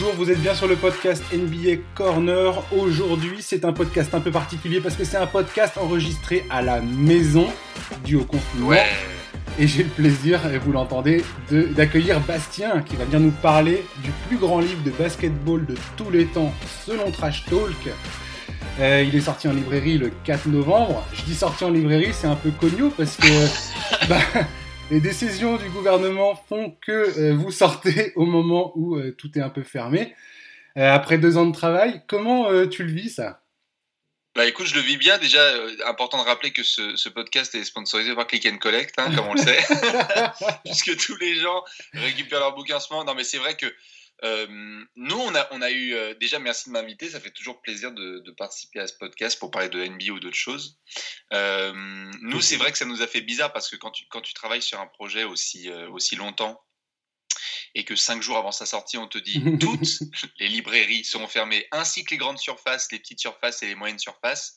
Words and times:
bonjour, 0.00 0.14
vous 0.14 0.30
êtes 0.30 0.40
bien 0.40 0.54
sur 0.54 0.66
le 0.66 0.76
podcast 0.76 1.22
NBA 1.30 1.82
Corner. 1.94 2.54
Aujourd'hui, 2.72 3.38
c'est 3.40 3.66
un 3.66 3.72
podcast 3.72 4.14
un 4.14 4.20
peu 4.20 4.30
particulier 4.30 4.80
parce 4.80 4.94
que 4.94 5.04
c'est 5.04 5.18
un 5.18 5.26
podcast 5.26 5.76
enregistré 5.76 6.46
à 6.48 6.62
la 6.62 6.80
maison 6.80 7.46
dû 8.04 8.16
au 8.16 8.24
confinement. 8.24 8.72
Et 9.58 9.66
j'ai 9.66 9.82
le 9.82 9.90
plaisir, 9.90 10.40
et 10.50 10.58
vous 10.58 10.72
l'entendez, 10.72 11.22
d'accueillir 11.50 12.20
Bastien 12.20 12.80
qui 12.80 12.96
va 12.96 13.04
venir 13.04 13.20
nous 13.20 13.30
parler 13.42 13.84
du 14.02 14.10
plus 14.28 14.38
grand 14.38 14.60
livre 14.60 14.82
de 14.84 14.90
basketball 14.90 15.66
de 15.66 15.74
tous 15.98 16.10
les 16.10 16.26
temps 16.26 16.54
selon 16.86 17.10
Trash 17.10 17.44
Talk. 17.44 17.94
Euh, 18.78 19.04
il 19.06 19.14
est 19.14 19.20
sorti 19.20 19.48
en 19.48 19.52
librairie 19.52 19.98
le 19.98 20.10
4 20.24 20.46
novembre. 20.46 21.06
Je 21.12 21.24
dis 21.24 21.34
sorti 21.34 21.64
en 21.64 21.70
librairie, 21.70 22.12
c'est 22.12 22.28
un 22.28 22.36
peu 22.36 22.50
connu 22.52 22.90
parce 22.96 23.16
que 23.16 24.06
bah, 24.08 24.20
les 24.90 25.00
décisions 25.00 25.56
du 25.56 25.68
gouvernement 25.70 26.34
font 26.34 26.76
que 26.80 26.90
euh, 26.90 27.34
vous 27.34 27.52
sortez 27.52 28.12
au 28.16 28.26
moment 28.26 28.72
où 28.74 28.96
euh, 28.96 29.14
tout 29.16 29.30
est 29.38 29.42
un 29.42 29.48
peu 29.48 29.62
fermé. 29.62 30.14
après 30.74 31.18
deux 31.18 31.36
ans 31.36 31.46
de 31.46 31.54
travail, 31.54 32.02
comment 32.08 32.48
tu 32.68 32.84
le 32.84 32.92
vis 32.92 33.10
ça? 33.10 33.42
Bah 34.36 34.46
écoute, 34.46 34.66
je 34.66 34.76
le 34.76 34.80
vis 34.80 34.96
bien. 34.96 35.18
Déjà, 35.18 35.42
important 35.86 36.22
de 36.22 36.28
rappeler 36.28 36.52
que 36.52 36.62
ce, 36.62 37.08
podcast 37.08 37.54
est 37.56 37.64
sponsorisé 37.64 38.14
par 38.14 38.26
Click 38.26 38.46
and 38.46 38.58
Collect, 38.58 38.94
hein, 38.98 39.10
comme 39.14 39.26
on 39.26 39.34
le 39.34 39.42
sait, 39.42 39.58
puisque 40.64 40.96
tous 40.96 41.16
les 41.16 41.34
gens 41.34 41.64
récupèrent 41.92 42.38
leur 42.38 42.54
bouquin 42.54 42.76
en 42.76 42.80
ce 42.80 42.92
moment. 42.92 43.04
Non, 43.04 43.14
mais 43.14 43.24
c'est 43.24 43.38
vrai 43.38 43.56
que 43.56 43.66
euh, 44.22 44.46
nous, 44.96 45.16
on 45.16 45.34
a, 45.34 45.48
on 45.52 45.62
a 45.62 45.70
eu 45.70 45.94
euh, 45.94 46.14
déjà 46.14 46.38
merci 46.38 46.68
de 46.68 46.72
m'inviter. 46.72 47.10
Ça 47.10 47.20
fait 47.20 47.30
toujours 47.30 47.60
plaisir 47.62 47.92
de, 47.92 48.30
participer 48.36 48.80
à 48.80 48.86
ce 48.86 48.94
podcast 48.94 49.38
pour 49.38 49.50
parler 49.50 49.68
de 49.68 49.84
NBA 49.84 50.12
ou 50.12 50.20
d'autres 50.20 50.36
choses. 50.36 50.78
Euh, 51.32 51.72
nous, 52.22 52.40
c'est 52.40 52.56
vrai 52.56 52.72
que 52.72 52.78
ça 52.78 52.84
nous 52.84 53.02
a 53.02 53.06
fait 53.06 53.20
bizarre 53.20 53.52
parce 53.52 53.68
que 53.68 53.76
quand 53.76 53.90
tu, 53.90 54.04
quand 54.10 54.20
tu 54.20 54.34
travailles 54.34 54.62
sur 54.62 54.80
un 54.80 54.86
projet 54.86 55.24
aussi, 55.24 55.70
aussi 55.90 56.16
longtemps 56.16 56.62
et 57.74 57.84
que 57.84 57.96
cinq 57.96 58.22
jours 58.22 58.36
avant 58.36 58.52
sa 58.52 58.66
sortie, 58.66 58.98
on 58.98 59.08
te 59.08 59.18
dit 59.18 59.42
toutes 59.60 59.84
les 60.38 60.48
librairies 60.48 61.04
seront 61.04 61.28
fermées, 61.28 61.66
ainsi 61.72 62.04
que 62.04 62.10
les 62.10 62.18
grandes 62.18 62.38
surfaces, 62.38 62.90
les 62.92 62.98
petites 62.98 63.20
surfaces 63.20 63.62
et 63.62 63.66
les 63.66 63.74
moyennes 63.74 63.98
surfaces, 63.98 64.56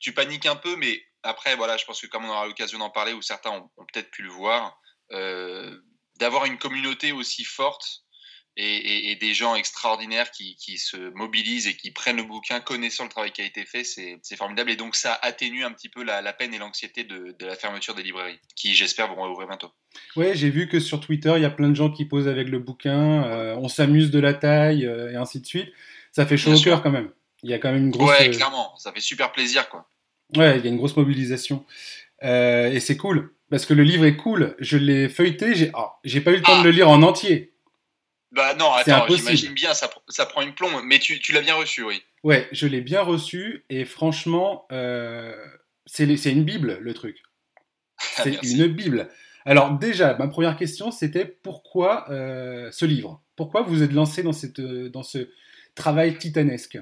tu 0.00 0.12
paniques 0.12 0.46
un 0.46 0.56
peu, 0.56 0.76
mais 0.76 1.04
après, 1.22 1.54
voilà, 1.54 1.76
je 1.76 1.84
pense 1.84 2.00
que 2.00 2.08
comme 2.08 2.24
on 2.24 2.30
aura 2.30 2.46
l'occasion 2.46 2.78
d'en 2.78 2.90
parler, 2.90 3.12
ou 3.12 3.22
certains 3.22 3.50
ont, 3.50 3.70
ont 3.76 3.86
peut-être 3.92 4.10
pu 4.10 4.22
le 4.22 4.30
voir, 4.30 4.80
d'avoir 6.18 6.44
une 6.46 6.58
communauté 6.58 7.12
aussi 7.12 7.44
forte 7.44 8.02
et, 8.56 9.16
des 9.16 9.34
gens 9.34 9.54
extraordinaires 9.54 10.30
qui, 10.30 10.56
se 10.78 10.96
mobilisent 11.14 11.66
et 11.66 11.74
qui 11.74 11.90
prennent 11.90 12.16
le 12.16 12.24
bouquin 12.24 12.60
connaissant 12.60 13.04
le 13.04 13.10
travail 13.10 13.32
qui 13.32 13.40
a 13.40 13.44
été 13.44 13.64
fait, 13.64 13.84
c'est 13.84 14.36
formidable. 14.36 14.70
Et 14.70 14.76
donc 14.76 14.94
ça 14.94 15.18
atténue 15.22 15.64
un 15.64 15.72
petit 15.72 15.88
peu 15.88 16.02
la, 16.02 16.32
peine 16.32 16.52
et 16.54 16.58
l'anxiété 16.58 17.04
de, 17.04 17.34
la 17.40 17.56
fermeture 17.56 17.94
des 17.94 18.02
librairies, 18.02 18.38
qui 18.56 18.74
j'espère 18.74 19.14
vont 19.14 19.26
ouvrir 19.30 19.48
bientôt. 19.48 19.70
Ouais, 20.16 20.34
j'ai 20.34 20.50
vu 20.50 20.68
que 20.68 20.80
sur 20.80 21.00
Twitter, 21.00 21.32
il 21.36 21.42
y 21.42 21.46
a 21.46 21.50
plein 21.50 21.68
de 21.68 21.76
gens 21.76 21.90
qui 21.90 22.04
posent 22.04 22.28
avec 22.28 22.48
le 22.48 22.58
bouquin, 22.58 23.24
euh, 23.24 23.54
on 23.56 23.68
s'amuse 23.68 24.10
de 24.10 24.18
la 24.18 24.34
taille 24.34 24.86
euh, 24.86 25.12
et 25.12 25.16
ainsi 25.16 25.40
de 25.40 25.46
suite. 25.46 25.68
Ça 26.12 26.26
fait 26.26 26.36
chaud 26.36 26.54
au 26.54 26.60
cœur 26.60 26.82
quand 26.82 26.90
même. 26.90 27.10
Il 27.42 27.50
y 27.50 27.54
a 27.54 27.58
quand 27.58 27.72
même 27.72 27.84
une 27.84 27.90
grosse. 27.90 28.10
Ouais, 28.10 28.28
euh, 28.28 28.32
clairement, 28.32 28.76
ça 28.76 28.92
fait 28.92 29.00
super 29.00 29.32
plaisir 29.32 29.68
quoi. 29.68 29.88
Ouais, 30.36 30.58
il 30.58 30.64
y 30.64 30.68
a 30.68 30.70
une 30.70 30.78
grosse 30.78 30.96
mobilisation. 30.96 31.64
et 32.22 32.80
c'est 32.80 32.96
cool, 32.96 33.34
parce 33.50 33.66
que 33.66 33.74
le 33.74 33.82
livre 33.82 34.04
est 34.04 34.16
cool. 34.16 34.56
Je 34.58 34.78
l'ai 34.78 35.08
feuilleté, 35.08 35.54
j'ai 35.54 35.70
oh, 35.74 35.88
pas 36.20 36.30
eu 36.30 36.36
le 36.36 36.42
temps 36.42 36.56
de 36.56 36.60
ah. 36.60 36.64
le 36.64 36.70
lire 36.70 36.88
en 36.88 37.02
entier. 37.02 37.51
Bah 38.32 38.54
non, 38.54 38.72
attends, 38.72 39.06
j'imagine 39.08 39.52
bien, 39.52 39.74
ça, 39.74 39.90
ça, 40.08 40.24
prend 40.24 40.40
une 40.40 40.54
plombe, 40.54 40.82
mais 40.84 40.98
tu, 40.98 41.20
tu 41.20 41.32
l'as 41.32 41.42
bien 41.42 41.54
reçu, 41.54 41.84
oui. 41.84 42.02
Ouais, 42.24 42.48
je 42.50 42.66
l'ai 42.66 42.80
bien 42.80 43.02
reçu, 43.02 43.64
et 43.68 43.84
franchement, 43.84 44.66
euh, 44.72 45.36
c'est 45.84 46.06
une 46.06 46.44
Bible, 46.44 46.78
le 46.80 46.94
truc. 46.94 47.22
Ah, 48.16 48.22
c'est 48.24 48.42
une 48.42 48.68
Bible. 48.68 49.10
Alors 49.44 49.72
déjà, 49.72 50.14
ma 50.14 50.28
première 50.28 50.56
question, 50.56 50.90
c'était 50.90 51.26
pourquoi 51.26 52.10
euh, 52.10 52.70
ce 52.70 52.86
livre? 52.86 53.22
Pourquoi 53.36 53.62
vous 53.62 53.82
êtes 53.82 53.92
lancé 53.92 54.22
dans, 54.22 54.32
cette, 54.32 54.60
dans 54.60 55.02
ce 55.02 55.28
travail 55.74 56.16
titanesque? 56.16 56.78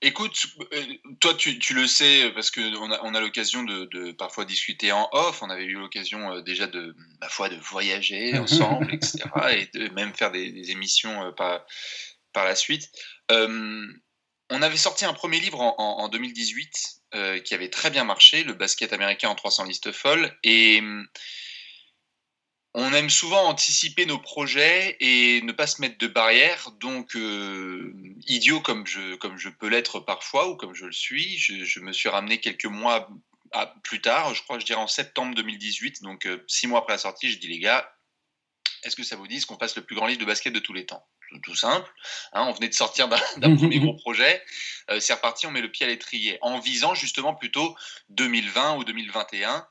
Écoute, 0.00 0.46
euh, 0.72 0.84
toi 1.20 1.34
tu, 1.34 1.58
le 1.74 1.86
sais 1.86 2.30
parce 2.34 2.50
qu'on 2.50 2.90
a, 2.92 3.00
on 3.04 3.14
a 3.14 3.20
l'occasion 3.20 3.62
de, 3.62 4.12
parfois 4.12 4.44
discuter 4.44 4.92
en 4.92 5.08
off. 5.12 5.42
On 5.42 5.50
avait 5.50 5.64
eu 5.64 5.74
l'occasion 5.74 6.32
euh, 6.32 6.42
déjà 6.42 6.66
de, 6.66 6.94
ma 7.20 7.28
foi, 7.28 7.48
de 7.48 7.56
voyager 7.56 8.36
ensemble, 8.38 8.92
etc. 8.94 9.18
Et 9.52 9.78
de 9.78 9.88
même 9.94 10.12
faire 10.12 10.30
des, 10.30 10.70
émissions 10.70 11.24
euh, 11.24 11.32
par, 11.32 11.64
par 12.32 12.44
la 12.44 12.54
suite. 12.54 12.90
on 13.30 14.62
avait 14.62 14.76
sorti 14.76 15.04
un 15.04 15.14
premier 15.14 15.40
livre 15.40 15.60
en, 15.60 16.08
2018 16.08 16.70
qui 17.44 17.54
avait 17.54 17.70
très 17.70 17.90
bien 17.90 18.04
marché, 18.04 18.42
le 18.42 18.54
basket 18.54 18.92
américain 18.92 19.28
en 19.28 19.34
300 19.34 19.64
listes 19.64 19.92
folles. 19.92 20.36
Et 20.42 20.82
on 22.74 22.92
aime 22.92 23.08
souvent 23.08 23.44
anticiper 23.44 24.04
nos 24.04 24.18
projets 24.18 24.96
et 24.98 25.40
ne 25.42 25.52
pas 25.52 25.68
se 25.68 25.80
mettre 25.80 25.96
de 25.98 26.08
barrières. 26.08 26.72
Donc, 26.80 27.14
euh, 27.14 27.94
idiot 28.26 28.60
comme 28.60 28.84
je, 28.86 29.14
comme 29.14 29.38
je 29.38 29.48
peux 29.48 29.68
l'être 29.68 30.00
parfois 30.00 30.48
ou 30.48 30.56
comme 30.56 30.74
je 30.74 30.86
le 30.86 30.92
suis, 30.92 31.38
je, 31.38 31.80
me 31.80 31.92
suis 31.92 32.08
ramené 32.08 32.38
quelques 32.38 32.66
mois 32.66 33.08
plus 33.84 34.00
tard, 34.00 34.34
je 34.34 34.42
crois, 34.42 34.58
je 34.58 34.66
dirais 34.66 34.80
en 34.80 34.88
septembre 34.88 35.36
2018, 35.36 36.02
donc 36.02 36.26
euh, 36.26 36.44
six 36.48 36.66
mois 36.66 36.80
après 36.80 36.94
la 36.94 36.98
sortie, 36.98 37.30
je 37.30 37.38
dis 37.38 37.46
les 37.46 37.60
gars, 37.60 37.88
est-ce 38.82 38.96
que 38.96 39.04
ça 39.04 39.14
vous 39.14 39.28
dit 39.28 39.40
qu'on 39.42 39.56
fasse 39.56 39.76
le 39.76 39.84
plus 39.84 39.94
grand 39.94 40.06
livre 40.06 40.20
de 40.20 40.24
basket 40.24 40.52
de 40.52 40.58
tous 40.58 40.72
les 40.72 40.86
temps? 40.86 41.06
Tout, 41.42 41.54
simple. 41.56 41.90
Hein, 42.32 42.44
on 42.48 42.52
venait 42.52 42.68
de 42.68 42.74
sortir 42.74 43.08
d'un 43.08 43.18
premier 43.56 43.80
gros 43.80 43.94
projet. 43.94 44.42
Euh, 44.90 45.00
c'est 45.00 45.14
reparti, 45.14 45.46
on 45.46 45.50
met 45.50 45.62
le 45.62 45.70
pied 45.70 45.84
à 45.84 45.88
l'étrier 45.88 46.38
en 46.42 46.60
visant 46.60 46.94
justement 46.94 47.34
plutôt 47.34 47.76
2020 48.10 48.76
ou 48.76 48.84
2021. 48.84 49.66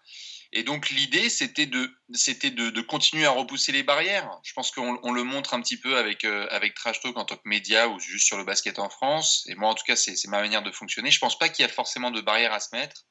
Et 0.56 0.62
donc 0.62 0.92
l'idée, 0.92 1.30
c'était 1.30 1.66
de, 1.66 1.92
c'était 2.14 2.52
de, 2.52 2.82
continuer 2.82 3.26
à 3.26 3.32
repousser 3.32 3.72
les 3.72 3.82
barrières. 3.82 4.30
Je 4.44 4.54
pense 4.54 4.70
qu'on 4.70 5.12
le 5.12 5.24
montre 5.24 5.56
un 5.56 5.62
petit 5.62 5.78
peu 5.78 5.98
avec, 5.98 6.24
euh, 6.26 6.48
avec 6.52 6.76
Trash 6.76 7.02
Talk 7.02 7.18
en 7.18 7.26
tant 7.26 7.38
que 7.38 7.42
média 7.46 7.88
ou 7.90 8.00
juste 8.00 8.28
sur 8.28 8.38
le 8.38 8.44
basket 8.44 8.78
en 8.78 8.88
France. 8.88 9.46
Et 9.50 9.56
moi, 9.56 9.70
en 9.70 9.74
tout 9.74 9.84
cas, 9.84 9.96
c'est 9.96 10.16
ma 10.28 10.42
manière 10.42 10.62
de 10.62 10.70
fonctionner. 10.70 11.10
Je 11.10 11.18
pense 11.18 11.40
pas 11.40 11.50
qu'il 11.50 11.64
y 11.64 11.66
a 11.66 11.72
forcément 11.72 12.12
de 12.12 12.22
barrières 12.22 12.54
à 12.54 12.60
se 12.60 12.76
mettre. 12.76 13.02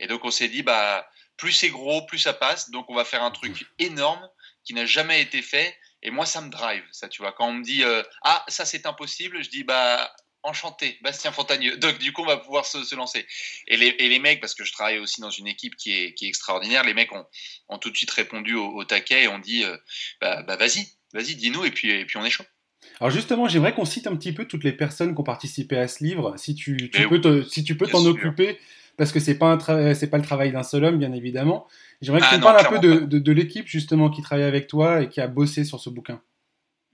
Et 0.00 0.06
donc 0.06 0.24
on 0.24 0.30
s'est 0.30 0.48
dit, 0.48 0.62
bah, 0.62 1.06
plus 1.36 1.52
c'est 1.52 1.68
gros, 1.68 2.06
plus 2.06 2.18
ça 2.18 2.32
passe. 2.32 2.70
Donc 2.70 2.86
on 2.88 2.94
va 2.94 3.04
faire 3.04 3.22
un 3.22 3.30
truc 3.30 3.66
énorme 3.78 4.26
qui 4.64 4.72
n'a 4.72 4.86
jamais 4.86 5.20
été 5.20 5.42
fait. 5.42 5.76
Et 6.02 6.10
moi, 6.10 6.24
ça 6.24 6.40
me 6.40 6.48
drive, 6.48 6.84
ça, 6.92 7.08
tu 7.08 7.20
vois. 7.20 7.32
Quand 7.32 7.48
on 7.48 7.54
me 7.54 7.62
dit, 7.62 7.84
euh, 7.84 8.02
ah, 8.22 8.42
ça 8.48 8.64
c'est 8.64 8.86
impossible, 8.86 9.42
je 9.42 9.50
dis, 9.50 9.64
bah, 9.64 10.14
enchanté, 10.42 10.98
Bastien 11.02 11.32
Fontagneux. 11.32 11.76
Donc, 11.76 11.98
du 11.98 12.12
coup, 12.12 12.22
on 12.22 12.26
va 12.26 12.36
pouvoir 12.36 12.64
se, 12.64 12.94
lancer. 12.94 13.26
Et 13.68 13.76
les, 13.76 13.88
et 13.98 14.08
les, 14.08 14.18
mecs, 14.18 14.40
parce 14.40 14.54
que 14.54 14.64
je 14.64 14.72
travaille 14.72 14.98
aussi 14.98 15.20
dans 15.20 15.30
une 15.30 15.46
équipe 15.46 15.76
qui 15.76 15.92
est, 15.92 16.14
qui 16.14 16.26
est 16.26 16.28
extraordinaire, 16.28 16.84
les 16.84 16.94
mecs 16.94 17.12
ont, 17.12 17.24
ont, 17.68 17.78
tout 17.78 17.90
de 17.90 17.96
suite 17.96 18.10
répondu 18.10 18.54
au, 18.54 18.84
taquet 18.84 19.24
et 19.24 19.28
ont 19.28 19.38
dit 19.38 19.64
euh, 19.64 19.76
bah, 20.20 20.42
bah, 20.42 20.56
vas-y, 20.56 20.86
vas-y, 21.12 21.34
dis-nous, 21.34 21.64
et 21.64 21.70
puis, 21.70 21.90
et 21.90 22.04
puis 22.04 22.16
on 22.16 22.24
est 22.24 22.30
chaud. 22.30 22.44
Alors 23.00 23.10
justement, 23.10 23.48
j'aimerais 23.48 23.74
qu'on 23.74 23.84
cite 23.84 24.06
un 24.06 24.16
petit 24.16 24.32
peu 24.32 24.46
toutes 24.46 24.64
les 24.64 24.72
personnes 24.72 25.14
qui 25.14 25.20
ont 25.20 25.24
participé 25.24 25.76
à 25.76 25.88
ce 25.88 26.04
livre, 26.04 26.34
si 26.36 26.54
tu, 26.54 26.90
tu 26.90 27.08
peux, 27.08 27.44
si 27.44 27.64
tu 27.64 27.76
peux 27.76 27.86
t'en 27.86 28.04
occuper, 28.04 28.58
parce 28.96 29.12
que 29.12 29.20
c'est 29.20 29.38
pas 29.38 29.58
c'est 29.94 30.08
pas 30.08 30.18
le 30.18 30.24
travail 30.24 30.52
d'un 30.52 30.62
seul 30.62 30.84
homme, 30.84 30.98
bien 30.98 31.12
évidemment. 31.12 31.66
J'aimerais 32.00 32.20
que 32.20 32.26
ah 32.30 32.36
tu 32.36 32.40
parles 32.40 32.60
un 32.60 32.70
peu 32.70 32.78
de, 32.78 33.00
de, 33.00 33.18
de 33.18 33.32
l'équipe 33.32 33.66
justement 33.66 34.10
qui 34.10 34.22
travaille 34.22 34.44
avec 34.44 34.66
toi 34.66 35.02
et 35.02 35.08
qui 35.08 35.20
a 35.20 35.26
bossé 35.26 35.64
sur 35.64 35.80
ce 35.80 35.90
bouquin. 35.90 36.20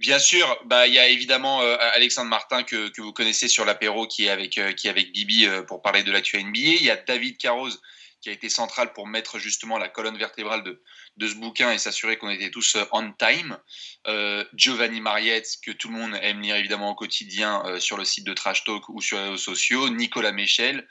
Bien 0.03 0.19
sûr, 0.19 0.61
bah 0.65 0.89
il 0.89 0.95
y 0.95 0.99
a 0.99 1.07
évidemment 1.07 1.63
euh, 1.63 1.77
Alexandre 1.95 2.29
Martin 2.29 2.65
que, 2.65 2.91
vous 3.01 3.13
connaissez 3.13 3.47
sur 3.47 3.65
l'apéro 3.65 4.09
qui 4.09 4.25
est 4.25 4.31
avec 4.31 4.59
euh, 4.59 4.73
qui 4.73 4.89
est 4.89 4.91
avec 4.91 5.13
Bibi 5.13 5.47
euh, 5.47 5.63
pour 5.63 5.81
parler 5.81 6.03
de 6.03 6.11
l'actu 6.11 6.43
NBA. 6.43 6.59
Il 6.59 6.83
y 6.83 6.91
a 6.91 6.97
David 6.97 7.39
Caroz 7.39 7.79
qui 8.21 8.29
a 8.29 8.33
été 8.33 8.49
central 8.49 8.93
pour 8.95 9.07
mettre 9.07 9.39
justement 9.39 9.79
la 9.79 9.89
colonne 9.89 10.19
vertébrale 10.19 10.65
de, 10.65 10.83
de 11.19 11.29
ce 11.29 11.37
bouquin 11.37 11.71
et 11.71 11.79
s'assurer 11.79 12.17
qu'on 12.17 12.31
était 12.31 12.51
tous 12.51 12.77
on 12.91 13.13
time. 13.13 13.57
Giovanni 14.55 15.01
Mariette, 15.01 15.47
que 15.65 15.71
tout 15.71 15.89
le 15.89 15.95
monde 15.95 16.19
aime 16.21 16.41
lire 16.41 16.57
évidemment 16.57 16.91
au 16.91 16.95
quotidien 16.97 17.63
sur 17.81 17.97
le 17.97 18.05
site 18.05 18.25
de 18.25 18.33
Trash 18.33 18.63
Talk 18.63 18.89
ou 18.89 19.01
sur 19.01 19.19
les 19.19 19.25
réseaux 19.25 19.37
sociaux. 19.37 19.89
Nicolas 19.89 20.31
Méchel, 20.31 20.87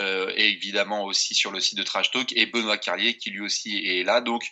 et 0.00 0.48
évidemment 0.48 1.04
aussi 1.04 1.36
sur 1.36 1.52
le 1.52 1.60
site 1.60 1.78
de 1.78 1.84
Trash 1.84 2.10
Talk. 2.10 2.32
Et 2.34 2.46
Benoît 2.46 2.78
Carlier 2.78 3.16
qui 3.16 3.30
lui 3.30 3.42
aussi 3.42 3.78
est 3.86 4.02
là. 4.02 4.20
Donc 4.20 4.42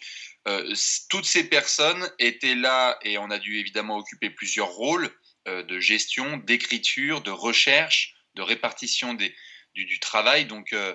euh, 0.49 0.75
toutes 1.11 1.27
ces 1.27 1.45
personnes 1.45 2.11
étaient 2.19 2.55
là 2.55 2.99
et 3.03 3.19
on 3.19 3.31
a 3.31 3.39
dû 3.39 3.59
évidemment 3.59 3.99
occuper 3.99 4.31
plusieurs 4.31 4.71
rôles 4.71 5.11
euh, 5.49 5.63
de 5.63 5.81
gestion, 5.81 6.39
d'écriture, 6.39 7.21
de 7.21 7.31
recherche, 7.31 8.15
de 8.35 8.43
répartition 8.43 9.13
des, 9.13 9.35
du, 9.75 10.01
travail. 10.01 10.47
Donc 10.47 10.73
euh, 10.73 10.95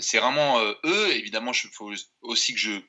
c'est 0.00 0.18
vraiment 0.18 0.60
eux. 0.84 1.12
Évidemment, 1.12 1.52
il 1.52 1.70
faut 1.70 1.92
aussi 2.22 2.54
que 2.54 2.60
je 2.60 2.80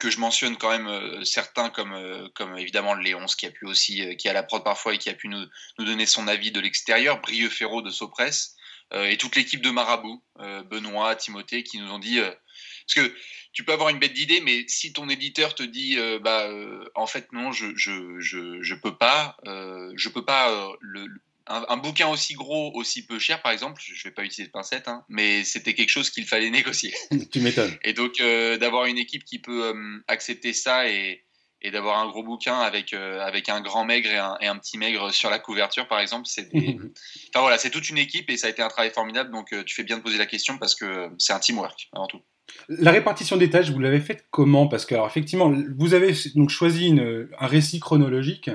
que 0.00 0.10
je 0.10 0.18
mentionne 0.18 0.56
quand 0.56 0.76
même 0.76 1.24
certains 1.24 1.70
comme, 1.70 2.28
comme 2.34 2.58
évidemment 2.58 2.94
Léonce 2.94 3.36
qui 3.36 3.46
a 3.46 3.52
pu 3.52 3.66
aussi, 3.66 4.16
qui 4.16 4.28
a 4.28 4.32
la 4.32 4.42
prod 4.42 4.64
parfois 4.64 4.94
et 4.94 4.98
qui 4.98 5.10
a 5.10 5.14
pu 5.14 5.28
nous, 5.28 5.46
nous 5.78 5.84
donner 5.84 6.06
son 6.06 6.26
avis 6.26 6.50
de 6.50 6.58
l'extérieur, 6.58 7.20
Brieux 7.20 7.48
Ferraud 7.48 7.82
de 7.82 7.90
Sopress, 7.90 8.56
et 8.92 9.16
toute 9.16 9.36
l'équipe 9.36 9.62
de 9.62 9.70
Marabout, 9.70 10.24
Benoît, 10.64 11.14
Timothée, 11.14 11.62
qui 11.62 11.78
nous 11.78 11.88
ont 11.92 12.00
dit, 12.00 12.18
parce 12.20 12.94
que 12.94 13.16
tu 13.56 13.64
peux 13.64 13.72
avoir 13.72 13.88
une 13.88 13.98
bête 13.98 14.12
d'idée, 14.12 14.42
mais 14.42 14.66
si 14.68 14.92
ton 14.92 15.08
éditeur 15.08 15.54
te 15.54 15.62
dit, 15.62 15.96
euh, 15.96 16.18
bah, 16.18 16.46
euh, 16.46 16.90
en 16.94 17.06
fait, 17.06 17.32
non, 17.32 17.52
je, 17.52 17.68
je, 17.74 18.20
je, 18.20 18.60
je 18.60 18.74
peux 18.74 18.94
pas, 18.94 19.38
euh, 19.46 19.90
je 19.96 20.10
peux 20.10 20.26
pas, 20.26 20.76
le, 20.82 21.06
un, 21.46 21.78
bouquin 21.78 22.06
aussi 22.06 22.34
gros, 22.34 22.70
aussi 22.74 23.06
peu 23.06 23.18
cher, 23.18 23.40
par 23.40 23.52
exemple, 23.52 23.80
je 23.82 24.04
vais 24.04 24.10
pas 24.10 24.24
utiliser 24.24 24.48
de 24.48 24.52
pincettes, 24.52 24.88
hein, 24.88 25.06
mais 25.08 25.42
c'était 25.42 25.72
quelque 25.72 25.88
chose 25.88 26.10
qu'il 26.10 26.26
fallait 26.26 26.50
négocier. 26.50 26.92
tu 27.32 27.40
m'étonnes. 27.40 27.74
Et 27.82 27.94
donc, 27.94 28.18
d'avoir 28.60 28.84
une 28.84 28.98
équipe 28.98 29.24
qui 29.24 29.38
peut 29.38 29.74
accepter 30.06 30.52
ça 30.52 30.90
et, 30.90 31.24
et 31.62 31.70
d'avoir 31.70 31.98
un 31.98 32.10
gros 32.10 32.22
bouquin 32.22 32.58
avec, 32.58 32.92
euh, 32.92 33.20
avec 33.20 33.48
un 33.48 33.62
grand 33.62 33.86
maigre 33.86 34.10
et 34.10 34.18
un, 34.18 34.36
et 34.42 34.48
un, 34.48 34.58
petit 34.58 34.76
maigre 34.76 35.14
sur 35.14 35.30
la 35.30 35.38
couverture, 35.38 35.88
par 35.88 36.00
exemple. 36.00 36.26
C'est 36.26 36.50
enfin, 36.54 37.40
voilà, 37.40 37.56
c'est 37.56 37.70
toute 37.70 37.88
une 37.88 37.96
équipe 37.96 38.28
et 38.28 38.36
ça 38.36 38.48
a 38.48 38.50
été 38.50 38.60
un 38.60 38.68
travail 38.68 38.90
formidable. 38.90 39.30
Donc, 39.30 39.54
tu 39.64 39.74
fais 39.74 39.82
bien 39.82 39.96
de 39.96 40.02
poser 40.02 40.18
la 40.18 40.26
question 40.26 40.58
parce 40.58 40.74
que 40.74 41.08
c'est 41.16 41.32
un 41.32 41.40
teamwork 41.40 41.88
avant 41.94 42.06
tout. 42.06 42.20
La 42.68 42.90
répartition 42.90 43.36
des 43.36 43.50
tâches, 43.50 43.70
vous 43.70 43.78
l'avez 43.80 44.00
faite 44.00 44.26
comment? 44.30 44.66
Parce 44.66 44.86
que, 44.86 44.94
alors, 44.94 45.06
effectivement, 45.06 45.52
vous 45.76 45.94
avez 45.94 46.14
donc 46.34 46.50
choisi 46.50 46.86
une, 46.86 47.28
un 47.38 47.46
récit 47.46 47.80
chronologique. 47.80 48.50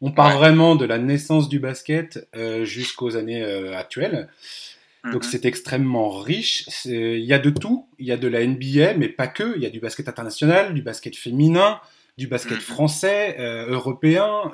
On 0.00 0.12
part 0.12 0.38
vraiment 0.38 0.76
de 0.76 0.84
la 0.84 0.98
naissance 0.98 1.48
du 1.48 1.58
basket 1.58 2.28
euh, 2.36 2.64
jusqu'aux 2.64 3.16
années 3.16 3.42
actuelles. 3.74 4.28
Donc 5.04 5.24
mhm. 5.24 5.30
c'est 5.30 5.44
extrêmement 5.44 6.10
riche. 6.10 6.68
Il 6.84 7.24
y 7.24 7.32
a 7.32 7.38
de 7.38 7.50
tout. 7.50 7.88
Il 7.98 8.06
y 8.06 8.12
a 8.12 8.16
de 8.16 8.28
la 8.28 8.46
NBA, 8.46 8.94
mais 8.94 9.08
pas 9.08 9.28
que. 9.28 9.56
Il 9.56 9.62
y 9.62 9.66
a 9.66 9.70
du 9.70 9.80
basket 9.80 10.08
international, 10.08 10.74
du 10.74 10.82
basket 10.82 11.16
féminin, 11.16 11.80
du 12.18 12.26
basket 12.26 12.58
mm. 12.58 12.60
français, 12.60 13.36
euh, 13.38 13.66
européen. 13.68 14.52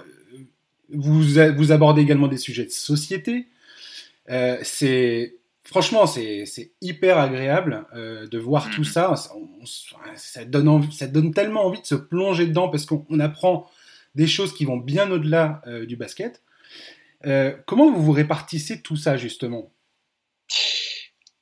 Vous, 0.93 1.23
vous 1.23 1.73
abordez 1.73 2.03
également 2.03 2.29
des 2.29 2.37
sujets 2.37 2.67
de 2.67 2.71
société. 2.71 3.49
Euh, 4.31 4.59
c'est 4.63 5.35
franchement, 5.65 6.07
c'est 6.07 6.73
hyper 6.81 7.19
agréable 7.19 7.87
euh, 7.95 8.27
de 8.27 8.39
voir 8.39 8.71
tout 8.71 8.83
mm. 8.83 8.85
ça. 8.85 9.15
ça, 10.17 10.45
donne 10.45 10.91
ça 10.93 11.07
donne 11.07 11.33
tellement 11.33 11.67
envie 11.67 11.81
de 11.81 11.87
se 11.87 11.95
plonger 11.95 12.47
dedans 12.47 12.69
parce 12.69 12.87
qu'on 12.87 13.21
apprend 13.21 13.71
des 14.15 14.27
choses 14.27 14.55
qui 14.55 14.65
vont 14.65 14.77
bien 14.77 15.11
au-delà 15.11 15.63
du 15.87 15.97
basket. 15.97 16.43
comment 17.67 17.91
vous 17.91 18.03
vous 18.03 18.13
répartissez 18.13 18.81
tout 18.81 18.97
ça 18.97 19.17
justement? 19.17 19.73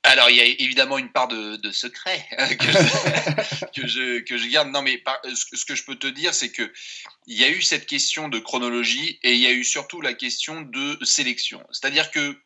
Alors, 0.05 0.29
il 0.29 0.35
y 0.35 0.41
a 0.41 0.45
évidemment 0.45 0.97
une 0.97 1.11
part 1.11 1.29
de, 1.29 1.71
secret 1.71 2.25
hein, 2.37 2.47
que, 3.73 3.87
je, 3.87 4.19
que, 4.19 4.37
je, 4.37 4.47
garde. 4.49 4.69
Non, 4.69 4.81
mais 4.81 5.01
ce 5.33 5.65
que 5.65 5.75
je 5.75 5.83
peux 5.83 5.95
te 5.95 6.07
dire, 6.07 6.33
c'est 6.33 6.51
que 6.51 6.71
il 7.25 7.37
y 7.37 7.43
a 7.45 7.49
eu 7.49 7.61
cette 7.61 7.85
question 7.85 8.27
de 8.27 8.37
chronologie 8.39 9.17
et 9.23 9.33
il 9.33 9.39
y 9.39 9.47
a 9.47 9.51
eu 9.51 9.63
surtout 9.63 10.01
la 10.01 10.13
question 10.13 10.61
de 10.61 10.97
sélection. 11.03 11.63
C'est-à-dire 11.71 12.11
que 12.11 12.37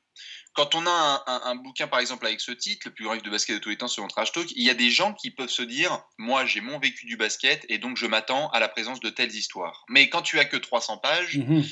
quand 0.57 0.73
on 0.73 0.87
a 0.87 1.23
un, 1.27 1.53
bouquin, 1.53 1.85
par 1.85 1.99
exemple, 1.99 2.25
avec 2.25 2.41
ce 2.41 2.51
titre, 2.51 2.87
le 2.87 2.93
plus 2.93 3.03
grand 3.03 3.13
livre 3.13 3.23
de 3.23 3.29
basket 3.29 3.55
de 3.55 3.61
tous 3.61 3.69
les 3.69 3.77
temps 3.77 3.87
selon 3.87 4.07
Trash 4.07 4.31
Talk, 4.31 4.51
il 4.55 4.63
y 4.63 4.71
a 4.71 4.73
des 4.73 4.89
gens 4.89 5.13
qui 5.13 5.29
peuvent 5.29 5.51
se 5.51 5.61
dire, 5.61 6.03
moi, 6.17 6.47
j'ai 6.47 6.61
mon 6.61 6.79
vécu 6.79 7.05
du 7.05 7.15
basket 7.15 7.63
et 7.69 7.77
donc 7.77 7.95
je 7.95 8.07
m'attends 8.07 8.49
à 8.49 8.59
la 8.59 8.67
présence 8.67 8.99
de 8.99 9.11
telles 9.11 9.35
histoires. 9.35 9.85
Mais 9.87 10.09
quand 10.09 10.23
tu 10.23 10.39
as 10.39 10.45
que 10.45 10.57
300 10.57 10.97
pages, 10.97 11.37
mhm. 11.37 11.63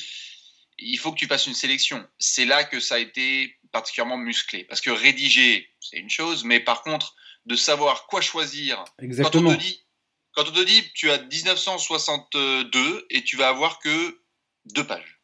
il 0.77 0.99
faut 0.99 1.11
que 1.11 1.17
tu 1.17 1.25
fasses 1.25 1.47
une 1.47 1.55
sélection. 1.55 2.07
C'est 2.19 2.45
là 2.45 2.63
que 2.63 2.79
ça 2.79 2.95
a 2.95 2.99
été 2.99 3.57
particulièrement 3.71 4.17
musclé. 4.17 4.65
Parce 4.65 4.81
que 4.81 4.91
rédiger, 4.91 5.67
c'est 5.79 5.97
une 5.97 6.11
chose, 6.11 6.43
mais 6.43 6.59
par 6.59 6.83
contre, 6.83 7.15
de 7.47 7.55
savoir 7.55 8.05
quoi 8.05 8.21
choisir. 8.21 8.83
Exactement. 8.99 9.49
Quand 9.49 9.55
on 9.55 9.57
te 9.57 9.63
dit, 9.63 9.83
quand 10.33 10.47
on 10.47 10.51
te 10.51 10.63
dit 10.63 10.83
tu 10.93 11.09
as 11.09 11.17
1962 11.23 13.07
et 13.09 13.23
tu 13.23 13.35
vas 13.35 13.49
avoir 13.49 13.79
que 13.79 14.21
deux 14.65 14.85
pages. 14.85 15.14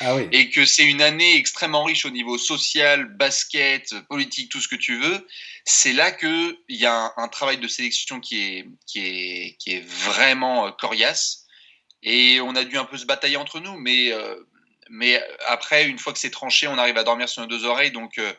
Ah 0.00 0.16
et 0.32 0.48
que 0.50 0.64
c'est 0.64 0.84
une 0.84 1.02
année 1.02 1.36
extrêmement 1.36 1.84
riche 1.84 2.06
au 2.06 2.10
niveau 2.10 2.38
social, 2.38 3.04
basket, 3.04 3.94
politique, 4.08 4.50
tout 4.50 4.60
ce 4.60 4.68
que 4.68 4.76
tu 4.76 4.98
veux, 4.98 5.26
c'est 5.64 5.92
là 5.92 6.10
qu'il 6.10 6.56
y 6.68 6.86
a 6.86 7.12
un, 7.16 7.28
travail 7.28 7.58
de 7.58 7.68
sélection 7.68 8.20
qui 8.20 8.42
est, 8.42 8.68
qui 8.86 9.00
est, 9.00 9.56
qui 9.58 9.72
est 9.74 9.84
vraiment 9.86 10.66
euh, 10.66 10.70
coriace. 10.70 11.44
Et 12.02 12.40
on 12.40 12.54
a 12.54 12.64
dû 12.64 12.78
un 12.78 12.84
peu 12.84 12.96
se 12.96 13.06
batailler 13.06 13.36
entre 13.36 13.60
nous, 13.60 13.76
mais 13.76 14.12
euh, 14.12 14.36
mais 14.90 15.22
après, 15.46 15.86
une 15.86 15.98
fois 15.98 16.12
que 16.12 16.18
c'est 16.18 16.30
tranché, 16.30 16.66
on 16.66 16.78
arrive 16.78 16.98
à 16.98 17.04
dormir 17.04 17.28
sur 17.28 17.42
nos 17.42 17.48
deux 17.48 17.64
oreilles. 17.64 17.90
Donc, 17.90 18.18
euh, 18.18 18.32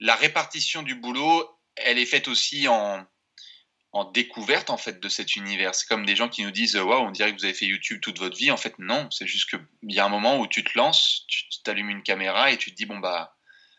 la 0.00 0.14
répartition 0.14 0.82
du 0.82 0.94
boulot, 0.94 1.48
elle 1.76 1.98
est 1.98 2.06
faite 2.06 2.28
aussi 2.28 2.68
en, 2.68 3.04
en 3.94 4.04
découverte 4.04 4.70
en 4.70 4.76
fait 4.76 5.00
de 5.00 5.08
cet 5.08 5.36
univers. 5.36 5.74
C'est 5.74 5.86
comme 5.88 6.04
des 6.04 6.16
gens 6.16 6.28
qui 6.28 6.42
nous 6.42 6.50
disent 6.50 6.74
waouh, 6.74 7.06
on 7.06 7.12
dirait 7.12 7.32
que 7.32 7.38
vous 7.38 7.44
avez 7.44 7.54
fait 7.54 7.66
YouTube 7.66 8.00
toute 8.02 8.18
votre 8.18 8.36
vie. 8.36 8.50
En 8.50 8.56
fait, 8.56 8.74
non. 8.80 9.08
C'est 9.10 9.26
juste 9.26 9.48
qu'il 9.48 9.60
y 9.84 10.00
a 10.00 10.04
un 10.04 10.08
moment 10.08 10.40
où 10.40 10.48
tu 10.48 10.64
te 10.64 10.76
lances, 10.76 11.24
tu 11.28 11.44
t'allumes 11.62 11.90
une 11.90 12.02
caméra 12.02 12.50
et 12.50 12.56
tu 12.56 12.72
te 12.72 12.76
dis 12.76 12.86
bon 12.86 12.98
bah 12.98 13.36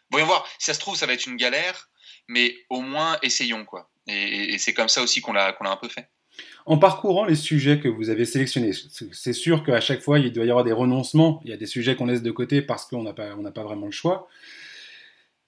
voyons 0.10 0.26
voir. 0.26 0.48
Si 0.58 0.66
ça 0.68 0.74
se 0.74 0.80
trouve, 0.80 0.96
ça 0.96 1.06
va 1.06 1.14
être 1.14 1.28
une 1.28 1.36
galère, 1.36 1.90
mais 2.30 2.56
au 2.70 2.80
moins 2.80 3.18
essayons 3.24 3.66
quoi. 3.66 3.92
Et, 4.08 4.58
c'est 4.58 4.74
comme 4.74 4.88
ça 4.88 5.02
aussi 5.02 5.20
qu'on 5.20 5.34
l'a 5.34 5.52
qu'on 5.52 5.66
l'a 5.66 5.72
un 5.72 5.78
peu 5.78 5.90
fait. 5.90 6.10
En 6.66 6.78
parcourant 6.78 7.26
les 7.26 7.36
sujets 7.36 7.80
que 7.82 7.90
vous 7.90 8.10
avez 8.10 8.24
sélectionnés, 8.24 8.72
c'est 9.12 9.34
sûr 9.34 9.64
qu'à 9.64 9.82
chaque 9.82 10.02
fois, 10.02 10.20
il 10.20 10.32
doit 10.32 10.46
y 10.46 10.50
avoir 10.50 10.64
des 10.64 10.72
renoncements. 10.72 11.42
Il 11.44 11.50
y 11.50 11.54
a 11.54 11.58
des 11.58 11.66
sujets 11.66 11.96
qu'on 11.96 12.06
laisse 12.06 12.22
de 12.22 12.32
côté 12.32 12.62
parce 12.62 12.86
qu'on 12.86 13.04
n'a 13.04 13.14
pas, 13.14 13.36
pas 13.54 13.64
vraiment 13.64 13.86
le 13.86 13.92
choix. 13.92 14.28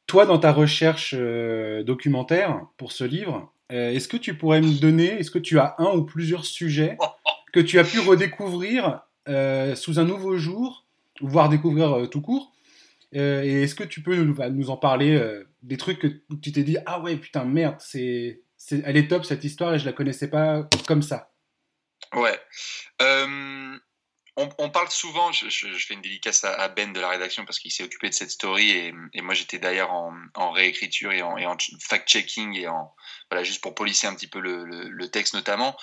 Toi, 0.08 0.26
dans 0.26 0.40
ta 0.40 0.54
recherche 0.54 1.14
euh, 1.18 1.84
documentaire 1.84 2.66
pour 2.78 2.94
ce 2.94 3.04
livre, 3.04 3.52
euh, 3.72 3.92
est-ce 3.92 4.08
que 4.08 4.18
tu 4.18 4.36
pourrais 4.38 4.62
me 4.62 4.80
donner, 4.80 5.08
est-ce 5.20 5.32
que 5.32 5.40
tu 5.40 5.60
as 5.60 5.76
un 5.78 5.96
ou 5.96 6.04
plusieurs 6.04 6.46
sujets 6.46 6.98
que 7.54 7.60
tu 7.60 7.80
as 7.80 7.84
pu 7.84 8.00
redécouvrir 8.00 9.02
euh, 9.28 9.76
sous 9.76 10.00
un 10.00 10.06
nouveau 10.06 10.38
jour, 10.38 10.86
voire 11.22 11.50
découvrir 11.50 12.10
tout 12.10 12.22
court? 12.22 12.54
Et 13.14 13.64
est-ce 13.64 13.74
que 13.74 13.86
tu 13.86 14.02
peux 14.02 14.16
nous, 14.16 14.36
nous 14.52 14.70
en 14.70 14.78
parler, 14.78 15.20
des 15.64 15.78
trucs 15.78 16.00
que 16.00 16.08
tu 16.42 16.52
t'es 16.52 16.64
dit, 16.64 16.78
ah 16.86 17.00
ouais, 17.02 17.16
putain, 17.16 17.46
merde, 17.46 17.78
c'est 17.80 18.42
elle 18.72 18.98
est 18.98 19.08
top 19.08 19.24
cette 19.24 19.44
histoire 19.44 19.76
et 19.76 19.80
je 19.80 19.86
la 19.86 19.94
connaissais 19.94 20.30
pas 20.30 20.68
comme 20.88 21.02
ça? 21.02 21.32
Ouais. 22.14 22.38
On, 24.40 24.70
parle 24.70 24.92
souvent, 24.92 25.32
je, 25.32 25.50
fais 25.50 25.96
une 25.96 26.02
dédicace 26.02 26.44
à, 26.44 26.68
Ben 26.70 26.94
de 26.94 27.00
la 27.00 27.10
rédaction 27.10 27.44
parce 27.44 27.58
qu'il 27.58 27.72
s'est 27.72 27.84
occupé 27.84 28.08
de 28.08 28.14
cette 28.14 28.30
story 28.30 28.70
et, 28.70 29.22
moi 29.22 29.34
j'étais 29.34 29.58
d'ailleurs 29.58 29.92
en, 29.92 30.52
réécriture 30.52 31.12
et 31.12 31.24
en, 31.24 31.58
fact-checking 31.82 32.56
et 32.56 32.68
en 32.68 32.94
voilà 33.32 33.44
juste 33.44 33.62
pour 33.62 33.74
polisser 33.74 34.06
un 34.06 34.14
petit 34.14 34.28
peu 34.28 34.40
le, 34.40 35.10
texte 35.10 35.34
notamment. 35.34 35.76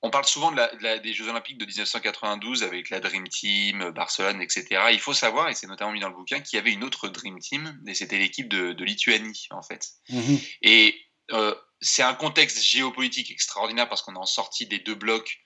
On 0.00 0.08
parle 0.08 0.24
souvent 0.24 0.52
de 0.52 0.98
des 1.02 1.12
Jeux 1.12 1.28
Olympiques 1.28 1.58
de 1.58 1.66
1992 1.66 2.62
avec 2.62 2.88
la 2.88 3.00
Dream 3.00 3.28
Team, 3.28 3.90
Barcelone, 3.90 4.40
etc. 4.40 4.86
Il 4.92 5.00
faut 5.00 5.14
savoir, 5.14 5.48
et 5.48 5.54
c'est 5.54 5.66
notamment 5.66 5.92
mis 5.92 6.00
dans 6.00 6.08
le 6.08 6.14
bouquin, 6.14 6.40
qu'il 6.40 6.56
y 6.56 6.60
avait 6.60 6.72
une 6.72 6.84
autre 6.84 7.08
Dream 7.08 7.38
Team, 7.40 7.78
et 7.86 7.94
c'était 7.94 8.18
l'équipe 8.18 8.48
de, 8.48 8.84
Lituanie, 8.84 9.48
en 9.50 9.62
fait. 9.62 9.88
Mhm. 10.10 10.38
Et 10.62 11.00
euh, 11.32 11.54
c'est 11.80 12.02
un 12.02 12.14
contexte 12.14 12.62
géopolitique 12.62 13.30
extraordinaire 13.30 13.88
parce 13.88 14.02
qu'on 14.02 14.14
est 14.14 14.18
en 14.18 14.26
sortie 14.26 14.66
des 14.66 14.78
deux 14.78 14.94
blocs. 14.94 15.40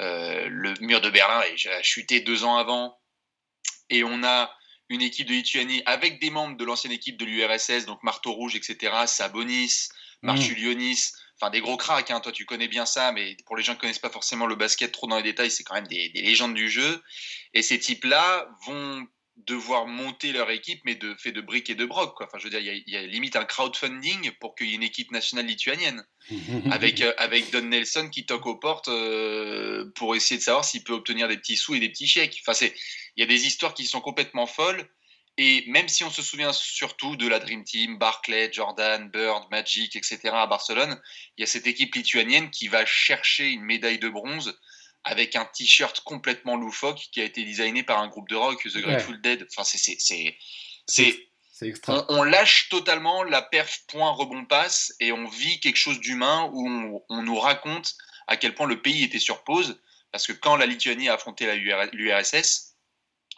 Euh, 0.00 0.46
le 0.48 0.74
mur 0.80 1.00
de 1.00 1.10
Berlin 1.10 1.40
a 1.40 1.82
chuté 1.82 2.20
deux 2.20 2.44
ans 2.44 2.56
avant. 2.56 2.98
Et 3.90 4.04
on 4.04 4.24
a 4.24 4.52
une 4.88 5.02
équipe 5.02 5.28
de 5.28 5.32
Lituanie 5.32 5.82
avec 5.86 6.20
des 6.20 6.30
membres 6.30 6.56
de 6.56 6.64
l'ancienne 6.64 6.92
équipe 6.92 7.16
de 7.16 7.24
l'URSS, 7.24 7.86
donc 7.86 8.02
Marteau 8.02 8.32
Rouge, 8.32 8.56
etc., 8.56 8.92
Sabonis, 9.06 9.88
mmh. 10.22 10.26
Marchulionis, 10.26 11.12
enfin 11.40 11.50
des 11.50 11.60
gros 11.60 11.76
cracks, 11.76 12.10
hein. 12.10 12.20
toi 12.20 12.32
tu 12.32 12.44
connais 12.44 12.68
bien 12.68 12.86
ça, 12.86 13.12
mais 13.12 13.36
pour 13.46 13.56
les 13.56 13.62
gens 13.62 13.72
qui 13.72 13.78
ne 13.78 13.80
connaissent 13.82 13.98
pas 13.98 14.10
forcément 14.10 14.46
le 14.46 14.56
basket 14.56 14.92
trop 14.92 15.06
dans 15.06 15.16
les 15.16 15.22
détails, 15.22 15.50
c'est 15.50 15.64
quand 15.64 15.74
même 15.74 15.86
des, 15.86 16.10
des 16.10 16.22
légendes 16.22 16.54
du 16.54 16.68
jeu. 16.68 17.02
Et 17.54 17.62
ces 17.62 17.78
types-là 17.78 18.48
vont 18.66 19.06
devoir 19.36 19.86
monter 19.86 20.32
leur 20.32 20.50
équipe, 20.50 20.80
mais 20.84 20.94
de 20.94 21.14
fait 21.16 21.32
de 21.32 21.40
briques 21.40 21.68
et 21.68 21.74
de 21.74 21.84
broc. 21.84 22.14
Quoi. 22.16 22.26
Enfin, 22.26 22.38
je 22.38 22.44
veux 22.44 22.50
dire, 22.50 22.60
il 22.60 22.82
y, 22.86 22.96
a 22.96 23.02
limite 23.02 23.36
un 23.36 23.44
crowdfunding 23.44 24.30
pour 24.40 24.54
qu'il 24.54 24.68
y 24.68 24.72
ait 24.72 24.76
une 24.76 24.82
équipe 24.82 25.10
nationale 25.10 25.46
lituanienne, 25.46 26.04
avec, 26.70 27.00
euh, 27.00 27.12
avec 27.18 27.50
Don 27.50 27.62
Nelson 27.62 28.08
qui 28.10 28.26
toque 28.26 28.46
aux 28.46 28.56
portes 28.56 28.88
euh, 28.88 29.90
pour 29.96 30.14
essayer 30.14 30.38
de 30.38 30.42
savoir 30.42 30.64
s'il 30.64 30.84
peut 30.84 30.92
obtenir 30.92 31.28
des 31.28 31.36
petits 31.36 31.56
sous 31.56 31.74
et 31.74 31.80
des 31.80 31.88
petits 31.88 32.06
chèques. 32.06 32.38
Enfin, 32.42 32.54
c'est, 32.54 32.74
il 33.16 33.20
y 33.20 33.24
a 33.24 33.26
des 33.26 33.46
histoires 33.46 33.74
qui 33.74 33.86
sont 33.86 34.00
complètement 34.00 34.46
folles. 34.46 34.88
Et 35.36 35.64
même 35.66 35.88
si 35.88 36.04
on 36.04 36.10
se 36.10 36.22
souvient 36.22 36.52
surtout 36.52 37.16
de 37.16 37.26
la 37.26 37.40
Dream 37.40 37.64
Team, 37.64 37.98
Barclay, 37.98 38.52
Jordan, 38.52 39.10
Bird, 39.10 39.50
Magic, 39.50 39.96
etc. 39.96 40.20
à 40.32 40.46
Barcelone, 40.46 41.00
il 41.36 41.40
y 41.40 41.44
a 41.44 41.48
cette 41.48 41.66
équipe 41.66 41.92
lituanienne 41.96 42.50
qui 42.50 42.68
va 42.68 42.86
chercher 42.86 43.48
une 43.50 43.62
médaille 43.62 43.98
de 43.98 44.08
bronze 44.08 44.56
avec 45.04 45.36
un 45.36 45.44
t-shirt 45.44 46.00
complètement 46.00 46.56
loufoque 46.56 47.08
qui 47.12 47.20
a 47.20 47.24
été 47.24 47.44
designé 47.44 47.82
par 47.82 48.00
un 48.00 48.08
groupe 48.08 48.28
de 48.28 48.36
rock, 48.36 48.62
The 48.62 48.78
Grateful 48.78 49.20
Dead. 49.20 49.46
Enfin, 49.50 49.64
c'est 49.64 49.96
c'est 49.98 50.38
on, 51.86 52.04
on, 52.08 52.22
lâche 52.24 52.68
totalement 52.68 53.22
la 53.22 53.40
perf 53.40 53.84
point 53.86 54.10
rebond 54.10 54.44
passe 54.44 54.92
et 54.98 55.12
on 55.12 55.28
vit 55.28 55.60
quelque 55.60 55.76
chose 55.76 56.00
d'humain 56.00 56.50
où 56.52 57.04
on, 57.08 57.22
nous 57.22 57.38
raconte 57.38 57.94
à 58.26 58.36
quel 58.36 58.54
point 58.54 58.66
le 58.66 58.82
pays 58.82 59.04
était 59.04 59.20
sur 59.20 59.44
pause 59.44 59.80
parce 60.10 60.26
que 60.26 60.32
quand 60.32 60.56
la 60.56 60.66
Lituanie 60.66 61.08
a 61.08 61.14
affronté 61.14 61.46
l'URSS, 61.56 62.76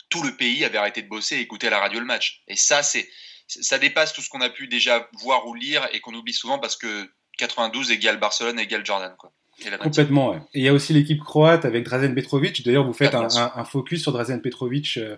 tout 0.08 0.23
le 0.23 0.37
pays 0.37 0.64
avait 0.64 0.78
arrêté 0.78 1.02
de 1.02 1.08
bosser 1.08 1.37
et 1.37 1.40
écouter 1.40 1.66
à 1.66 1.70
la 1.70 1.80
radio 1.80 2.00
le 2.00 2.06
match. 2.06 2.42
Et 2.49 2.56
ça, 2.56 2.82
c'est 2.82 3.08
ça 3.49 3.78
dépasse 3.78 4.12
tout 4.12 4.23
ce 4.23 4.28
qu'on 4.28 4.40
a 4.40 4.50
pu 4.50 4.66
déjà 4.66 5.08
voir 5.20 5.46
ou 5.46 5.54
lire 5.54 5.88
et 5.92 6.00
qu'on 6.00 6.14
oublie 6.14 6.32
souvent 6.32 6.58
parce 6.58 6.76
que 6.76 7.11
92 7.38 7.90
égale 7.92 8.18
Barcelone 8.18 8.58
égale 8.58 8.85
Jordan. 8.85 9.14
Quoi. 9.18 9.32
Complètement, 9.81 10.31
ouais. 10.31 10.39
Et 10.55 10.61
il 10.61 10.65
y 10.65 10.69
a 10.69 10.73
aussi 10.73 10.93
l'équipe 10.93 11.23
croate 11.23 11.65
avec 11.65 11.85
Drazen 11.85 12.15
Petrovic. 12.15 12.65
D'ailleurs, 12.65 12.85
vous 12.85 12.93
faites 12.93 13.15
un, 13.15 13.29
un, 13.35 13.65
focus 13.65 14.03
sur 14.03 14.13
Drazen 14.13 14.43
Petrovic. 14.43 14.99
Euh, 14.99 15.17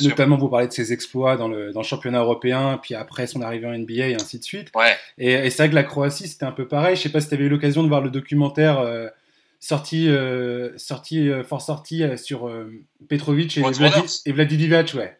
notamment, 0.00 0.36
vous 0.36 0.48
parlez 0.48 0.68
de 0.68 0.72
ses 0.72 0.92
exploits 0.92 1.36
dans 1.36 1.48
le, 1.48 1.72
dans 1.72 1.80
le, 1.80 1.86
championnat 1.86 2.20
européen, 2.20 2.78
puis 2.80 2.94
après 2.94 3.26
son 3.26 3.42
arrivée 3.42 3.66
en 3.66 3.76
NBA 3.76 4.08
et 4.08 4.14
ainsi 4.14 4.38
de 4.38 4.44
suite. 4.44 4.70
Ouais. 4.74 4.96
Et, 5.18 5.32
et 5.32 5.50
c'est 5.50 5.64
vrai 5.64 5.70
que 5.70 5.74
la 5.74 5.82
Croatie, 5.82 6.28
c'était 6.28 6.44
un 6.44 6.52
peu 6.52 6.68
pareil. 6.68 6.96
Je 6.96 7.02
sais 7.02 7.08
pas 7.08 7.20
si 7.20 7.28
tu 7.28 7.34
avais 7.34 7.44
eu 7.44 7.48
l'occasion 7.48 7.82
de 7.82 7.88
voir 7.88 8.00
le 8.00 8.10
documentaire 8.10 8.78
euh, 8.78 9.08
sorti, 9.58 10.08
euh, 10.08 10.76
sorti 10.78 11.28
fort 11.44 11.62
sorti 11.62 12.04
sur 12.16 12.48
Petrovic 13.08 13.58
et, 13.58 13.62
Vladi, 13.62 14.22
et 14.26 14.32
ouais. 14.96 15.18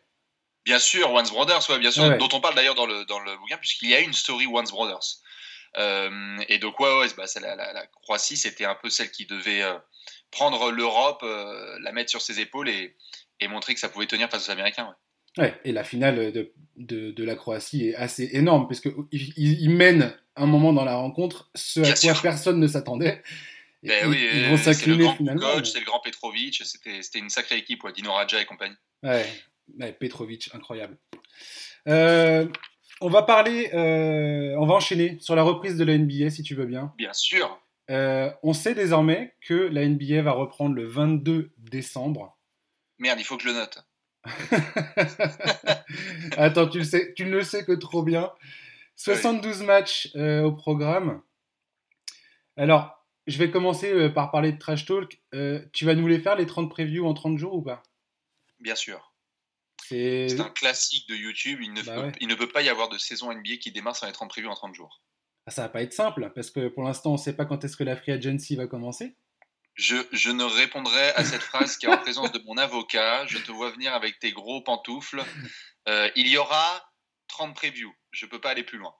Bien 0.64 0.78
sûr, 0.78 1.12
Once 1.12 1.30
Brothers, 1.30 1.68
ouais, 1.70 1.78
bien 1.80 1.90
sûr, 1.90 2.16
dont 2.16 2.28
on 2.32 2.40
parle 2.40 2.54
d'ailleurs 2.54 2.74
dans 2.76 2.86
le, 2.86 3.04
dans 3.06 3.18
le 3.18 3.36
bouquin, 3.38 3.56
puisqu'il 3.56 3.90
y 3.90 3.94
a 3.94 4.00
une 4.00 4.12
story 4.12 4.46
Once 4.46 4.70
Brothers. 4.70 5.20
Euh, 5.78 6.38
et 6.48 6.58
donc, 6.58 6.78
ouais, 6.80 6.98
ouais 6.98 7.06
bah, 7.16 7.24
la, 7.40 7.54
la, 7.56 7.86
Croatie, 8.02 8.36
c'était 8.36 8.64
un 8.64 8.74
peu 8.74 8.88
celle 8.90 9.10
qui 9.10 9.26
devait 9.26 9.62
euh, 9.62 9.74
prendre 10.30 10.70
l'Europe, 10.70 11.22
la 11.22 11.92
mettre 11.92 12.10
sur 12.10 12.22
ses 12.22 12.40
épaules 12.40 12.68
et, 12.68 12.96
et, 13.40 13.48
montrer 13.48 13.74
que 13.74 13.80
ça 13.80 13.88
pouvait 13.88 14.06
tenir 14.06 14.30
face 14.30 14.48
aux 14.48 14.52
Américains. 14.52 14.94
Ouais. 15.38 15.54
et 15.64 15.72
la 15.72 15.84
finale 15.84 16.32
de, 16.32 16.52
de, 16.76 17.24
la 17.24 17.34
Croatie 17.34 17.88
est 17.88 17.94
assez 17.94 18.30
énorme, 18.32 18.66
parce 18.68 18.80
qu'ils 18.80 18.92
il 19.36 19.70
mènent 19.70 20.16
un 20.34 20.46
moment 20.46 20.72
dans 20.72 20.84
la 20.84 20.96
rencontre 20.96 21.50
ce 21.54 21.80
à 21.80 22.12
quoi 22.12 22.22
personne 22.22 22.58
ne 22.58 22.66
s'attendait. 22.66 23.22
Ben 23.82 24.08
oui, 24.08 24.18
ils 24.32 24.48
vont 24.48 24.56
s'incliner 24.56 25.14
finalement. 25.16 25.54
coach, 25.54 25.70
c'est 25.70 25.80
le 25.80 25.84
grand 25.84 26.00
Petrovic, 26.00 26.62
c'était 26.64 27.18
une 27.18 27.30
sacrée 27.30 27.58
équipe, 27.58 27.84
ouais, 27.84 27.92
Dino 27.92 28.12
Raja 28.12 28.40
et 28.40 28.44
compagnie. 28.44 28.76
Ouais, 29.02 29.26
Petrovic, 29.92 30.50
incroyable. 30.54 30.96
Euh, 31.88 32.46
on 33.00 33.08
va 33.08 33.22
parler, 33.22 33.70
euh, 33.74 34.56
on 34.58 34.66
va 34.66 34.74
enchaîner 34.74 35.18
sur 35.20 35.36
la 35.36 35.42
reprise 35.42 35.76
de 35.76 35.84
la 35.84 35.96
NBA 35.96 36.30
si 36.30 36.42
tu 36.42 36.54
veux 36.54 36.66
bien. 36.66 36.92
Bien 36.96 37.12
sûr. 37.12 37.60
Euh, 37.90 38.30
on 38.42 38.52
sait 38.52 38.74
désormais 38.74 39.34
que 39.42 39.54
la 39.54 39.86
NBA 39.86 40.22
va 40.22 40.32
reprendre 40.32 40.74
le 40.74 40.84
22 40.84 41.52
décembre. 41.58 42.36
Merde, 42.98 43.20
il 43.20 43.24
faut 43.24 43.36
que 43.36 43.42
je 43.42 43.48
le 43.48 43.54
note. 43.54 43.84
Attends, 46.36 46.68
tu, 46.68 46.78
le 46.78 46.84
sais, 46.84 47.12
tu 47.14 47.26
ne 47.26 47.30
le 47.30 47.42
sais 47.42 47.64
que 47.64 47.72
trop 47.72 48.02
bien. 48.02 48.32
72 48.96 49.62
matchs 49.62 50.10
au 50.16 50.52
programme. 50.52 51.20
Alors, 52.56 53.04
je 53.26 53.38
vais 53.38 53.50
commencer 53.50 54.10
par 54.10 54.30
parler 54.30 54.52
de 54.52 54.58
Trash 54.58 54.86
Talk. 54.86 55.20
tu 55.72 55.84
vas 55.84 55.94
nous 55.94 56.08
les 56.08 56.18
faire, 56.18 56.34
les 56.34 56.46
30 56.46 56.70
previews 56.70 57.06
en 57.06 57.14
30 57.14 57.38
jours 57.38 57.54
ou 57.54 57.62
pas? 57.62 57.82
Bien 58.58 58.74
sûr. 58.74 59.12
C'est 59.88 60.40
un 60.40 60.50
classique 60.50 61.08
de 61.08 61.14
YouTube. 61.14 61.60
Il 61.62 61.72
ne, 61.72 61.82
bah 61.82 61.94
peut, 61.94 62.12
il 62.20 62.28
ne, 62.28 62.34
peut, 62.34 62.48
pas 62.48 62.62
y 62.62 62.68
avoir 62.68 62.88
de 62.88 62.98
saison 62.98 63.32
NBA 63.32 63.56
qui 63.60 63.72
démarre 63.72 63.96
sans 63.96 64.06
être 64.08 64.22
en 64.22 64.28
prévu 64.28 64.48
en 64.48 64.54
30 64.54 64.74
jours. 64.74 65.02
Ah, 65.46 65.50
ça 65.50 65.62
va 65.62 65.68
pas 65.68 65.82
être 65.82 65.92
simple, 65.92 66.32
parce 66.34 66.50
que 66.50 66.68
pour 66.68 66.82
l'instant, 66.82 67.10
on 67.10 67.14
ne 67.14 67.18
sait 67.18 67.36
pas 67.36 67.44
quand 67.44 67.64
est-ce 67.64 67.76
que 67.76 67.84
la 67.84 67.96
free 67.96 68.12
agency 68.12 68.56
va 68.56 68.66
commencer. 68.66 69.16
Je, 69.74 69.96
je 70.10 70.30
ne 70.30 70.42
répondrai 70.42 71.10
à 71.10 71.24
cette 71.24 71.42
phrase 71.42 71.76
qu'en 71.76 71.98
présence 71.98 72.32
de 72.32 72.40
mon 72.46 72.56
avocat. 72.56 73.26
Je 73.26 73.38
te 73.38 73.52
vois 73.52 73.70
venir 73.70 73.94
avec 73.94 74.18
tes 74.18 74.32
gros 74.32 74.62
pantoufles. 74.62 75.22
Euh, 75.88 76.10
il 76.16 76.26
y 76.26 76.36
aura 76.36 76.90
30 77.28 77.54
previews. 77.54 77.94
Je 78.10 78.26
ne 78.26 78.30
peux 78.30 78.40
pas 78.40 78.50
aller 78.50 78.64
plus 78.64 78.78
loin. 78.78 78.92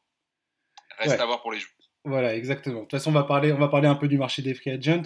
Reste 0.98 1.18
à 1.18 1.26
voir 1.26 1.42
pour 1.42 1.50
les 1.50 1.58
jours. 1.58 1.72
Voilà, 2.04 2.36
exactement. 2.36 2.76
De 2.76 2.80
toute 2.82 2.92
façon, 2.92 3.10
on 3.10 3.14
va 3.14 3.24
parler, 3.24 3.52
on 3.52 3.58
va 3.58 3.66
parler 3.66 3.88
un 3.88 3.96
peu 3.96 4.06
du 4.06 4.18
marché 4.18 4.40
des 4.40 4.54
free 4.54 4.70
agents. 4.70 5.02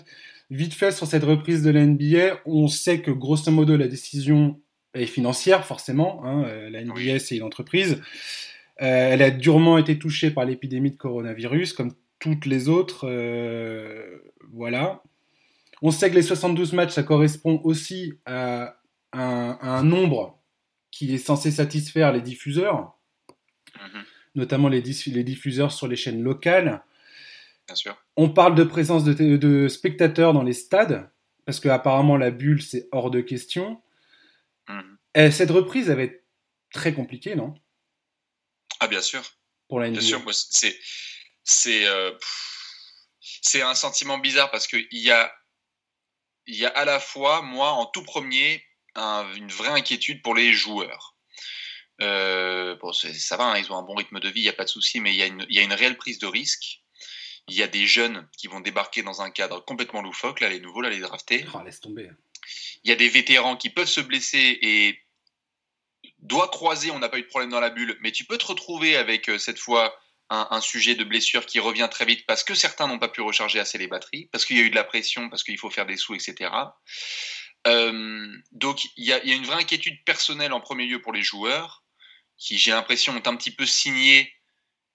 Vite 0.51 0.75
fait, 0.75 0.93
sur 0.93 1.07
cette 1.07 1.25
reprise 1.25 1.63
de 1.63 1.71
la 1.71 1.87
NBA, 1.87 2.43
on 2.45 2.69
sait 2.69 3.01
que 3.01 3.11
grosso 3.11 3.51
modo, 3.51 3.77
la 3.79 3.89
décision 3.89 4.61
et 4.95 5.07
financière, 5.07 5.65
forcément. 5.65 6.25
Hein, 6.25 6.45
euh, 6.45 6.71
la 6.71 6.85
NBA, 6.85 7.19
c'est 7.19 7.37
une 7.37 7.43
entreprise. 7.43 8.01
Euh, 8.83 9.11
elle 9.13 9.23
a 9.23 9.31
durement 9.31 9.79
été 9.79 9.99
touchée 9.99 10.31
par 10.31 10.45
l'épidémie 10.45 10.91
de 10.91 10.97
coronavirus, 10.97 11.73
comme 11.73 11.93
toutes 12.19 12.47
les 12.47 12.69
autres. 12.69 13.09
Euh, 13.09 14.19
voilà. 14.53 15.03
On 15.83 15.91
sait 15.91 16.11
que 16.11 16.15
les 16.15 16.23
72 16.23 16.73
matchs, 16.73 16.93
ça 16.93 17.03
correspond 17.03 17.61
aussi 17.65 18.15
à 18.27 18.77
un, 19.13 19.83
nombre 19.83 20.39
qui 20.91 21.15
est 21.15 21.19
censé 21.19 21.51
satisfaire 21.51 22.13
les 22.13 22.21
diffuseurs, 22.21 22.95
mhm. 23.77 24.03
notamment 24.35 24.69
les, 24.69 24.83
les, 24.83 25.25
diffuseurs 25.25 25.73
sur 25.73 25.89
les 25.89 25.97
chaînes 25.97 26.23
locales. 26.23 26.83
Bien 27.67 27.77
sûr. 27.77 27.97
On 28.17 28.29
parle 28.29 28.55
de 28.55 28.65
présence 28.65 29.05
de, 29.05 29.37
de 29.37 29.69
spectateurs 29.69 30.33
dans 30.33 30.43
les 30.43 30.53
stades, 30.53 31.09
parce 31.47 31.61
qu'apparemment 31.61 32.17
la 32.17 32.31
bulle, 32.31 32.61
c'est 32.61 32.89
hors 32.93 33.11
de 33.11 33.21
question. 33.21 33.81
Mhm. 34.69 34.99
Et 35.15 35.31
cette 35.31 35.51
reprise 35.51 35.91
avait 35.91 36.05
été 36.05 36.25
très 36.73 36.95
compliquée, 36.95 37.35
non? 37.35 37.55
Ah, 38.81 38.87
bien 38.87 39.03
sûr. 39.03 39.23
Pour 39.69 39.81
la 39.81 39.91
Bien 39.91 40.01
sûr, 40.01 40.23
c'est 40.33 40.79
c'est 41.45 41.87
euh, 41.87 42.13
c'est 43.21 43.63
un 43.63 43.75
sentiment 43.75 44.19
bizarre 44.19 44.51
parce 44.51 44.67
qu'il 44.67 44.87
y 44.91 45.11
a 45.11 45.33
il 46.47 46.57
y 46.57 46.67
a 46.67 46.71
à 46.71 46.85
la 46.85 46.99
fois 46.99 47.43
moi 47.43 47.71
en 47.73 47.87
tout 47.87 48.03
premier 48.03 48.65
une 48.97 49.51
vraie 49.51 49.69
inquiétude 49.69 50.23
pour 50.23 50.35
les 50.35 50.53
joueurs. 50.53 51.17
Euh, 52.03 52.77
bon, 52.77 52.93
ça 52.93 53.37
va, 53.37 53.45
hein, 53.45 53.59
ils 53.59 53.71
ont 53.73 53.77
un 53.77 53.83
bon 53.83 53.95
rythme 53.95 54.21
de 54.21 54.29
vie, 54.29 54.41
il 54.41 54.45
n'y 54.45 54.49
a 54.49 54.55
pas 54.55 54.65
de 54.65 54.69
souci, 54.71 55.01
mais 55.01 55.13
il 55.13 55.17
y, 55.17 55.23
a 55.23 55.27
une, 55.27 55.45
il 55.49 55.57
y, 55.57 55.61
a 55.61 55.63
une 55.63 55.73
réelle 55.73 55.97
prise 55.97 56.19
de 56.19 56.27
risque. 56.27 56.83
Il 57.49 57.55
y 57.55 57.63
a 57.63 57.67
des 57.67 57.87
jeunes 57.87 58.29
qui 58.39 58.47
vont 58.47 58.61
débarquer 58.61 59.03
dans 59.03 59.23
un 59.23 59.31
cadre 59.31 59.65
complètement 59.65 60.03
loufoque, 60.03 60.41
là, 60.41 60.49
les 60.49 60.61
nouveaux, 60.61 60.81
là, 60.81 60.89
les 60.89 61.01
draftés. 61.01 61.45
Oh, 61.55 61.63
laisse 61.63 61.81
tomber. 61.81 62.11
Il 62.85 62.91
y 62.91 62.93
a 62.93 62.97
des 62.97 63.09
vétérans 63.09 63.57
qui 63.57 63.71
peuvent 63.71 63.89
se 63.89 64.01
blesser 64.01 64.59
et 64.63 65.01
doit 66.19 66.49
croiser, 66.49 66.91
on 66.91 66.99
n'a 66.99 67.09
pas 67.09 67.19
eu 67.19 67.23
de 67.23 67.27
problème 67.27 67.51
dans 67.51 67.61
la 67.61 67.71
bulle, 67.71 67.97
mais 68.01 68.13
tu 68.13 68.25
peux 68.25 68.39
te 68.39 68.47
retrouver 68.47 68.97
avec 68.97 69.29
euh, 69.29 69.39
cette 69.39 69.59
fois 69.59 69.99
un, 70.31 70.61
sujet 70.61 70.95
de 70.95 71.03
blessure 71.03 71.45
qui 71.45 71.59
revient 71.59 71.89
très 71.91 72.05
vite 72.05 72.25
parce 72.25 72.45
que 72.45 72.55
certains 72.55 72.87
n'ont 72.87 73.01
pas 73.01 73.09
pu 73.09 73.21
recharger 73.21 73.59
assez 73.59 73.79
les 73.79 73.89
batteries, 73.89 74.27
parce 74.31 74.45
qu'il 74.45 74.57
y 74.57 74.61
a 74.61 74.63
eu 74.63 74.71
de 74.71 74.77
la 74.77 74.85
pression, 74.85 75.29
parce 75.29 75.43
qu'il 75.43 75.59
faut 75.59 75.71
faire 75.71 75.87
des 75.87 75.97
sous, 75.97 76.15
etc. 76.15 76.53
Euh, 77.67 78.37
donc 78.53 78.85
il 78.97 79.05
y, 79.05 79.13
a, 79.13 79.23
une 79.25 79.45
vraie 79.45 79.63
inquiétude 79.63 80.05
personnelle 80.05 80.53
en 80.53 80.61
premier 80.61 80.87
lieu 80.87 81.03
pour 81.03 81.13
les 81.13 81.23
joueurs, 81.23 81.85
qui 82.37 82.59
j'ai 82.59 82.71
l'impression 82.71 83.13
ont 83.13 83.27
un 83.27 83.37
petit 83.37 83.51
peu 83.51 83.67
signé. 83.67 84.33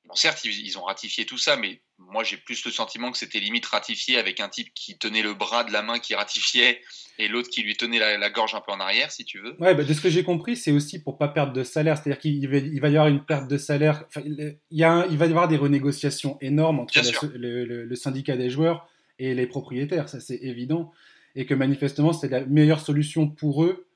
Bon, 0.05 0.15
certes, 0.15 0.45
ils 0.45 0.77
ont 0.77 0.83
ratifié 0.83 1.25
tout 1.25 1.37
ça, 1.37 1.57
mais 1.57 1.81
moi 1.97 2.23
j'ai 2.23 2.37
plus 2.37 2.63
le 2.65 2.71
sentiment 2.71 3.11
que 3.11 3.17
c'était 3.17 3.39
limite 3.39 3.65
ratifié 3.65 4.17
avec 4.17 4.39
un 4.39 4.49
type 4.49 4.73
qui 4.73 4.97
tenait 4.97 5.21
le 5.21 5.33
bras 5.33 5.63
de 5.63 5.71
la 5.71 5.81
main 5.81 5.99
qui 5.99 6.15
ratifiait 6.15 6.81
et 7.17 7.27
l'autre 7.27 7.49
qui 7.49 7.63
lui 7.63 7.75
tenait 7.75 7.99
la, 7.99 8.29
gorge 8.29 8.55
un 8.55 8.61
peu 8.61 8.73
en 8.73 8.79
arrière, 8.79 9.11
si 9.11 9.23
tu 9.23 9.39
veux. 9.39 9.55
Ouais, 9.59 9.73
bah, 9.73 9.83
de 9.83 9.93
ce 9.93 10.01
que 10.01 10.09
j'ai 10.09 10.23
compris, 10.23 10.57
c'est 10.57 10.71
aussi 10.71 11.01
pour 11.01 11.17
pas 11.17 11.29
perdre 11.29 11.53
de 11.53 11.63
salaire, 11.63 11.97
c'est-à-dire 11.97 12.19
qu'il 12.19 12.49
va, 12.49 12.57
il 12.57 12.81
va, 12.81 12.89
y 12.89 12.97
avoir 12.97 13.07
une 13.07 13.23
perte 13.23 13.49
de 13.49 13.57
salaire. 13.57 14.03
il, 14.25 14.57
y 14.71 14.83
a 14.83 15.07
il 15.09 15.17
va 15.17 15.25
y 15.25 15.29
avoir 15.29 15.47
des 15.47 15.57
renégociations 15.57 16.37
énormes 16.41 16.79
entre 16.79 16.99
le, 17.35 17.95
syndicat 17.95 18.35
des 18.35 18.49
joueurs 18.49 18.87
et 19.17 19.33
les 19.33 19.47
propriétaires, 19.47 20.09
ça 20.09 20.19
c'est 20.19 20.39
évident, 20.41 20.91
et 21.35 21.45
que 21.45 21.53
manifestement 21.53 22.11
c'est 22.11 22.27
la 22.27 22.45
meilleure 22.45 22.81
solution 22.81 23.29
pour 23.29 23.63
eux 23.63 23.87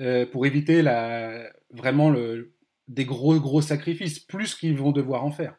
euh, 0.00 0.26
pour 0.26 0.44
éviter 0.44 0.82
la, 0.82 1.52
vraiment 1.70 2.10
le, 2.10 2.52
des 2.88 3.04
gros 3.04 3.38
gros 3.38 3.62
sacrifices, 3.62 4.18
plus 4.18 4.56
qu'ils 4.56 4.76
vont 4.76 4.90
devoir 4.90 5.24
en 5.24 5.30
faire. 5.30 5.54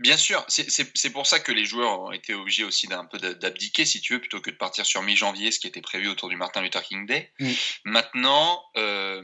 Bien 0.00 0.16
sûr, 0.16 0.42
c'est 0.48 1.10
pour 1.10 1.26
ça 1.26 1.40
que 1.40 1.52
les 1.52 1.66
joueurs 1.66 2.00
ont 2.00 2.10
été 2.10 2.32
obligés 2.32 2.64
aussi 2.64 2.86
d'un 2.86 3.04
peu 3.04 3.18
d'abdiquer, 3.18 3.84
si 3.84 4.00
tu 4.00 4.14
veux, 4.14 4.18
plutôt 4.18 4.40
que 4.40 4.50
de 4.50 4.56
partir 4.56 4.86
sur 4.86 5.02
mi-janvier, 5.02 5.52
ce 5.52 5.60
qui 5.60 5.66
était 5.66 5.82
prévu 5.82 6.08
autour 6.08 6.30
du 6.30 6.36
Martin 6.36 6.62
Luther 6.62 6.82
King 6.82 7.04
Day. 7.04 7.30
Mm. 7.38 7.50
Maintenant, 7.84 8.64
euh, 8.78 9.22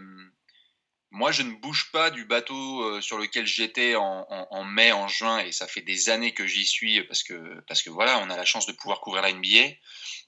moi, 1.11 1.33
je 1.33 1.41
ne 1.41 1.53
bouge 1.53 1.91
pas 1.93 2.11
du 2.11 2.27
bateau 2.27 2.83
euh, 2.83 3.01
sur 3.01 3.17
lequel 3.17 3.47
j'étais 3.47 3.95
en, 3.97 4.65
mai, 4.65 4.93
en 4.93 5.09
juin, 5.09 5.39
et 5.39 5.51
ça 5.51 5.67
fait 5.67 5.81
des 5.81 6.11
années 6.11 6.35
que 6.35 6.47
j'y 6.47 6.67
suis 6.67 7.03
parce 7.05 7.23
que, 7.23 7.59
parce 7.69 7.83
que 7.83 7.89
voilà, 7.89 8.19
on 8.19 8.29
a 8.29 8.37
la 8.37 8.45
chance 8.45 8.67
de 8.67 8.73
pouvoir 8.73 9.01
couvrir 9.01 9.23
la 9.23 9.33
NBA. 9.33 9.77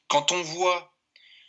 Quand 0.07 0.33
on 0.33 0.41
voit 0.41 0.97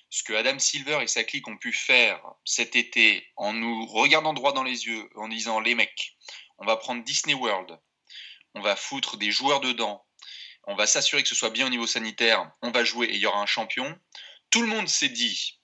ce 0.09 0.23
que 0.23 0.33
Adam 0.33 0.59
Silver 0.59 0.99
et 1.01 1.07
sa 1.07 1.23
clique 1.23 1.47
ont 1.47 1.57
pu 1.57 1.71
faire 1.71 2.19
cet 2.43 2.75
été 2.75 3.25
en 3.37 3.53
nous 3.53 3.85
regardant 3.85 4.33
droit 4.33 4.51
dans 4.51 4.63
les 4.63 4.87
yeux, 4.87 5.09
en 5.15 5.29
disant 5.29 5.61
les 5.61 5.73
mecs, 5.75 6.17
on 6.57 6.65
va 6.65 6.75
prendre 6.75 7.01
Disney 7.05 7.33
World 7.33 7.79
on 8.55 8.61
va 8.61 8.75
foutre 8.75 9.17
des 9.17 9.31
joueurs 9.31 9.59
dedans, 9.59 10.05
on 10.65 10.75
va 10.75 10.87
s'assurer 10.87 11.23
que 11.23 11.29
ce 11.29 11.35
soit 11.35 11.49
bien 11.49 11.65
au 11.65 11.69
niveau 11.69 11.87
sanitaire, 11.87 12.51
on 12.61 12.71
va 12.71 12.83
jouer 12.83 13.07
et 13.07 13.15
il 13.15 13.21
y 13.21 13.25
aura 13.25 13.41
un 13.41 13.45
champion. 13.45 13.97
Tout 14.49 14.61
le 14.61 14.67
monde 14.67 14.87
s'est 14.87 15.09
dit 15.09 15.59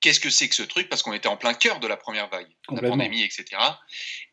qu'est-ce 0.00 0.20
que 0.20 0.30
c'est 0.30 0.48
que 0.48 0.54
ce 0.54 0.62
truc? 0.62 0.88
Parce 0.88 1.02
qu'on 1.02 1.12
était 1.12 1.28
en 1.28 1.36
plein 1.36 1.54
cœur 1.54 1.80
de 1.80 1.86
la 1.86 1.96
première 1.96 2.28
vague, 2.28 2.48
de 2.70 2.80
la 2.80 2.88
pandémie, 2.88 3.22
etc. 3.22 3.60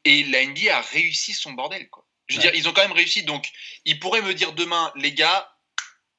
Et 0.06 0.24
la 0.26 0.46
NBA 0.46 0.76
a 0.76 0.82
réussi 0.82 1.34
son 1.34 1.54
bordel. 1.54 1.90
Quoi. 1.90 2.06
Je 2.28 2.36
veux 2.36 2.42
dire, 2.42 2.54
ils 2.54 2.68
ont 2.68 2.74
quand 2.74 2.82
même 2.82 2.92
réussi. 2.92 3.24
Donc, 3.24 3.50
ils 3.86 4.00
pourraient 4.00 4.22
me 4.22 4.34
dire 4.34 4.54
demain, 4.54 4.92
les 4.96 5.14
gars, 5.14 5.50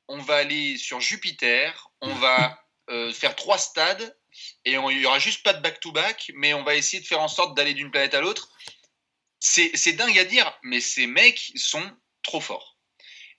on 0.09 0.19
va 0.19 0.37
aller 0.37 0.77
sur 0.77 1.01
Jupiter, 1.01 1.89
on 2.01 2.15
va 2.15 2.59
euh, 2.91 3.13
faire 3.13 3.37
trois 3.37 3.59
stades 3.59 4.17
et 4.65 4.73
il 4.73 4.81
n'y 4.81 5.07
aura 5.07 5.19
juste 5.19 5.43
pas 5.43 5.53
de 5.53 5.63
back-to-back, 5.63 6.33
mais 6.35 6.55
on 6.55 6.65
va 6.65 6.75
essayer 6.75 7.01
de 7.01 7.07
faire 7.07 7.21
en 7.21 7.29
sorte 7.29 7.57
d'aller 7.57 7.75
d'une 7.75 7.91
planète 7.91 8.15
à 8.15 8.21
l'autre 8.21 8.49
c'est 9.45 9.93
dingue 9.93 10.19
à 10.19 10.25
dire, 10.25 10.51
mais 10.63 10.81
ces 10.81 11.07
mecs 11.07 11.53
sont 11.57 11.85
trop 12.23 12.41
forts. 12.41 12.79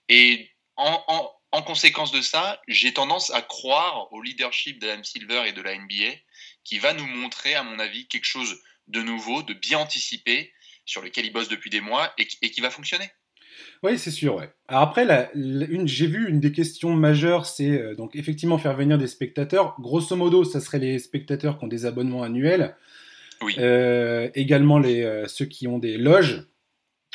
Et 0.08 0.50
en, 0.76 1.32
conséquence 1.66 2.12
de 2.12 2.20
ça, 2.20 2.60
j'ai 2.68 2.92
tendance 2.92 3.32
à 3.32 3.42
croire 3.42 4.12
au 4.12 4.22
leadership 4.22 4.78
d'Adam 4.78 5.02
Silver 5.02 5.42
et 5.46 5.52
de 5.52 5.62
la 5.62 5.76
NBA, 5.76 6.14
qui 6.62 6.78
va 6.78 6.92
nous 6.92 7.06
montrer, 7.06 7.54
à 7.54 7.64
mon 7.64 7.78
avis, 7.80 8.06
quelque 8.06 8.26
chose 8.26 8.60
de 8.86 9.02
nouveau, 9.02 9.42
de 9.42 9.52
bien 9.52 9.78
anticipé, 9.78 10.52
sur 10.84 11.02
lequel 11.02 11.26
ils 11.26 11.32
bossent 11.32 11.48
depuis 11.48 11.70
des 11.70 11.80
mois 11.80 12.12
et, 12.18 12.26
qui 12.26 12.60
va 12.60 12.70
fonctionner. 12.70 13.10
Oui, 13.82 13.98
c'est 13.98 14.12
sûr. 14.12 14.40
Alors 14.68 14.82
après, 14.82 15.30
j'ai 15.34 16.06
vu 16.06 16.28
une 16.28 16.38
des 16.38 16.52
questions 16.52 16.94
majeures, 16.94 17.46
c'est 17.46 17.70
euh, 17.70 17.94
donc 17.96 18.14
effectivement 18.14 18.58
faire 18.58 18.76
venir 18.76 18.96
des 18.96 19.08
spectateurs. 19.08 19.74
Grosso 19.80 20.14
modo, 20.14 20.44
ça 20.44 20.60
serait 20.60 20.78
les 20.78 20.98
spectateurs 21.00 21.58
qui 21.58 21.64
ont 21.64 21.68
des 21.68 21.84
abonnements 21.84 22.22
annuels. 22.22 22.76
Euh, 23.58 24.28
également 24.34 24.78
les, 24.78 25.02
euh, 25.02 25.26
ceux 25.26 25.44
qui 25.44 25.68
ont 25.68 25.78
des 25.78 25.96
loges. 25.96 26.44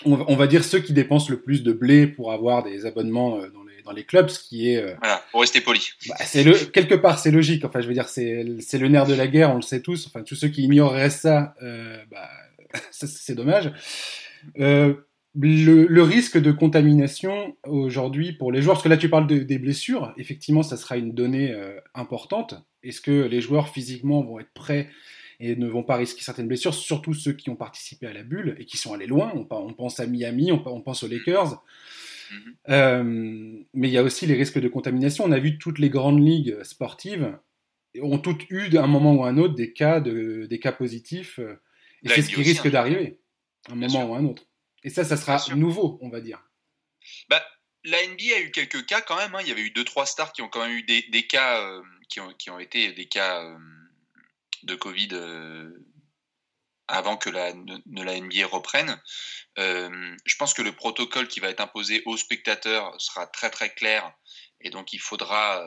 On, 0.03 0.35
va 0.35 0.47
dire 0.47 0.63
ceux 0.63 0.79
qui 0.79 0.93
dépensent 0.93 1.29
le 1.29 1.41
plus 1.41 1.61
de 1.61 1.71
blé 1.73 2.07
pour 2.07 2.31
avoir 2.31 2.63
des 2.63 2.87
abonnements 2.87 3.37
euh, 3.37 3.49
dans 3.49 3.63
les, 3.63 3.83
dans 3.83 3.91
les 3.91 4.03
clubs, 4.03 4.29
ce 4.29 4.39
qui 4.39 4.71
est. 4.71 4.95
voilà, 4.97 5.23
pour 5.29 5.41
rester 5.41 5.61
poli. 5.61 5.91
Bah, 6.09 6.15
c'est 6.21 6.43
le, 6.43 6.53
quelque 6.53 6.95
part, 6.95 7.19
c'est 7.19 7.29
logique. 7.29 7.65
Enfin, 7.65 7.81
je 7.81 7.87
veux 7.87 7.93
dire, 7.93 8.09
c'est, 8.09 8.43
c'est 8.61 8.79
le 8.79 8.87
nerf 8.87 9.05
de 9.05 9.13
la 9.13 9.27
guerre, 9.27 9.51
on 9.51 9.57
le 9.57 9.61
sait 9.61 9.81
tous. 9.81 10.07
Enfin, 10.07 10.23
tous 10.23 10.33
ceux 10.33 10.47
qui 10.47 10.63
ignoreraient 10.63 11.11
ça, 11.11 11.53
bah, 12.09 12.29
c'est 12.91 13.35
dommage. 13.35 13.71
le, 14.55 16.01
risque 16.01 16.39
de 16.39 16.51
contamination 16.51 17.55
aujourd'hui 17.67 18.31
pour 18.31 18.51
les 18.51 18.63
joueurs, 18.63 18.77
parce 18.77 18.83
que 18.83 18.89
là 18.89 18.97
tu 18.97 19.09
parles 19.09 19.27
des 19.27 19.59
blessures, 19.59 20.15
effectivement 20.17 20.63
ça 20.63 20.77
sera 20.77 20.97
une 20.97 21.13
donnée 21.13 21.55
importante. 21.93 22.55
Est-ce 22.81 23.01
que 23.01 23.11
les 23.11 23.41
joueurs 23.41 23.69
physiquement 23.69 24.23
vont 24.23 24.39
être 24.39 24.53
prêts 24.55 24.89
et 25.41 25.55
ne 25.55 25.67
vont 25.67 25.83
pas 25.83 25.97
risquer 25.97 26.21
certaines 26.21 26.47
blessures, 26.47 26.73
surtout 26.73 27.13
ceux 27.13 27.33
qui 27.33 27.49
ont 27.49 27.55
participé 27.55 28.07
à 28.07 28.13
la 28.13 28.23
bulle 28.23 28.55
et 28.59 28.65
qui 28.65 28.77
sont 28.77 28.93
allés 28.93 29.07
loin. 29.07 29.31
On, 29.35 29.73
pense 29.73 29.99
à 29.99 30.05
Miami, 30.05 30.51
on, 30.51 30.81
pense 30.81 31.03
aux 31.03 31.07
Lakers. 31.07 31.61
Mhm. 32.31 32.55
Euh, 32.69 33.03
mais 33.73 33.89
il 33.89 33.91
y 33.91 33.97
a 33.97 34.03
aussi 34.03 34.25
les 34.25 34.35
risques 34.35 34.59
de 34.59 34.67
contamination. 34.67 35.25
On 35.25 35.31
a 35.31 35.39
vu 35.39 35.57
toutes 35.57 35.79
les 35.79 35.89
grandes 35.89 36.25
ligues 36.25 36.61
sportives 36.63 37.33
ont 37.99 38.19
toutes 38.19 38.49
eu 38.49 38.77
à 38.77 38.83
un 38.83 38.87
moment 38.87 39.13
ou 39.13 39.23
à 39.23 39.29
un 39.29 39.37
autre 39.37 39.55
des 39.55 39.73
cas, 39.73 39.99
de, 39.99 40.45
des 40.49 40.59
cas 40.59 40.71
positifs. 40.71 41.39
Euh, 41.39 41.61
et 42.03 42.09
c'est 42.09 42.21
ce 42.21 42.29
qui 42.29 42.41
risque 42.41 42.69
d'arriver, 42.69 43.19
à 43.67 43.73
un 43.73 43.75
moment 43.75 44.05
ou 44.05 44.15
à 44.15 44.17
un 44.17 44.25
autre. 44.25 44.43
Et 44.83 44.89
ça, 44.89 45.03
ça 45.03 45.17
sera 45.17 45.39
nouveau, 45.55 45.99
on 46.01 46.09
va 46.09 46.21
dire. 46.21 46.41
Bah, 47.29 47.43
la 47.83 47.97
NBA 48.07 48.35
a 48.35 48.39
eu 48.39 48.51
quelques 48.51 48.85
cas 48.85 49.01
quand 49.01 49.17
même. 49.17 49.35
Hein. 49.35 49.39
Il 49.41 49.49
y 49.49 49.51
avait 49.51 49.61
eu 49.61 49.71
deux 49.71 49.83
trois 49.83 50.05
stars 50.05 50.33
qui 50.33 50.41
ont 50.41 50.47
quand 50.47 50.65
même 50.65 50.77
eu 50.77 50.83
des, 50.83 51.03
des 51.11 51.27
cas 51.27 51.61
euh, 51.61 51.81
qui, 52.09 52.19
ont, 52.19 52.33
qui, 52.33 52.49
ont, 52.49 52.59
été 52.59 52.91
des 52.93 53.05
cas 53.05 53.43
euh, 53.43 53.57
de 54.63 54.75
Covid 54.75 55.09
euh, 55.13 55.71
avant 56.87 57.17
que 57.17 57.29
la, 57.29 57.53
ne, 57.53 58.03
la 58.03 58.19
NBA 58.19 58.47
reprenne. 58.47 59.01
je 59.57 60.35
pense 60.37 60.53
que 60.53 60.61
le 60.61 60.75
protocole 60.75 61.27
qui 61.27 61.39
va 61.39 61.49
être 61.49 61.61
imposé 61.61 62.03
aux 62.05 62.17
spectateurs 62.17 62.99
sera 62.99 63.27
très 63.27 63.49
très 63.49 63.73
clair 63.73 64.11
et 64.59 64.69
donc 64.69 64.91
il 64.91 64.99
faudra 64.99 65.63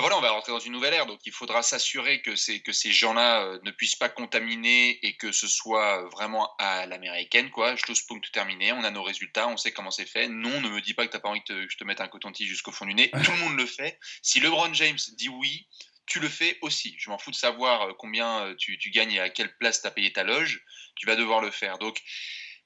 voilà, 0.00 0.16
on 0.16 0.20
va 0.20 0.30
rentrer 0.30 0.52
dans 0.52 0.60
une 0.60 0.72
nouvelle 0.72 0.94
ère, 0.94 1.06
donc 1.06 1.20
il 1.26 1.32
faudra 1.32 1.62
s'assurer 1.62 2.22
que, 2.22 2.30
que 2.62 2.72
ces 2.72 2.92
gens-là 2.92 3.42
euh, 3.42 3.58
ne 3.64 3.70
puissent 3.70 3.96
pas 3.96 4.08
contaminer 4.08 4.98
et 5.04 5.16
que 5.16 5.32
ce 5.32 5.48
soit 5.48 6.08
vraiment 6.10 6.54
à 6.58 6.86
l'américaine, 6.86 7.50
quoi. 7.50 7.76
Je 7.76 7.82
tout 7.84 8.20
terminé, 8.32 8.72
on 8.72 8.82
a 8.82 8.90
nos 8.90 9.02
résultats, 9.02 9.48
on 9.48 9.56
sait 9.56 9.72
comment 9.72 9.90
c'est 9.90 10.06
fait. 10.06 10.28
Non, 10.28 10.60
ne 10.60 10.68
me 10.68 10.80
dis 10.80 10.94
pas 10.94 11.06
que 11.06 11.10
tu 11.10 11.16
n'as 11.16 11.20
pas 11.20 11.28
envie 11.28 11.42
que 11.42 11.68
je 11.68 11.76
te 11.76 11.84
mette 11.84 12.00
un 12.00 12.08
coton-tige 12.08 12.48
jusqu'au 12.48 12.72
fond 12.72 12.86
du 12.86 12.94
nez. 12.94 13.10
Tout 13.24 13.32
le 13.32 13.38
monde 13.38 13.56
le 13.56 13.66
fait. 13.66 13.98
Si 14.22 14.40
LeBron 14.40 14.72
James 14.74 14.98
dit 15.16 15.28
oui, 15.28 15.68
tu 16.10 16.18
le 16.18 16.28
fais 16.28 16.58
aussi. 16.60 16.94
Je 16.98 17.08
m'en 17.08 17.18
fous 17.18 17.30
de 17.30 17.36
savoir 17.36 17.82
euh, 17.82 17.92
combien 17.96 18.46
euh, 18.46 18.54
tu, 18.56 18.76
gagnes 18.90 19.12
et 19.12 19.20
à 19.20 19.30
quelle 19.30 19.56
place 19.56 19.80
tu 19.80 19.86
as 19.86 19.92
payé 19.92 20.12
ta 20.12 20.24
loge. 20.24 20.62
Tu 20.96 21.06
vas 21.06 21.16
devoir 21.16 21.40
le 21.40 21.52
faire. 21.52 21.78
Donc, 21.78 22.02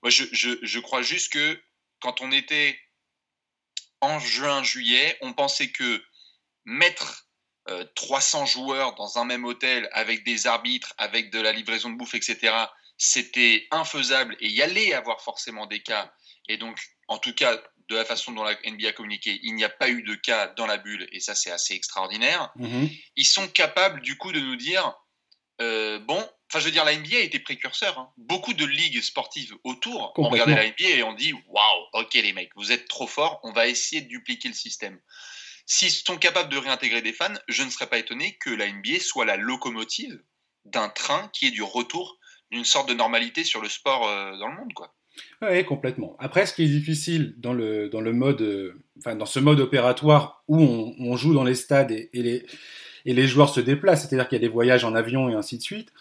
moi, 0.02 0.10
je, 0.10 0.78
crois 0.80 1.02
juste 1.02 1.32
que 1.32 1.62
quand 2.00 2.20
on 2.22 2.32
était 2.32 2.80
en 4.00 4.18
juin, 4.18 4.62
juillet, 4.62 5.16
on 5.20 5.34
pensait 5.34 5.70
que 5.70 6.02
mettre 6.64 7.28
300 7.94 8.42
euh, 8.42 8.46
joueurs 8.46 8.94
dans 8.94 9.18
un 9.18 9.24
même 9.24 9.44
hôtel 9.44 9.88
avec 9.92 10.24
des 10.24 10.46
arbitres, 10.46 10.94
avec 10.96 11.30
de 11.30 11.40
la 11.40 11.52
livraison 11.52 11.90
de 11.90 11.96
bouffe, 11.96 12.14
etc., 12.14 12.54
c'était 12.96 13.66
infaisable 13.70 14.36
et 14.40 14.46
il 14.46 14.52
y 14.52 14.62
allait 14.62 14.94
avoir 14.94 15.20
forcément 15.20 15.66
des 15.66 15.82
cas. 15.82 16.14
Et 16.48 16.56
donc, 16.56 16.80
en 17.08 17.18
tout 17.18 17.34
cas, 17.34 17.62
de 17.88 17.96
la 17.96 18.04
façon 18.04 18.32
dont 18.32 18.44
la 18.44 18.56
NBA 18.66 18.88
a 18.88 18.92
communiqué, 18.92 19.40
il 19.42 19.54
n'y 19.54 19.64
a 19.64 19.68
pas 19.68 19.88
eu 19.88 20.02
de 20.02 20.14
cas 20.14 20.48
dans 20.56 20.66
la 20.66 20.78
bulle 20.78 21.06
et 21.12 21.20
ça, 21.20 21.34
c'est 21.34 21.50
assez 21.50 21.74
extraordinaire. 21.74 22.50
Mhm. 22.56 22.88
Ils 23.16 23.26
sont 23.26 23.48
capables, 23.48 24.00
du 24.00 24.16
coup, 24.16 24.32
de 24.32 24.40
nous 24.40 24.56
dire 24.56 24.94
euh, 25.60 25.98
bon, 26.00 26.18
enfin, 26.50 26.58
je 26.58 26.64
veux 26.64 26.70
dire, 26.70 26.84
la 26.84 26.96
NBA 26.96 27.16
a 27.16 27.20
été 27.20 27.38
précurseur. 27.38 27.98
Hein. 27.98 28.12
Beaucoup 28.16 28.54
de 28.54 28.64
ligues 28.64 29.00
sportives 29.00 29.54
autour 29.64 30.12
ont 30.16 30.28
regardé 30.28 30.54
la 30.54 30.66
NBA 30.66 30.96
et 30.96 31.02
ont 31.02 31.12
dit 31.12 31.32
waouh, 31.48 31.86
ok, 31.92 32.14
les 32.14 32.32
mecs, 32.32 32.50
vous 32.56 32.72
êtes 32.72 32.88
trop 32.88 33.06
forts, 33.06 33.40
on 33.42 33.52
va 33.52 33.68
essayer 33.68 34.02
de 34.02 34.08
dupliquer 34.08 34.48
le 34.48 34.54
système. 34.54 35.00
S'ils 35.66 35.92
sont 35.92 36.18
capables 36.18 36.50
de 36.50 36.58
réintégrer 36.58 37.02
des 37.02 37.12
fans, 37.12 37.34
je 37.48 37.62
ne 37.62 37.70
serais 37.70 37.86
pas 37.86 37.98
étonné 37.98 38.36
que 38.38 38.50
la 38.50 38.70
NBA 38.70 39.00
soit 39.00 39.24
la 39.24 39.36
locomotive 39.36 40.22
d'un 40.64 40.88
train 40.88 41.28
qui 41.32 41.46
est 41.46 41.50
du 41.50 41.62
retour 41.62 42.18
d'une 42.50 42.64
sorte 42.64 42.88
de 42.88 42.94
normalité 42.94 43.44
sur 43.44 43.60
le 43.60 43.68
sport 43.68 44.06
euh, 44.06 44.36
dans 44.36 44.48
le 44.48 44.56
monde, 44.56 44.72
quoi. 44.74 44.94
Oui, 45.42 45.64
complètement. 45.64 46.16
Après, 46.18 46.47
ce 46.47 46.54
qui 46.54 46.64
est 46.64 46.68
difficile 46.68 47.35
dans 47.38 47.52
le, 47.52 47.88
dans 47.88 48.00
le 48.00 48.12
mode, 48.12 48.42
euh, 48.42 48.80
enfin, 48.99 49.14
dans 49.14 49.26
ce 49.26 49.38
mode 49.38 49.61
opératoire 49.61 50.42
où 50.49 50.59
on, 50.59 51.16
joue 51.16 51.35
dans 51.35 51.44
les 51.44 51.54
stades 51.54 51.92
et, 51.92 52.09
les, 52.12 52.44
et 53.04 53.14
les 53.14 53.26
joueurs 53.26 53.49
se 53.49 53.61
déplacent, 53.61 54.09
c'est-à-dire 54.09 54.28
qu'il 54.28 54.37
y 54.37 54.40
a 54.40 54.47
des 54.47 54.52
voyages 54.52 54.85
en 54.85 54.94
avion 54.94 55.28
et 55.28 55.35
ainsi 55.35 55.59
de 55.59 55.62
suite, 55.62 55.92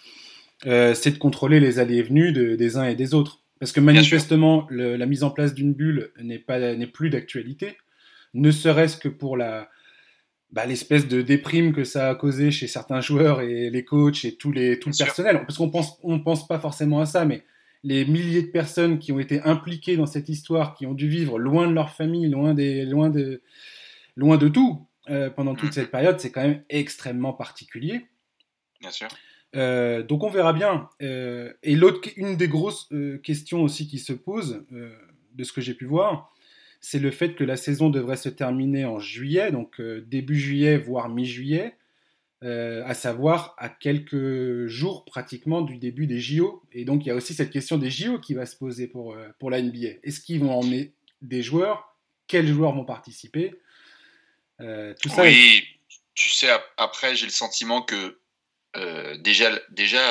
euh, 0.65 0.93
c'est 0.93 1.11
de 1.11 1.17
contrôler 1.17 1.59
les 1.59 1.79
allées 1.79 1.97
et 1.97 2.03
venues 2.03 2.31
des 2.31 2.77
uns 2.77 2.85
et 2.85 2.95
des 2.95 3.13
autres. 3.13 3.39
Parce 3.59 3.71
que 3.71 3.79
manifestement, 3.79 4.67
la 4.69 5.05
mise 5.05 5.23
en 5.23 5.29
place 5.29 5.53
d'une 5.53 5.73
bulle 5.73 6.11
n'est 6.19 6.87
plus 6.87 7.09
d'actualité 7.09 7.77
ne 8.33 8.51
serait-ce 8.51 8.97
que 8.97 9.09
pour 9.09 9.37
la, 9.37 9.69
bah, 10.51 10.65
l'espèce 10.65 11.07
de 11.07 11.21
déprime 11.21 11.73
que 11.73 11.83
ça 11.83 12.09
a 12.09 12.15
causé 12.15 12.51
chez 12.51 12.67
certains 12.67 13.01
joueurs 13.01 13.41
et 13.41 13.69
les 13.69 13.85
coachs 13.85 14.25
et 14.25 14.35
tous 14.35 14.51
les, 14.51 14.79
tout 14.79 14.89
le 14.89 14.97
personnel. 14.97 15.41
Parce 15.41 15.57
qu'on 15.57 15.69
pense, 15.69 15.97
on 16.03 16.19
pense 16.19 16.47
pas 16.47 16.59
forcément 16.59 16.99
à 16.99 17.05
ça, 17.05 17.25
mais 17.25 17.43
les 17.83 18.05
milliers 18.05 18.41
de 18.41 18.47
personnes 18.47 18.99
qui 18.99 19.11
ont 19.11 19.19
été 19.19 19.41
impliquées 19.41 19.97
dans 19.97 20.05
cette 20.05 20.29
histoire, 20.29 20.73
qui 20.73 20.85
ont 20.85 20.93
dû 20.93 21.09
vivre 21.09 21.37
loin 21.37 21.67
de 21.67 21.73
leur 21.73 21.89
famille, 21.89 22.29
loin, 22.29 22.53
des, 22.53 22.85
loin, 22.85 23.09
de, 23.09 23.41
loin 24.15 24.37
de 24.37 24.47
tout 24.47 24.87
euh, 25.09 25.29
pendant 25.29 25.53
toute 25.53 25.69
mm. 25.69 25.73
cette 25.73 25.91
période, 25.91 26.19
c'est 26.19 26.31
quand 26.31 26.41
même 26.41 26.63
extrêmement 26.69 27.33
particulier. 27.33 28.05
Bien 28.79 28.91
sûr. 28.91 29.07
Euh, 29.55 30.01
donc 30.01 30.23
on 30.23 30.29
verra 30.29 30.53
bien. 30.53 30.89
Euh, 31.01 31.53
et 31.61 31.75
l'autre, 31.75 32.09
une 32.15 32.37
des 32.37 32.47
grosses 32.47 32.89
questions 33.21 33.63
aussi 33.63 33.87
qui 33.87 33.99
se 33.99 34.13
pose, 34.13 34.63
de 34.71 35.43
ce 35.43 35.51
que 35.51 35.61
j'ai 35.61 35.73
pu 35.73 35.85
voir, 35.85 36.33
c'est 36.79 36.99
le 36.99 37.11
fait 37.11 37.35
que 37.35 37.43
la 37.43 37.57
saison 37.57 37.89
devrait 37.89 38.17
se 38.17 38.29
terminer 38.29 38.85
en 38.85 38.99
juillet, 38.99 39.51
donc 39.51 39.81
début 39.81 40.37
juillet, 40.37 40.77
voire 40.77 41.09
mi-juillet, 41.09 41.75
euh, 42.43 42.83
à 42.85 42.93
savoir 42.93 43.55
à 43.57 43.69
quelques 43.69 44.67
jours 44.67 45.05
pratiquement 45.05 45.61
du 45.61 45.77
début 45.77 46.07
des 46.07 46.19
JO. 46.19 46.63
Et 46.71 46.85
donc 46.85 47.05
il 47.05 47.09
y 47.09 47.11
a 47.11 47.15
aussi 47.15 47.33
cette 47.33 47.51
question 47.51 47.77
des 47.77 47.89
JO 47.89 48.19
qui 48.19 48.33
va 48.33 48.45
se 48.45 48.55
poser 48.55 48.87
pour, 48.87 49.13
euh, 49.13 49.29
pour 49.39 49.49
la 49.49 49.61
NBA. 49.61 49.99
Est-ce 50.03 50.19
qu'ils 50.19 50.39
vont 50.39 50.57
emmener 50.57 50.93
des 51.21 51.41
joueurs? 51.41 51.97
Quels 52.27 52.47
joueurs 52.47 52.73
vont 52.73 52.85
participer? 52.85 53.59
Tout 54.59 55.09
ça. 55.09 55.23
Oui, 55.23 55.63
tu 56.13 56.29
sais, 56.29 56.47
après 56.77 57.15
j'ai 57.15 57.25
le 57.25 57.31
sentiment 57.31 57.81
que 57.81 58.17
déjà, 59.19 59.59
déjà 59.71 60.01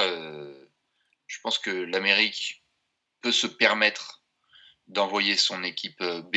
je 1.32 1.40
pense 1.40 1.58
que 1.58 1.70
l'Amérique 1.70 2.62
peut 3.22 3.32
se 3.32 3.46
permettre 3.46 4.22
d'envoyer 4.88 5.36
son 5.36 5.64
équipe 5.64 6.00
euh, 6.02 6.20
B 6.20 6.36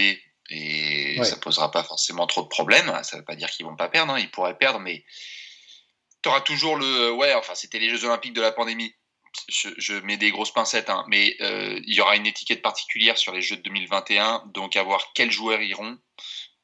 et 0.49 1.21
ça 1.23 1.35
posera 1.37 1.71
pas 1.71 1.83
forcément 1.83 2.27
trop 2.27 2.43
de 2.43 2.47
problèmes. 2.47 2.91
Ça 3.03 3.17
veut 3.17 3.25
pas 3.25 3.35
dire 3.35 3.49
qu'ils 3.49 3.65
vont 3.65 3.75
pas 3.75 3.89
perdre, 3.89 4.13
hein. 4.13 4.19
ils 4.19 4.29
pourraient 4.29 4.57
perdre, 4.57 4.79
mais 4.79 5.03
tu 6.25 6.29
auras 6.29 6.41
toujours 6.41 6.75
le. 6.75 7.11
Ouais, 7.11 7.35
enfin, 7.35 7.53
c'était 7.53 7.77
les 7.77 7.87
Jeux 7.87 8.03
Olympiques 8.03 8.33
de 8.33 8.41
la 8.41 8.51
pandémie. 8.51 8.95
Je, 9.47 9.93
mets 9.99 10.17
des 10.17 10.31
grosses 10.31 10.51
pincettes, 10.51 10.89
hein, 10.89 11.05
mais 11.07 11.35
euh, 11.41 11.79
il 11.85 11.93
y 11.93 12.01
aura 12.01 12.15
une 12.15 12.25
étiquette 12.25 12.63
particulière 12.63 13.15
sur 13.15 13.31
les 13.31 13.43
Jeux 13.43 13.57
de 13.57 13.61
2021, 13.61 14.45
donc 14.47 14.75
à 14.75 14.81
voir 14.81 15.11
quels 15.13 15.29
joueurs 15.29 15.61
iront. 15.61 15.99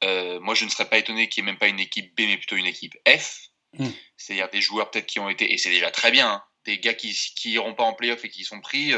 Euh, 0.02 0.40
moi, 0.40 0.56
je 0.56 0.64
ne 0.64 0.70
serais 0.70 0.88
pas 0.88 0.98
étonné 0.98 1.28
qu'il 1.28 1.44
n'y 1.44 1.50
ait 1.50 1.52
même 1.52 1.60
pas 1.60 1.68
une 1.68 1.78
équipe 1.78 2.12
B, 2.16 2.22
mais 2.22 2.38
plutôt 2.38 2.56
une 2.56 2.66
équipe 2.66 2.94
F. 3.06 3.50
Hmm. 3.78 3.90
C'est-à-dire 4.16 4.48
des 4.50 4.60
joueurs 4.60 4.90
peut-être 4.90 5.06
qui 5.06 5.20
ont 5.20 5.28
été, 5.28 5.52
et 5.52 5.58
c'est 5.58 5.70
déjà 5.70 5.92
très 5.92 6.10
bien, 6.10 6.28
hein, 6.28 6.42
des 6.64 6.80
gars 6.80 6.94
qui 6.94 7.16
n'iront 7.44 7.74
pas 7.74 7.84
en 7.84 7.92
playoff 7.92 8.24
et 8.24 8.30
qui 8.30 8.42
sont 8.42 8.60
pris. 8.60 8.92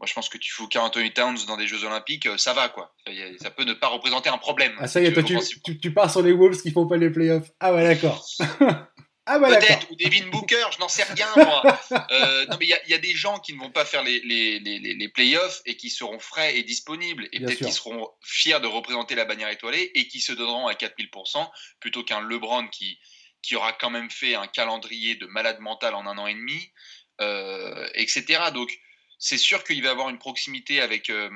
Moi, 0.00 0.06
je 0.06 0.12
pense 0.12 0.28
que 0.28 0.38
tu 0.38 0.52
fous 0.52 0.68
Anthony 0.74 1.12
Towns 1.12 1.38
dans 1.46 1.56
des 1.56 1.68
Jeux 1.68 1.84
Olympiques, 1.84 2.26
euh, 2.26 2.36
ça 2.36 2.52
va, 2.52 2.68
quoi. 2.68 2.94
Ça 3.40 3.50
peut 3.50 3.64
ne 3.64 3.74
pas 3.74 3.86
représenter 3.86 4.28
un 4.28 4.38
problème. 4.38 4.72
Ah, 4.78 4.88
ça 4.88 5.00
y 5.00 5.06
est, 5.06 5.12
toi, 5.12 5.22
tu, 5.22 5.94
pars 5.94 6.10
sur 6.10 6.22
les 6.22 6.32
Wolves 6.32 6.60
qui 6.60 6.72
font 6.72 6.86
pas 6.86 6.96
les 6.96 7.10
playoffs. 7.10 7.50
Ah, 7.60 7.72
ouais, 7.72 7.84
d'accord. 7.84 8.26
ah, 9.26 9.38
ouais, 9.38 9.58
Peut-être, 9.58 9.90
ou 9.90 9.96
Devin 9.96 10.26
Booker, 10.28 10.66
je 10.72 10.78
n'en 10.78 10.88
sais 10.88 11.04
rien, 11.04 11.28
moi. 11.36 11.62
Euh, 12.10 12.46
non, 12.46 12.56
mais 12.60 12.66
il 12.66 12.90
y, 12.90 12.94
a 12.94 12.98
des 12.98 13.14
gens 13.14 13.38
qui 13.38 13.54
ne 13.54 13.58
vont 13.58 13.70
pas 13.70 13.84
faire 13.84 14.02
les, 14.02 14.20
les, 14.20 14.58
les, 14.60 14.78
les 14.78 15.08
playoffs 15.08 15.62
et 15.64 15.76
qui 15.76 15.90
seront 15.90 16.18
frais 16.18 16.56
et 16.56 16.62
disponibles 16.62 17.28
et 17.32 17.40
peut-être 17.40 17.64
qui 17.64 17.72
seront 17.72 18.10
fiers 18.22 18.60
de 18.60 18.66
représenter 18.66 19.14
la 19.14 19.24
bannière 19.24 19.48
étoilée 19.48 19.90
et 19.94 20.08
qui 20.08 20.20
se 20.20 20.32
donneront 20.32 20.66
à 20.66 20.74
4000% 20.74 21.48
plutôt 21.80 22.04
qu'un 22.04 22.20
LeBron 22.20 22.68
qui, 22.68 22.98
qui 23.44 23.56
aura 23.56 23.72
quand 23.72 23.90
même 23.90 24.10
fait 24.10 24.34
un 24.34 24.46
calendrier 24.46 25.16
de 25.16 25.26
malade 25.26 25.60
mental 25.60 25.94
en 25.94 26.06
un 26.06 26.18
an 26.18 26.26
et 26.26 26.34
demi, 26.34 26.72
euh, 27.20 27.88
etc. 27.94 28.50
Donc, 28.52 28.70
c'est 29.18 29.38
sûr 29.38 29.62
qu'il 29.64 29.82
va 29.82 29.90
avoir 29.90 30.08
une 30.08 30.18
proximité 30.18 30.80
avec, 30.80 31.10
euh, 31.10 31.30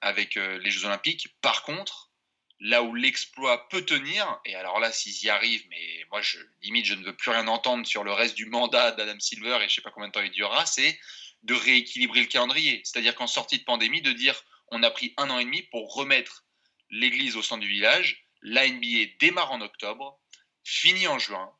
avec 0.00 0.36
euh, 0.36 0.58
les 0.58 0.70
Jeux 0.70 0.86
Olympiques. 0.86 1.36
Par 1.40 1.62
contre, 1.62 2.07
là 2.60 2.82
où 2.82 2.94
l'exploit 2.94 3.68
peut 3.68 3.82
tenir, 3.82 4.40
et 4.44 4.54
alors 4.54 4.80
là, 4.80 4.90
s'ils 4.90 5.24
y 5.24 5.30
arrivent, 5.30 5.64
mais 5.70 6.04
moi, 6.10 6.20
je, 6.20 6.38
limite, 6.62 6.86
je 6.86 6.94
ne 6.94 7.04
veux 7.04 7.14
plus 7.14 7.30
rien 7.30 7.46
entendre 7.46 7.86
sur 7.86 8.02
le 8.02 8.12
reste 8.12 8.34
du 8.34 8.46
mandat 8.46 8.92
d'Adam 8.92 9.18
Silver, 9.20 9.56
et 9.56 9.60
je 9.60 9.64
ne 9.64 9.70
sais 9.70 9.82
pas 9.82 9.90
combien 9.90 10.08
de 10.08 10.12
temps 10.12 10.22
il 10.22 10.30
durera, 10.30 10.66
c'est 10.66 10.98
de 11.44 11.54
rééquilibrer 11.54 12.20
le 12.20 12.26
calendrier. 12.26 12.80
C'est-à-dire 12.84 13.14
qu'en 13.14 13.28
sortie 13.28 13.58
de 13.58 13.64
pandémie, 13.64 14.02
de 14.02 14.12
dire 14.12 14.42
on 14.70 14.82
a 14.82 14.90
pris 14.90 15.14
un 15.16 15.30
an 15.30 15.38
et 15.38 15.44
demi 15.44 15.62
pour 15.70 15.94
remettre 15.94 16.44
l'église 16.90 17.36
au 17.36 17.42
centre 17.42 17.60
du 17.60 17.68
village, 17.68 18.26
la 18.42 18.68
NBA 18.68 19.12
démarre 19.20 19.52
en 19.52 19.60
octobre, 19.60 20.20
finit 20.64 21.06
en 21.06 21.18
juin, 21.18 21.50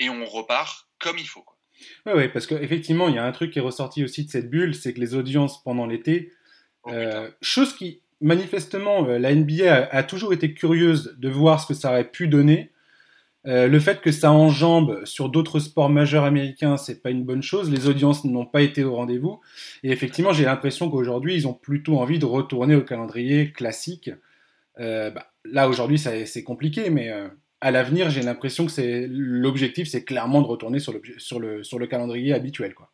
et 0.00 0.10
on 0.10 0.24
repart 0.24 0.88
comme 0.98 1.18
il 1.18 1.26
faut. 1.26 1.44
Oui, 2.06 2.12
ouais, 2.12 2.28
parce 2.28 2.46
qu'effectivement, 2.46 3.08
il 3.08 3.14
y 3.14 3.18
a 3.18 3.24
un 3.24 3.32
truc 3.32 3.52
qui 3.52 3.58
est 3.58 3.62
ressorti 3.62 4.02
aussi 4.02 4.24
de 4.24 4.30
cette 4.30 4.50
bulle, 4.50 4.74
c'est 4.74 4.92
que 4.92 5.00
les 5.00 5.14
audiences 5.14 5.62
pendant 5.62 5.86
l'été, 5.86 6.32
oh, 6.82 6.90
euh, 6.90 7.30
chose 7.40 7.76
qui, 7.76 8.02
manifestement, 8.20 9.06
euh, 9.06 9.18
la 9.18 9.34
NBA 9.34 9.88
a, 9.90 10.02
toujours 10.02 10.32
été 10.32 10.54
curieuse 10.54 11.16
de 11.18 11.28
voir 11.28 11.60
ce 11.60 11.66
que 11.66 11.74
ça 11.74 11.90
aurait 11.90 12.10
pu 12.10 12.28
donner. 12.28 12.70
Euh, 13.46 13.68
le 13.68 13.80
fait 13.80 14.00
que 14.00 14.10
ça 14.10 14.32
enjambe 14.32 15.04
sur 15.04 15.28
d'autres 15.28 15.60
sports 15.60 15.88
majeurs 15.88 16.24
américains, 16.24 16.76
c'est 16.76 17.02
pas 17.02 17.10
une 17.10 17.24
bonne 17.24 17.42
chose. 17.42 17.70
Les 17.70 17.88
audiences 17.88 18.24
n'ont 18.24 18.46
pas 18.46 18.62
été 18.62 18.84
au 18.84 18.94
rendez-vous. 18.94 19.40
Et 19.82 19.90
effectivement, 19.90 20.32
j'ai 20.32 20.44
l'impression 20.44 20.90
qu'aujourd'hui, 20.90 21.34
ils 21.34 21.46
ont 21.46 21.54
plutôt 21.54 21.98
envie 21.98 22.18
de 22.18 22.26
retourner 22.26 22.74
au 22.74 22.82
calendrier 22.82 23.52
classique. 23.52 24.10
Euh, 24.80 25.10
bah, 25.10 25.28
là, 25.44 25.68
aujourd'hui, 25.68 25.98
c'est 25.98 26.42
compliqué, 26.42 26.90
mais 26.90 27.10
à 27.60 27.70
l'avenir, 27.70 28.10
j'ai 28.10 28.22
l'impression 28.22 28.66
que 28.66 29.06
l'objectif, 29.08 29.88
c'est 29.88 30.04
clairement 30.04 30.42
de 30.42 30.46
retourner 30.46 30.80
sur 30.80 30.92
le, 30.92 31.00
sur 31.18 31.40
le, 31.40 31.62
sur 31.62 31.78
le 31.78 31.86
calendrier 31.86 32.34
habituel. 32.34 32.74
Quoi. 32.74 32.90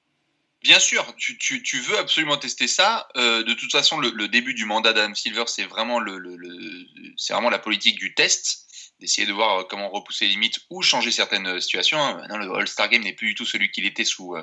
Bien 0.64 0.81
sûr, 0.81 1.14
tu, 1.18 1.79
veux 1.81 1.98
absolument 1.98 2.38
tester 2.38 2.68
ça. 2.68 3.07
Euh, 3.18 3.42
de 3.42 3.53
toute 3.53 3.70
façon, 3.70 4.00
le, 4.00 4.29
début 4.29 4.55
du 4.55 4.64
mandat 4.64 4.94
d'Adam 4.94 5.14
Silver, 5.14 5.44
c'est 5.46 5.66
vraiment, 5.66 6.00
la 6.00 7.59
politique 7.59 7.98
du 7.98 8.14
test, 8.14 8.64
d'essayer 8.98 9.27
de 9.27 9.35
voir 9.35 9.59
euh, 9.59 9.64
comment 9.68 9.90
repousser 9.90 10.24
les 10.24 10.31
limites 10.31 10.61
ou 10.70 10.81
changer 10.81 11.11
certaines 11.11 11.46
euh, 11.46 11.61
situations. 11.61 11.98
Maintenant, 12.16 12.38
le 12.38 12.50
All-Star 12.50 12.88
Game 12.88 13.03
n'est 13.03 13.12
plus 13.12 13.27
du 13.29 13.35
tout 13.35 13.44
celui 13.44 13.70
qu'il 13.72 13.85
était 13.85 14.07
sous, 14.07 14.37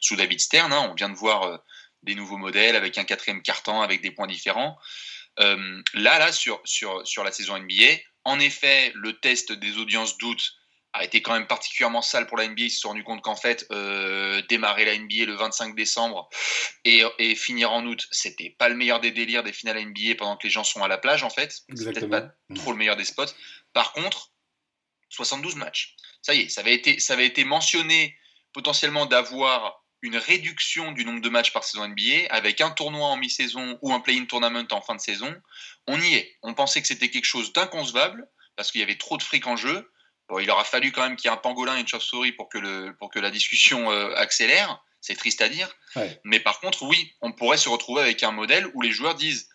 sous 0.00 0.14
David 0.14 0.38
Stern. 0.40 0.72
Hein. 0.72 0.86
On 0.92 0.94
vient 0.94 1.08
de 1.08 1.16
voir 1.16 1.58
des 2.04 2.14
nouveaux 2.14 2.38
modèles 2.38 2.76
avec 2.76 2.96
un 2.96 3.04
quatrième 3.04 3.42
carton, 3.42 3.80
avec 3.80 4.00
des 4.00 4.12
points 4.12 4.28
différents. 4.28 4.78
Là, 5.38 5.58
là, 5.94 6.30
sur, 6.30 6.62
sur, 6.64 7.24
la 7.24 7.32
saison 7.32 7.58
NBA, 7.58 7.98
en 8.22 8.38
effet, 8.38 8.92
le 8.94 9.18
test 9.18 9.50
des 9.50 9.76
audiences 9.78 10.18
d'août 10.18 10.54
a 10.94 11.04
été 11.04 11.22
quand 11.22 11.34
même 11.34 11.46
particulièrement 11.46 12.02
sale 12.02 12.26
pour 12.26 12.36
la 12.36 12.46
NBA. 12.46 12.62
Ils 12.62 12.70
se 12.70 12.80
sont 12.80 12.88
rendus 12.88 13.04
compte 13.04 13.20
qu'en 13.20 13.36
fait, 13.36 13.66
euh, 13.72 14.40
démarrer 14.48 14.84
la 14.84 14.96
NBA 14.96 15.26
le 15.26 15.34
25 15.34 15.74
décembre 15.74 16.28
et, 16.84 17.02
et 17.18 17.34
finir 17.34 17.72
en 17.72 17.84
août, 17.84 18.06
c'était 18.12 18.50
pas 18.50 18.68
le 18.68 18.76
meilleur 18.76 19.00
des 19.00 19.10
délires 19.10 19.42
des 19.42 19.52
finales 19.52 19.84
NBA 19.84 20.14
pendant 20.16 20.36
que 20.36 20.46
les 20.46 20.50
gens 20.50 20.64
sont 20.64 20.82
à 20.82 20.88
la 20.88 20.96
plage, 20.96 21.24
en 21.24 21.30
fait. 21.30 21.52
C'est 21.74 21.92
peut-être 21.92 22.08
pas 22.08 22.30
trop 22.54 22.70
le 22.70 22.78
meilleur 22.78 22.96
des 22.96 23.04
spots. 23.04 23.34
Par 23.72 23.92
contre, 23.92 24.30
72 25.10 25.56
matchs. 25.56 25.96
Ça 26.22 26.34
y 26.34 26.42
est, 26.42 26.48
ça 26.48 26.60
avait 26.60 26.74
été, 26.74 26.98
ça 27.00 27.12
avait 27.12 27.26
été 27.26 27.44
mentionné 27.44 28.16
potentiellement 28.52 29.06
d'avoir 29.06 29.84
une 30.02 30.16
réduction 30.16 30.92
du 30.92 31.04
nombre 31.04 31.22
de 31.22 31.28
matchs 31.28 31.52
par 31.52 31.64
saison 31.64 31.88
NBA 31.88 32.28
avec 32.28 32.60
un 32.60 32.70
tournoi 32.70 33.08
en 33.08 33.16
mi-saison 33.16 33.78
ou 33.82 33.92
un 33.92 34.00
play-in 34.00 34.26
tournament 34.26 34.66
en 34.70 34.80
fin 34.80 34.94
de 34.94 35.00
saison. 35.00 35.34
On 35.86 36.00
y 36.00 36.14
est. 36.14 36.36
On 36.42 36.54
pensait 36.54 36.80
que 36.82 36.86
c'était 36.86 37.10
quelque 37.10 37.24
chose 37.24 37.52
d'inconcevable 37.52 38.28
parce 38.54 38.70
qu'il 38.70 38.80
y 38.80 38.84
avait 38.84 38.98
trop 38.98 39.16
de 39.16 39.22
fric 39.22 39.46
en 39.46 39.56
jeu. 39.56 39.90
Bon, 40.28 40.38
il 40.38 40.50
aura 40.50 40.64
fallu 40.64 40.90
quand 40.92 41.02
même 41.02 41.16
qu'il 41.16 41.30
y 41.30 41.32
ait 41.32 41.36
un 41.36 41.40
pangolin 41.40 41.76
et 41.76 41.80
une 41.80 41.88
chauve-souris 41.88 42.32
pour 42.32 42.48
que, 42.48 42.58
le, 42.58 42.96
pour 42.98 43.10
que 43.10 43.18
la 43.18 43.30
discussion 43.30 43.90
euh, 43.90 44.14
accélère. 44.16 44.82
C'est 45.00 45.16
triste 45.16 45.42
à 45.42 45.50
dire. 45.50 45.68
Mais 46.24 46.40
par 46.40 46.60
contre, 46.60 46.82
oui, 46.84 47.12
on 47.20 47.32
pourrait 47.32 47.58
se 47.58 47.68
retrouver 47.68 48.00
avec 48.00 48.22
un 48.22 48.30
modèle 48.30 48.66
où 48.72 48.80
les 48.80 48.90
joueurs 48.90 49.14
disent 49.14 49.50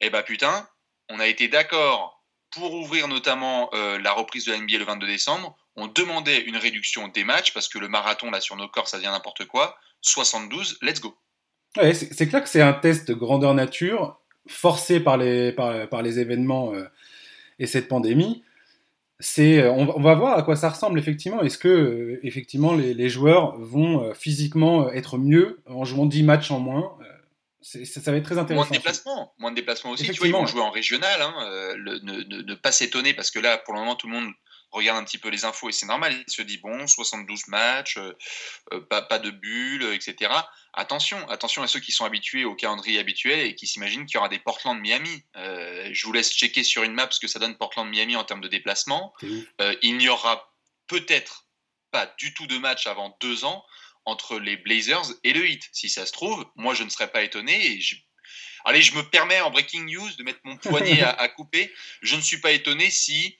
Eh 0.00 0.10
ben 0.10 0.22
putain, 0.22 0.68
on 1.08 1.18
a 1.18 1.26
été 1.26 1.48
d'accord 1.48 2.22
pour 2.52 2.72
ouvrir 2.74 3.08
notamment 3.08 3.68
euh, 3.74 3.98
la 3.98 4.12
reprise 4.12 4.44
de 4.44 4.52
la 4.52 4.58
NBA 4.58 4.78
le 4.78 4.84
22 4.84 5.06
décembre. 5.08 5.56
On 5.74 5.88
demandait 5.88 6.42
une 6.42 6.56
réduction 6.56 7.08
des 7.08 7.24
matchs 7.24 7.52
parce 7.52 7.68
que 7.68 7.80
le 7.80 7.88
marathon 7.88 8.30
là 8.30 8.40
sur 8.40 8.54
nos 8.54 8.68
corps, 8.68 8.86
ça 8.86 8.98
devient 8.98 9.08
n'importe 9.08 9.46
quoi. 9.46 9.76
72, 10.02 10.78
let's 10.82 11.00
go. 11.00 11.16
Ouais, 11.76 11.94
c'est 11.94 12.28
clair 12.28 12.42
que 12.42 12.48
c'est 12.48 12.60
un 12.60 12.74
test 12.74 13.10
grandeur 13.10 13.54
nature 13.54 14.20
forcé 14.46 15.00
par 15.00 15.16
les, 15.16 15.52
par, 15.52 15.88
par 15.88 16.02
les 16.02 16.20
événements 16.20 16.74
euh, 16.74 16.88
et 17.58 17.66
cette 17.66 17.88
pandémie. 17.88 18.44
C'est, 19.24 19.66
on, 19.68 19.96
on, 19.96 20.00
va 20.00 20.14
voir 20.14 20.36
à 20.36 20.42
quoi 20.42 20.56
ça 20.56 20.68
ressemble 20.68 20.98
effectivement. 20.98 21.42
Est-ce 21.42 21.56
que 21.56 21.68
euh, 21.68 22.20
effectivement 22.24 22.74
les, 22.74 22.92
les, 22.92 23.08
joueurs 23.08 23.56
vont 23.58 24.02
euh, 24.02 24.14
physiquement 24.14 24.90
être 24.90 25.16
mieux 25.16 25.62
en 25.66 25.84
jouant 25.84 26.06
10 26.06 26.24
matchs 26.24 26.50
en 26.50 26.58
moins 26.58 26.98
ça, 27.60 27.78
ça, 27.84 28.10
va 28.10 28.16
être 28.16 28.24
très 28.24 28.38
intéressant. 28.38 28.66
Moins 28.66 28.70
de 28.70 28.76
déplacements, 28.76 29.34
moins 29.38 29.50
de 29.52 29.56
déplacements 29.56 29.90
aussi. 29.92 30.02
Tu 30.02 30.12
vois, 30.14 30.26
ils 30.26 30.32
vont 30.32 30.46
jouer 30.46 30.62
en 30.62 30.72
régional. 30.72 31.22
Hein, 31.22 31.74
le, 31.76 32.00
ne, 32.00 32.24
ne, 32.24 32.42
ne, 32.42 32.54
pas 32.56 32.72
s'étonner 32.72 33.14
parce 33.14 33.30
que 33.30 33.38
là, 33.38 33.56
pour 33.58 33.74
le 33.74 33.80
moment, 33.80 33.94
tout 33.94 34.08
le 34.08 34.14
monde 34.14 34.32
regarde 34.72 34.98
un 34.98 35.04
petit 35.04 35.18
peu 35.18 35.28
les 35.28 35.44
infos 35.44 35.68
et 35.68 35.72
c'est 35.72 35.86
normal, 35.86 36.14
il 36.26 36.32
se 36.32 36.42
dit 36.42 36.58
bon, 36.58 36.86
72 36.86 37.48
matchs, 37.48 37.98
euh, 37.98 38.16
euh, 38.72 38.80
pas, 38.80 39.02
pas, 39.02 39.18
de 39.18 39.30
bulles, 39.30 39.84
etc. 39.92 40.32
Attention, 40.72 41.28
attention 41.28 41.62
à 41.62 41.68
ceux 41.68 41.80
qui 41.80 41.92
sont 41.92 42.04
habitués 42.04 42.44
au 42.44 42.54
calendrier 42.54 42.98
habituel 42.98 43.40
et 43.40 43.54
qui 43.54 43.66
s'imaginent 43.66 44.06
qu'il 44.06 44.14
y 44.14 44.18
aura 44.18 44.28
des 44.28 44.38
Portland-Miami. 44.38 45.22
Euh, 45.36 45.90
je 45.92 46.06
vous 46.06 46.12
laisse 46.12 46.32
checker 46.32 46.64
sur 46.64 46.82
une 46.82 46.94
map 46.94 47.08
ce 47.10 47.20
que 47.20 47.28
ça 47.28 47.38
donne 47.38 47.56
Portland-Miami 47.56 48.16
en 48.16 48.24
termes 48.24 48.40
de 48.40 48.48
déplacement. 48.48 49.12
Euh, 49.60 49.76
il 49.82 49.98
n'y 49.98 50.08
aura 50.08 50.52
peut-être 50.86 51.46
pas 51.90 52.06
du 52.18 52.32
tout 52.32 52.46
de 52.46 52.56
match 52.56 52.86
avant 52.86 53.16
deux 53.20 53.44
ans 53.44 53.64
entre 54.04 54.38
les 54.38 54.56
Blazers 54.56 55.04
et 55.24 55.32
le 55.32 55.46
Heat. 55.48 55.68
Si 55.72 55.90
ça 55.90 56.06
se 56.06 56.12
trouve, 56.12 56.46
moi 56.56 56.74
je 56.74 56.82
ne 56.82 56.88
serais 56.88 57.10
pas 57.10 57.22
étonné 57.22 57.66
et 57.66 57.80
je 57.80 57.96
Allez, 58.64 58.80
je 58.80 58.94
me 58.94 59.02
permets 59.02 59.40
en 59.40 59.50
breaking 59.50 59.86
news 59.86 60.08
de 60.16 60.22
mettre 60.22 60.38
mon 60.44 60.56
poignet 60.56 61.00
à, 61.02 61.10
à, 61.10 61.28
couper. 61.28 61.72
Je 62.00 62.14
ne 62.14 62.20
suis 62.20 62.40
pas 62.40 62.52
étonné 62.52 62.90
si 62.90 63.36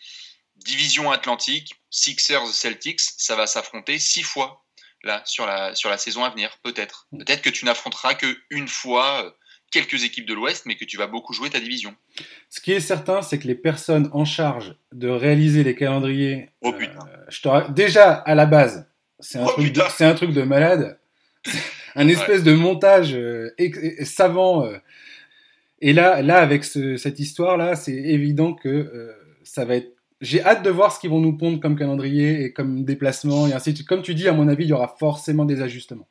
division 0.57 1.11
Atlantique, 1.11 1.75
Sixers, 1.91 2.47
Celtics, 2.47 3.01
ça 3.01 3.37
va 3.37 3.47
s'affronter 3.47 3.99
six 3.99 4.23
fois 4.23 4.65
là 5.05 5.23
sur 5.25 5.47
la, 5.47 5.75
sur 5.75 5.91
la 5.91 5.99
saison 5.99 6.25
à 6.25 6.31
venir, 6.31 6.59
peut-être. 6.63 7.09
Mm. 7.13 7.19
Peut-être 7.19 7.43
que 7.43 7.51
tu 7.51 7.65
n'affronteras 7.65 8.15
qu'une 8.15 8.69
fois 8.69 9.25
euh, 9.25 9.31
quelques 9.73 10.05
équipes 10.05 10.27
de 10.27 10.35
l'Ouest, 10.35 10.67
mais 10.67 10.77
que 10.77 10.85
tu 10.85 10.97
vas 10.97 11.09
beaucoup 11.09 11.33
jouer 11.33 11.51
ta 11.51 11.59
division. 11.59 11.95
Ce 12.51 12.61
qui 12.61 12.73
est 12.73 12.81
certain, 12.81 13.23
c'est 13.23 13.39
que 13.39 13.49
les 13.49 13.55
personnes 13.55 14.09
en 14.13 14.25
charge 14.25 14.77
de 14.93 15.09
réaliser 15.09 15.65
les 15.65 15.75
calendriers, 15.75 16.51
oh, 16.61 16.73
putain. 16.73 17.07
Euh, 17.09 17.25
je 17.29 17.41
te... 17.41 17.73
déjà 17.73 18.13
à 18.13 18.35
la 18.35 18.47
base, 18.47 18.87
c'est 19.19 19.39
un, 19.39 19.47
oh, 19.47 19.53
truc 19.53 19.73
de, 19.73 19.83
c'est 19.97 20.05
un 20.05 20.15
truc 20.15 20.33
de 20.33 20.43
malade, 20.43 21.01
un 21.97 22.07
espèce 22.09 22.41
ouais. 22.41 22.45
de 22.45 22.55
montage 22.55 23.15
euh, 23.15 23.51
savant. 24.05 24.67
Euh, 24.67 24.79
et 25.81 25.93
là, 25.93 26.23
là, 26.23 26.41
avec 26.41 26.65
ce, 26.65 26.97
cette 26.97 27.19
histoire-là, 27.19 27.75
c'est 27.75 27.93
évident 27.93 28.55
que 28.55 29.17
ça 29.43 29.65
va 29.65 29.75
être 29.75 29.92
j'ai 30.23 30.43
hâte 30.43 30.63
de 30.63 30.71
voir 30.71 30.95
ce 30.95 31.01
qu'ils 31.01 31.11
vont 31.11 31.21
nous 31.21 31.37
pondre 31.37 31.61
comme 31.61 31.79
calendrier 31.79 32.45
et 32.45 32.53
comme 32.53 32.85
déplacement 32.85 33.47
et 33.49 33.53
ainsi 33.53 33.75
de. 33.75 33.83
Comme 33.83 34.03
tu 34.03 34.15
dis, 34.15 34.29
à 34.29 34.33
mon 34.33 34.49
avis, 34.49 34.65
il 34.65 34.71
y 34.71 34.73
aura 34.73 34.97
forcément 34.99 35.45
des 35.45 35.61
ajustements. 35.61 36.09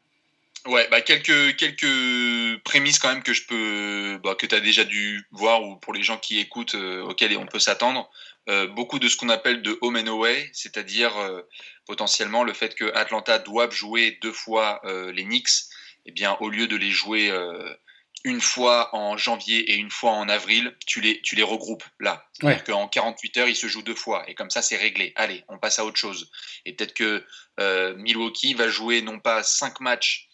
Ouais, 0.67 0.87
bah 0.91 1.01
quelques, 1.01 1.55
quelques 1.55 2.61
prémices 2.63 2.99
quand 2.99 3.11
même 3.11 3.23
que 3.23 3.33
je 3.33 3.47
peux, 3.47 4.19
bah, 4.23 4.35
que 4.35 4.45
tu 4.45 4.53
as 4.53 4.59
déjà 4.59 4.83
dû 4.83 5.25
voir 5.31 5.63
ou 5.63 5.77
pour 5.77 5.91
les 5.91 6.03
gens 6.03 6.17
qui 6.17 6.39
écoutent 6.39 6.75
euh, 6.75 7.03
on 7.39 7.45
peut 7.47 7.57
s'attendre. 7.57 8.11
Euh, 8.49 8.67
beaucoup 8.67 8.99
de 8.99 9.07
ce 9.07 9.17
qu'on 9.17 9.29
appelle 9.29 9.61
de 9.61 9.77
home 9.81 9.97
and 9.97 10.07
away, 10.07 10.49
c'est-à-dire 10.53 11.15
euh, 11.17 11.41
potentiellement 11.85 12.43
le 12.43 12.53
fait 12.53 12.75
que 12.75 12.91
Atlanta 12.95 13.39
doive 13.39 13.71
jouer 13.71 14.17
deux 14.21 14.31
fois 14.31 14.81
euh, 14.85 15.11
les 15.11 15.23
Knicks, 15.23 15.65
eh 16.05 16.11
bien 16.11 16.35
au 16.39 16.49
lieu 16.49 16.67
de 16.67 16.75
les 16.75 16.89
jouer 16.89 17.31
une 18.23 18.41
fois 18.41 18.95
en 18.95 19.17
janvier 19.17 19.71
et 19.71 19.75
une 19.75 19.89
fois 19.89 20.11
en 20.11 20.29
avril, 20.29 20.75
tu 20.85 21.01
les, 21.01 21.21
tu 21.21 21.35
les 21.35 21.43
regroupes 21.43 21.85
là. 21.99 22.27
C'est-à-dire 22.33 22.63
qu'en 22.63 22.87
48 22.87 23.37
heures, 23.37 23.47
ils 23.47 23.55
se 23.55 23.67
jouent 23.67 23.81
deux 23.81 23.95
fois. 23.95 24.29
Et 24.29 24.35
comme 24.35 24.49
ça, 24.49 24.61
c'est 24.61 24.77
réglé. 24.77 25.13
Allez, 25.15 25.43
on 25.47 25.57
passe 25.57 25.79
à 25.79 25.85
autre 25.85 25.97
chose. 25.97 26.29
Et 26.65 26.73
peut-être 26.73 26.93
que 26.93 27.25
euh, 27.59 27.95
Milwaukee 27.95 28.53
va 28.53 28.69
jouer 28.69 29.01
non 29.01 29.19
pas 29.19 29.43
cinq 29.43 29.79
matchs 29.79 30.29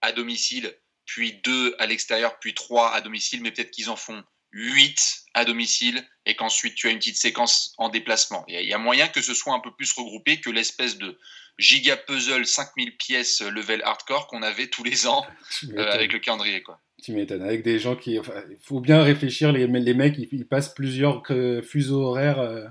à 0.00 0.12
domicile, 0.12 0.76
puis 1.06 1.34
deux 1.44 1.74
à 1.78 1.86
l'extérieur, 1.86 2.38
puis 2.38 2.54
trois 2.54 2.92
à 2.92 3.00
domicile, 3.00 3.40
mais 3.42 3.50
peut-être 3.50 3.70
qu'ils 3.70 3.90
en 3.90 3.96
font 3.96 4.22
huit 4.52 5.24
à 5.34 5.44
domicile 5.44 6.06
et 6.26 6.36
qu'ensuite 6.36 6.74
tu 6.74 6.86
as 6.86 6.90
une 6.90 6.98
petite 6.98 7.16
séquence 7.16 7.72
en 7.78 7.88
déplacement. 7.88 8.44
Il 8.48 8.60
y 8.60 8.74
a 8.74 8.78
moyen 8.78 9.08
que 9.08 9.22
ce 9.22 9.34
soit 9.34 9.54
un 9.54 9.60
peu 9.60 9.74
plus 9.74 9.92
regroupé 9.92 10.40
que 10.40 10.50
l'espèce 10.50 10.98
de 10.98 11.18
giga 11.58 11.96
puzzle 11.96 12.46
5000 12.46 12.96
pièces 12.96 13.40
level 13.40 13.82
hardcore 13.82 14.26
qu'on 14.26 14.42
avait 14.42 14.68
tous 14.68 14.84
les 14.84 15.06
ans 15.06 15.26
euh, 15.76 15.90
avec 15.90 16.12
le 16.12 16.18
calendrier. 16.18 16.62
Quoi. 16.62 16.80
Tu 17.02 17.12
m'étonnes. 17.12 17.42
Avec 17.42 17.62
des 17.64 17.78
gens 17.78 17.96
qui. 17.96 18.12
Il 18.12 18.20
enfin, 18.20 18.34
faut 18.62 18.80
bien 18.80 19.02
réfléchir. 19.02 19.52
Les, 19.52 19.66
les 19.66 19.94
mecs, 19.94 20.16
ils, 20.16 20.28
ils 20.32 20.46
passent 20.46 20.72
plusieurs 20.72 21.22
fuseaux 21.62 22.02
horaires 22.02 22.38
euh, 22.38 22.66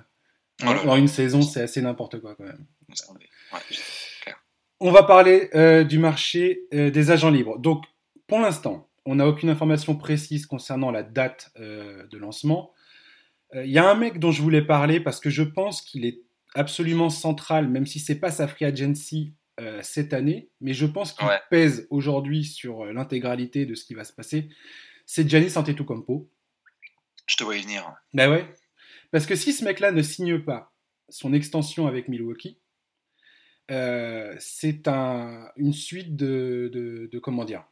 voilà. 0.61 0.83
dans 0.83 0.95
une 0.95 1.07
saison. 1.07 1.41
C'est 1.41 1.61
assez 1.61 1.81
n'importe 1.81 2.19
quoi, 2.19 2.35
quand 2.35 2.45
même. 2.45 2.65
Ouais, 2.89 4.33
On 4.79 4.91
va 4.91 5.03
parler 5.03 5.49
euh, 5.55 5.83
du 5.83 5.99
marché 5.99 6.61
euh, 6.73 6.89
des 6.89 7.11
agents 7.11 7.29
libres. 7.29 7.59
Donc, 7.59 7.85
pour 8.27 8.39
l'instant, 8.39 8.89
on 9.05 9.15
n'a 9.15 9.27
aucune 9.27 9.49
information 9.49 9.95
précise 9.95 10.45
concernant 10.45 10.91
la 10.91 11.03
date 11.03 11.51
euh, 11.59 12.05
de 12.07 12.17
lancement. 12.17 12.71
Il 13.53 13.69
y 13.69 13.79
a 13.79 13.89
un 13.89 13.95
mec 13.95 14.17
dont 14.17 14.31
je 14.31 14.41
voulais 14.41 14.61
parler 14.61 15.01
parce 15.01 15.19
que 15.19 15.29
je 15.29 15.43
pense 15.43 15.81
qu'il 15.81 16.05
est 16.05 16.21
absolument 16.55 17.09
central, 17.09 17.67
même 17.67 17.85
si 17.85 17.99
c'est 17.99 18.15
pas 18.15 18.31
sa 18.31 18.47
free 18.47 18.63
agency 18.63 19.33
euh, 19.59 19.81
cette 19.83 20.13
année, 20.13 20.49
mais 20.61 20.73
je 20.73 20.85
pense 20.85 21.13
qu'il 21.13 21.27
ouais. 21.27 21.39
pèse 21.49 21.87
aujourd'hui 21.89 22.43
sur 22.43 22.85
euh, 22.85 22.93
l'intégralité 22.93 23.65
de 23.65 23.75
ce 23.75 23.85
qui 23.85 23.93
va 23.93 24.03
se 24.03 24.13
passer, 24.13 24.49
c'est 25.05 25.29
Giannis 25.29 25.57
Antetokounmpo. 25.57 26.29
Je 27.27 27.35
te 27.35 27.43
voyais 27.43 27.61
venir. 27.61 27.93
Ben 28.13 28.31
ouais. 28.31 28.45
Parce 29.11 29.25
que 29.25 29.35
si 29.35 29.53
ce 29.53 29.63
mec-là 29.63 29.91
ne 29.91 30.01
signe 30.01 30.39
pas 30.39 30.73
son 31.09 31.33
extension 31.33 31.85
avec 31.87 32.07
Milwaukee, 32.07 32.59
euh, 33.69 34.35
c'est 34.39 34.87
un, 34.87 35.49
une 35.57 35.73
suite 35.73 36.15
de, 36.15 36.69
de, 36.73 37.09
de 37.11 37.19
comment 37.19 37.45
dire 37.45 37.65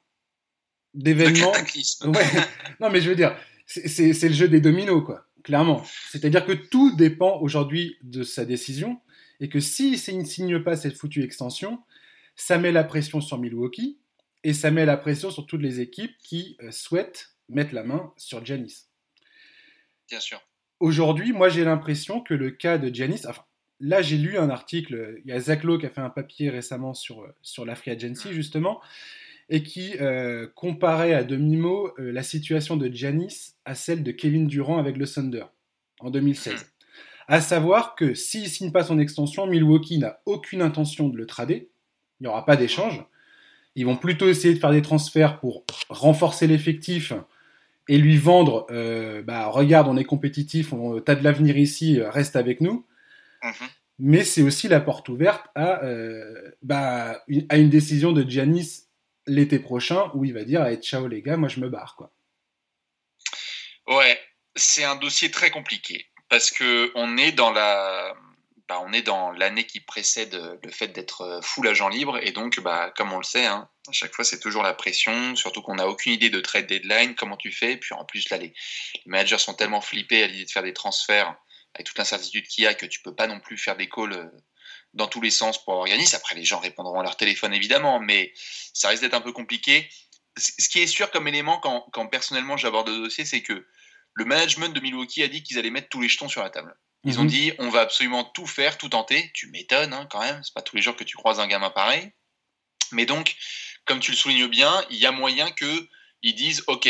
d'événements. 0.94 1.52
Ouais. 2.04 2.26
non, 2.80 2.90
mais 2.90 3.02
je 3.02 3.10
veux 3.10 3.16
dire, 3.16 3.36
c'est 3.66 4.28
le 4.28 4.34
jeu 4.34 4.48
des 4.48 4.62
dominos, 4.62 5.04
quoi. 5.06 5.26
Clairement. 5.44 5.84
C'est-à-dire 6.10 6.46
que 6.46 6.52
tout 6.52 6.96
dépend 6.96 7.40
aujourd'hui 7.40 7.98
de 8.02 8.24
sa 8.24 8.44
décision 8.44 9.00
et 9.40 9.50
que 9.50 9.60
s'il 9.60 9.92
ne 9.92 10.26
signe 10.26 10.62
pas 10.62 10.76
cette 10.76 10.96
foutue 10.96 11.24
extension, 11.24 11.80
ça 12.36 12.58
met 12.58 12.72
la 12.72 12.84
pression 12.84 13.22
sur 13.22 13.38
Milwaukee 13.38 13.98
et 14.44 14.54
ça 14.54 14.72
met 14.72 14.86
la 14.86 14.98
pression 14.98 15.32
sur 15.32 15.46
toutes 15.46 15.62
les 15.62 15.82
équipes 15.82 16.16
qui 16.24 16.58
euh, 16.62 16.72
souhaitent 16.72 17.36
mettre 17.50 17.74
la 17.74 17.84
main 17.84 18.14
sur 18.18 18.46
Giannis. 18.46 18.86
Bien 20.08 20.20
sûr. 20.20 20.42
Aujourd'hui, 20.80 21.34
moi 21.34 21.50
j'ai 21.50 21.64
l'impression 21.64 22.22
que 22.22 22.34
le 22.34 22.52
cas 22.52 22.78
de 22.78 22.94
Giannis, 22.94 23.26
enfin, 23.28 23.44
là, 23.80 24.02
j'ai 24.02 24.18
lu 24.18 24.38
un 24.38 24.50
article, 24.50 25.20
il 25.24 25.30
y 25.30 25.34
a 25.34 25.40
Zach 25.40 25.64
Lowe 25.64 25.78
qui 25.78 25.86
a 25.86 25.90
fait 25.90 26.02
un 26.02 26.10
papier 26.10 26.50
récemment 26.50 26.94
sur, 26.94 27.28
sur 27.42 27.66
la 27.66 27.76
Free 27.76 27.92
Agency, 27.92 28.34
justement, 28.34 28.82
et 29.50 29.64
qui 29.64 29.96
euh, 30.00 30.48
comparait 30.56 31.14
à 31.14 31.24
demi-mot 31.24 31.94
euh, 31.98 32.12
la 32.12 32.24
situation 32.24 32.78
de 32.78 32.88
Giannis 32.88 33.56
à 33.66 33.76
celle 33.76 34.04
de 34.04 34.12
Kevin 34.12 34.48
Durant 34.48 34.78
avec 34.78 34.98
le 34.98 35.08
Thunder 35.08 35.46
en 36.00 36.12
2016. 36.12 36.72
À 37.30 37.42
savoir 37.42 37.94
que 37.94 38.16
s'il 38.16 38.42
ne 38.42 38.48
signe 38.48 38.72
pas 38.72 38.84
son 38.84 38.98
extension, 38.98 39.46
Milwaukee 39.46 40.00
n'a 40.00 40.20
aucune 40.26 40.64
intention 40.64 41.10
de 41.10 41.16
le 41.16 41.28
trader, 41.28 41.70
il 42.20 42.24
n'y 42.24 42.28
aura 42.28 42.44
pas 42.44 42.56
d'échange. 42.56 43.06
Ils 43.76 43.86
vont 43.86 43.96
plutôt 43.96 44.28
essayer 44.28 44.56
de 44.56 44.60
faire 44.60 44.72
des 44.72 44.82
transferts 44.82 45.40
pour 45.40 45.64
renforcer 45.90 46.48
l'effectif 46.48 47.14
et 47.88 48.00
lui 48.00 48.18
vendre 48.18 48.66
euh, 48.72 49.22
bah, 49.22 49.46
regarde, 49.46 49.88
on 49.88 49.96
est 49.96 50.06
compétitif, 50.06 50.74
on 50.74 50.98
as 50.98 51.16
de 51.16 51.24
l'avenir 51.24 51.56
ici, 51.56 52.02
reste 52.02 52.36
avec 52.36 52.62
nous. 52.62 52.88
Mhm. 53.44 53.68
Mais 54.00 54.24
c'est 54.24 54.42
aussi 54.42 54.68
la 54.68 54.82
porte 54.82 55.08
ouverte 55.08 55.46
à, 55.54 55.82
bah, 56.64 57.22
à 57.50 57.58
une 57.58 57.70
décision 57.70 58.12
de 58.12 58.28
Giannis 58.28 58.88
l'été 59.28 59.60
prochain 59.60 60.10
où 60.16 60.26
il 60.26 60.34
va 60.34 60.44
dire 60.46 60.66
hey, 60.66 60.78
ciao 60.78 61.08
les 61.08 61.22
gars, 61.22 61.38
moi 61.38 61.48
je 61.48 61.60
me 61.60 61.70
barre 61.70 61.96
quoi. 61.96 62.12
Ouais, 63.88 64.18
c'est 64.56 64.84
un 64.84 64.96
dossier 64.96 65.30
très 65.30 65.52
compliqué 65.52 66.08
parce 66.30 66.52
que 66.52 66.92
on 66.96 67.18
est 67.18 67.32
dans 67.32 67.52
la 67.52 68.16
bah, 68.68 68.80
on 68.86 68.94
est 68.94 69.02
dans 69.02 69.32
l'année 69.32 69.66
qui 69.66 69.80
précède 69.80 70.60
le 70.64 70.72
fait 70.72 70.90
d'être 70.90 71.40
full 71.44 71.68
agent 71.68 71.90
libre 71.90 72.20
et 72.22 72.32
donc 72.32 72.60
bah, 72.60 72.94
comme 72.96 73.12
on 73.12 73.18
le 73.18 73.24
sait 73.24 73.46
hein, 73.46 73.68
à 73.88 73.92
chaque 73.92 74.14
fois 74.14 74.24
c'est 74.24 74.40
toujours 74.40 74.64
la 74.64 74.74
pression 74.74 75.36
surtout 75.36 75.62
qu'on 75.62 75.76
n'a 75.76 75.88
aucune 75.88 76.14
idée 76.14 76.30
de 76.30 76.40
trade 76.40 76.68
deadline 76.68 77.16
comment 77.16 77.38
tu 77.38 77.52
fais 77.52 77.78
puis 77.78 77.94
en 77.96 78.06
plus 78.06 78.30
là 78.30 78.38
les, 78.38 78.54
managers 79.08 79.40
sont 79.40 79.56
tellement 79.56 79.82
flippés 79.82 80.24
à 80.24 80.28
l'idée 80.28 80.46
de 80.46 80.52
faire 80.52 80.64
des 80.64 80.74
transferts 80.74 81.36
avec 81.74 81.88
toute 81.88 81.98
l'incertitude 81.98 82.48
qu'il 82.48 82.64
y 82.64 82.68
a 82.68 82.74
que 82.74 82.86
tu 82.86 83.02
peux 83.02 83.16
pas 83.16 83.28
non 83.28 83.40
plus 83.40 83.58
faire 83.58 83.76
des 83.76 83.90
calls 83.90 84.14
euh, 84.14 84.26
dans 84.94 85.08
tous 85.08 85.22
les 85.22 85.32
sens 85.32 85.64
pour 85.64 85.76
organiser. 85.76 86.16
Après, 86.16 86.36
les 86.36 86.44
gens 86.44 86.60
répondront 86.60 87.00
à 87.00 87.04
leur 87.04 87.18
téléphone, 87.18 87.54
évidemment, 87.54 88.00
mais 88.00 88.34
ça 88.74 88.90
risque 88.90 89.04
d'être 89.04 89.14
un 89.14 89.22
peu 89.22 89.32
compliqué. 89.32 89.90
Ce 90.38 90.70
qui 90.70 90.80
est 90.80 90.88
sûr 90.88 91.12
comme 91.12 91.28
élément 91.28 91.60
quand, 91.60 91.88
quand 91.92 92.08
personnellement 92.08 92.58
j'aborde 92.58 92.90
le 92.90 92.98
dossier, 92.98 93.26
c'est 93.26 93.42
que 93.42 93.68
le 94.14 94.26
management 94.26 94.74
de 94.74 94.80
Milwaukee 94.80 95.24
a 95.24 95.28
dit 95.28 95.44
qu'ils 95.44 95.58
allaient 95.58 95.70
mettre 95.70 95.90
tous 95.90 96.02
les 96.02 96.10
jetons 96.10 96.30
sur 96.30 96.44
la 96.44 96.50
table. 96.50 96.76
Ils 97.06 97.20
ont 97.20 97.24
mhm. 97.24 97.30
dit 97.30 97.52
on 97.60 97.70
va 97.70 97.82
absolument 97.82 98.24
tout 98.24 98.46
faire, 98.46 98.78
tout 98.78 98.90
tenter. 98.90 99.32
Tu 99.34 99.48
m'étonnes 99.48 99.94
hein, 99.94 100.08
quand 100.10 100.20
même, 100.20 100.44
c'est 100.44 100.54
pas 100.54 100.62
tous 100.62 100.76
les 100.76 100.82
jours 100.82 100.96
que 100.96 101.04
tu 101.04 101.16
croises 101.16 101.40
un 101.40 101.48
gamin 101.48 101.70
pareil. 101.70 102.12
Mais 102.92 103.06
donc, 103.06 103.36
comme 103.86 104.00
tu 104.00 104.12
le 104.12 104.18
soulignes 104.18 104.48
bien, 104.48 104.86
il 104.90 104.98
y 104.98 105.06
a 105.06 105.12
moyen 105.12 105.50
qu'ils 105.52 106.36
disent 106.36 106.64
ok, 106.68 106.90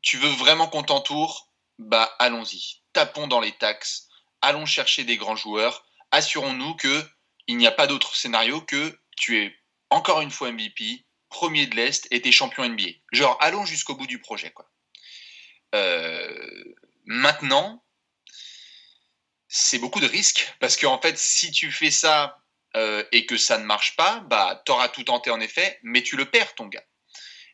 tu 0.00 0.16
veux 0.16 0.30
vraiment 0.30 0.68
qu'on 0.68 0.82
t'entoure, 0.82 1.52
bah 1.78 2.14
allons-y, 2.18 2.82
tapons 2.92 3.26
dans 3.26 3.40
les 3.40 3.52
taxes, 3.52 4.08
allons 4.40 4.66
chercher 4.66 5.04
des 5.04 5.16
grands 5.16 5.36
joueurs, 5.36 5.84
assurons-nous 6.10 6.74
que 6.74 7.04
il 7.46 7.56
n'y 7.56 7.66
a 7.66 7.72
pas 7.72 7.86
d'autre 7.86 8.14
scénario 8.16 8.60
que 8.60 8.98
tu 9.16 9.42
es 9.42 9.54
encore 9.90 10.20
une 10.20 10.30
fois 10.30 10.50
MVP, 10.52 11.04
premier 11.28 11.66
de 11.66 11.76
l'Est 11.76 12.06
et 12.10 12.22
t'es 12.22 12.32
champion 12.32 12.66
NBA. 12.66 12.90
Genre, 13.10 13.36
allons 13.40 13.66
jusqu'au 13.66 13.94
bout 13.94 14.06
du 14.06 14.20
projet. 14.20 14.50
Quoi. 14.52 14.70
Euh, 15.74 16.64
maintenant, 17.04 17.84
c'est 19.48 19.78
beaucoup 19.78 20.00
de 20.00 20.06
risques 20.06 20.54
parce 20.60 20.76
qu'en 20.76 21.00
fait, 21.00 21.18
si 21.18 21.50
tu 21.50 21.70
fais 21.70 21.90
ça 21.90 22.38
euh, 22.76 23.04
et 23.12 23.26
que 23.26 23.36
ça 23.36 23.58
ne 23.58 23.64
marche 23.64 23.96
pas, 23.96 24.20
bah, 24.20 24.62
t'auras 24.64 24.88
tout 24.88 25.04
tenté 25.04 25.30
en 25.30 25.40
effet, 25.40 25.78
mais 25.82 26.02
tu 26.02 26.16
le 26.16 26.30
perds, 26.30 26.54
ton 26.54 26.66
gars. 26.66 26.84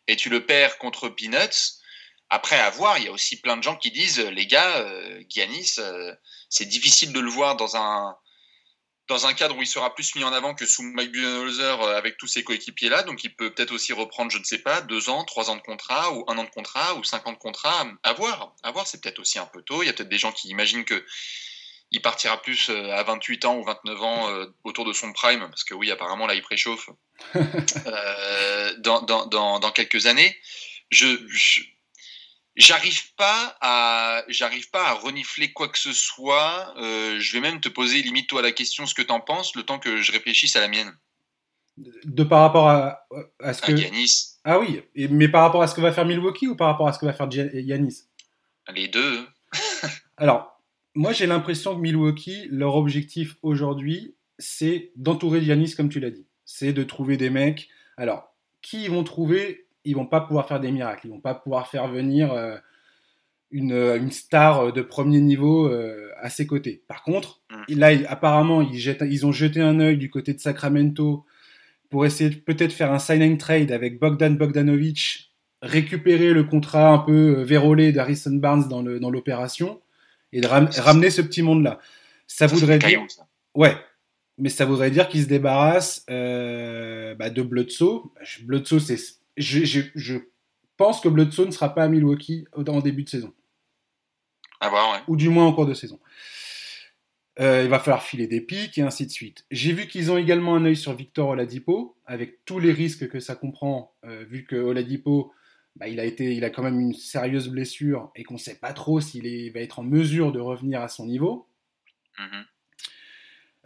Et 0.07 0.17
tu 0.17 0.31
le 0.31 0.47
perds 0.47 0.79
contre 0.79 1.09
Peanuts. 1.09 1.79
Après, 2.31 2.59
à 2.59 2.71
voir, 2.71 2.99
il 2.99 3.05
y 3.05 3.09
a 3.09 3.13
aussi 3.13 3.41
plein 3.41 3.57
de 3.57 3.63
gens 3.63 3.77
qui 3.77 3.91
disent, 3.91 4.21
les 4.21 4.47
gars, 4.47 4.79
euh, 4.79 6.15
c'est 6.51 6.67
difficile 6.67 7.13
de 7.13 7.21
le 7.21 7.31
voir 7.31 7.57
dans 7.57 7.77
un, 7.77 8.17
dans 9.09 9.27
un 9.27 9.33
cadre 9.33 9.57
où 9.57 9.63
il 9.63 9.67
sera 9.67 9.95
plus 9.95 10.15
mis 10.15 10.25
en 10.25 10.33
avant 10.33 10.55
que 10.55 10.67
sous 10.67 10.83
Mike 10.83 11.13
Budenholzer 11.13 11.81
euh, 11.81 11.97
avec 11.97 12.19
tous 12.19 12.27
ses 12.27 12.45
coéquipiers 12.45 12.91
là. 12.91 13.03
Donc 13.03 13.25
il 13.25 13.35
peut 13.35 13.53
peut-être 13.53 13.73
aussi 13.73 13.93
reprendre, 13.93 14.31
je 14.31 14.39
ne 14.39 14.45
sais 14.45 14.59
pas, 14.59 14.83
deux 14.83 15.09
ans, 15.09 15.25
trois 15.25 15.51
ans 15.51 15.57
de 15.57 15.63
contrat 15.63 16.13
ou 16.13 16.25
un 16.29 16.37
an 16.37 16.45
de 16.45 16.51
contrat 16.51 16.95
ou 16.95 17.05
cinq 17.05 17.27
ans 17.27 17.33
de 17.33 17.39
contrat. 17.39 17.87
À 18.03 18.13
voir, 18.13 18.55
à 18.63 18.71
voir, 18.71 18.87
c'est 18.87 19.03
peut-être 19.03 19.19
aussi 19.19 19.39
un 19.39 19.47
peu 19.47 19.63
tôt. 19.63 19.83
Il 19.83 19.87
y 19.87 19.89
a 19.89 19.93
peut-être 19.93 20.11
des 20.11 20.19
gens 20.19 20.33
qui 20.33 20.49
imaginent 20.49 20.85
que 20.85 21.05
il 21.91 22.03
partira 22.03 22.41
plus 22.43 22.69
euh, 22.69 22.93
à 22.93 23.03
28 23.03 23.47
ans 23.47 23.57
ou 23.57 23.65
29 23.65 24.03
ans 24.03 24.29
euh, 24.29 24.47
autour 24.65 24.85
de 24.85 24.93
son 24.93 25.11
prime, 25.15 25.41
parce 25.49 25.65
que 25.65 25.73
oui, 25.73 25.91
apparemment 25.91 26.27
là 26.27 26.35
il 26.35 26.43
préchauffe 26.43 26.91
dans, 27.35 29.01
dans, 29.03 29.27
dans, 29.27 29.59
dans, 29.59 29.71
quelques 29.71 30.05
années. 30.05 30.37
je, 30.91 31.17
J'arrive 32.59 33.15
pas 33.15 33.57
à, 33.61 34.25
j'arrive 34.27 34.69
pas 34.71 34.89
à 34.89 34.95
renifler 34.95 35.53
quoi 35.53 35.69
que 35.69 35.79
ce 35.79 35.93
soit. 35.93 36.75
Euh, 36.79 37.21
je 37.21 37.33
vais 37.33 37.41
même 37.41 37.61
te 37.61 37.69
poser 37.69 38.03
limite 38.03 38.29
toi 38.29 38.43
la 38.43 38.51
question 38.51 38.85
ce 38.85 38.95
que 38.95 39.03
tu 39.03 39.13
en 39.13 39.21
penses, 39.21 39.55
le 39.55 39.63
temps 39.63 39.79
que 39.79 40.03
je 40.03 40.11
réfléchisse 40.11 40.57
à 40.57 40.61
la 40.61 40.67
mienne. 40.67 40.93
De, 41.77 42.25
par 42.25 42.41
rapport 42.41 42.69
à, 42.69 43.07
à 43.39 43.53
ce 43.53 43.63
que. 43.63 43.71
Yanis. 43.71 44.39
Ah 44.43 44.59
oui, 44.59 44.83
mais 44.97 45.29
par 45.29 45.43
rapport 45.43 45.63
à 45.63 45.69
ce 45.69 45.75
que 45.77 45.81
va 45.81 45.93
faire 45.93 46.05
Milwaukee 46.05 46.49
ou 46.49 46.57
par 46.57 46.67
rapport 46.67 46.89
à 46.89 46.93
ce 46.93 46.99
que 46.99 47.07
va 47.07 47.13
faire 47.13 47.29
Yanis? 47.33 48.09
Les 48.75 48.89
deux. 48.89 49.25
Alors, 50.17 50.61
moi 50.95 51.13
j'ai 51.13 51.29
l'impression 51.29 51.77
que 51.77 51.81
Milwaukee, 51.81 52.49
leur 52.51 52.75
objectif 52.75 53.37
aujourd'hui, 53.43 54.17
c'est 54.41 54.91
d'entourer 54.97 55.39
Yanis 55.41 55.77
comme 55.77 55.91
tu 55.91 56.01
l'as 56.01 56.11
dit. 56.11 56.27
C'est 56.45 56.73
de 56.73 56.83
trouver 56.83 57.17
des 57.17 57.31
mecs. 57.31 57.69
Alors, 57.97 58.35
qui 58.63 58.83
ils 58.83 58.91
vont 58.91 59.05
trouver? 59.05 59.68
Ils 59.89 59.95
vont 59.95 60.07
pas 60.07 60.21
pouvoir 60.21 60.47
faire 60.47 60.61
des 60.61 60.71
miracles. 60.71 61.07
Ils 61.07 61.11
vont 61.11 61.21
pas 61.21 61.35
pouvoir 61.35 61.69
faire 61.69 61.89
venir 61.89 62.33
euh, 62.33 62.57
une, 63.51 63.73
une, 63.73 64.11
star 64.11 64.71
de 64.73 64.83
premier 64.83 65.21
niveau 65.21 65.67
euh, 65.67 66.11
à 66.21 66.29
ses 66.29 66.47
côtés. 66.47 66.83
Par 66.87 67.03
contre, 67.03 67.41
mm. 67.51 67.79
là, 67.79 67.91
apparemment, 68.09 68.61
ils, 68.61 68.79
jettent, 68.79 69.05
ils 69.09 69.25
ont 69.25 69.33
jeté 69.33 69.63
un 69.63 69.81
œil 69.81 69.97
du 69.97 70.11
côté 70.11 70.35
de 70.35 70.41
Sacramento 70.41 71.25
pour 71.89 72.05
essayer 72.05 72.29
de 72.29 72.37
peut-être 72.37 72.73
faire 72.73 72.93
un 72.93 72.99
sign 72.99 73.39
trade 73.39 73.73
avec 73.73 73.99
Bogdan 73.99 74.37
Bogdanovic, 74.37 75.33
récupérer 75.63 76.35
le 76.35 76.45
contrat 76.45 76.91
un 76.91 76.99
peu 76.99 77.39
euh, 77.39 77.45
vérolé 77.45 77.93
d'Harrison 77.93 78.35
Barnes 78.35 78.69
dans 78.69 79.11
l'opération 79.11 79.67
dans 79.67 79.81
et 80.33 80.43
de 80.43 80.47
ramener 80.47 81.09
ce 81.09 81.23
petit 81.23 81.41
monde-là. 81.41 81.79
Ça, 82.27 82.47
voudrait 82.47 82.79
dire. 82.79 83.07
Ouais, 83.55 83.75
mais 84.37 84.51
ça 84.51 84.67
voudrait 84.67 84.91
dire 84.91 85.09
qu'ils 85.09 85.23
se 85.23 85.29
débarrassent 85.29 86.05
bah, 86.07 87.31
de 87.31 87.43
Bledsoe. 87.43 88.03
Bledsoe, 88.45 88.81
c'est 88.81 89.18
je, 89.39 90.19
pense 90.77 91.01
que 91.01 91.09
Bledsoe 91.09 91.47
ne 91.47 91.51
sera 91.51 91.75
pas 91.75 91.85
à 91.85 91.89
Milwaukee 91.89 92.47
en 92.53 92.81
début 92.81 93.05
de 93.05 93.09
saison. 93.09 93.35
Ah 94.61 94.71
bah 94.71 94.93
ouais. 94.93 94.99
Ou 95.09 95.17
du 95.17 95.29
moins 95.29 95.47
en 95.47 95.53
cours 95.53 95.67
de 95.67 95.75
saison. 95.75 95.99
Euh, 97.41 97.63
il 97.63 97.71
va 97.71 97.79
falloir 97.79 98.03
filer 98.03 98.27
des 98.27 98.41
pics 98.41 98.77
et 98.79 98.83
ainsi 98.83 99.07
de 99.07 99.13
suite. 99.13 99.47
J'ai 99.51 99.73
vu 99.73 99.87
qu'ils 99.87 100.11
ont 100.11 100.17
également 100.17 100.57
un 100.57 100.65
œil 100.65 100.77
sur 100.77 100.93
Victor 100.95 101.29
Oladipo, 101.29 101.97
avec 102.05 102.45
tous 102.45 102.59
les 102.59 102.73
risques 102.73 103.09
que 103.09 103.21
ça 103.21 103.37
comprend, 103.37 103.95
euh, 104.05 104.25
vu 104.29 104.45
que 104.45 104.57
Oladipo, 104.57 105.33
bah, 105.77 105.87
il, 105.87 106.01
a 106.01 106.05
été, 106.05 106.35
il 106.35 106.45
a 106.45 106.51
quand 106.51 106.65
même 106.65 106.81
une 106.81 106.95
sérieuse 106.95 107.49
blessure 107.49 108.11
et 108.17 108.25
qu'on 108.25 108.35
ne 108.35 108.39
sait 108.39 108.59
pas 108.59 108.73
trop 108.73 109.01
s'il 109.01 109.53
va 109.53 109.61
être 109.61 109.79
en 109.79 109.85
mesure 109.85 110.33
de 110.33 110.41
revenir 110.41 110.81
à 110.81 110.89
son 110.89 111.07
niveau. 111.07 111.47
Mm-hmm. 112.19 112.45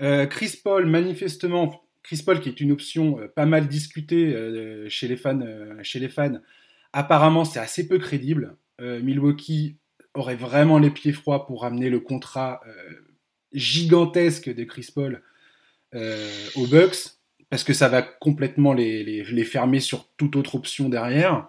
Euh, 0.02 0.26
Chris 0.26 0.60
Paul, 0.62 0.84
manifestement, 0.84 1.82
Chris 2.02 2.22
Paul, 2.24 2.40
qui 2.40 2.48
est 2.48 2.60
une 2.60 2.72
option 2.72 3.20
euh, 3.20 3.28
pas 3.28 3.46
mal 3.46 3.68
discutée 3.68 4.34
euh, 4.34 4.88
chez, 4.88 5.08
les 5.08 5.16
fans, 5.16 5.40
euh, 5.40 5.78
chez 5.82 5.98
les 5.98 6.08
fans, 6.08 6.38
apparemment 6.92 7.44
c'est 7.44 7.60
assez 7.60 7.86
peu 7.86 7.98
crédible. 7.98 8.56
Milwaukee 8.80 9.76
aurait 10.14 10.34
vraiment 10.34 10.80
les 10.80 10.90
pieds 10.90 11.12
froids 11.12 11.46
pour 11.46 11.62
ramener 11.62 11.88
le 11.88 12.00
contrat 12.00 12.60
gigantesque 13.52 14.52
de 14.52 14.64
Chris 14.64 14.88
Paul 14.92 15.22
aux 15.94 16.66
Bucks, 16.66 17.12
parce 17.48 17.62
que 17.62 17.74
ça 17.74 17.88
va 17.88 18.02
complètement 18.02 18.72
les, 18.72 19.44
fermer 19.44 19.78
sur 19.78 20.08
toute 20.16 20.34
autre 20.34 20.56
option 20.56 20.88
derrière. 20.88 21.46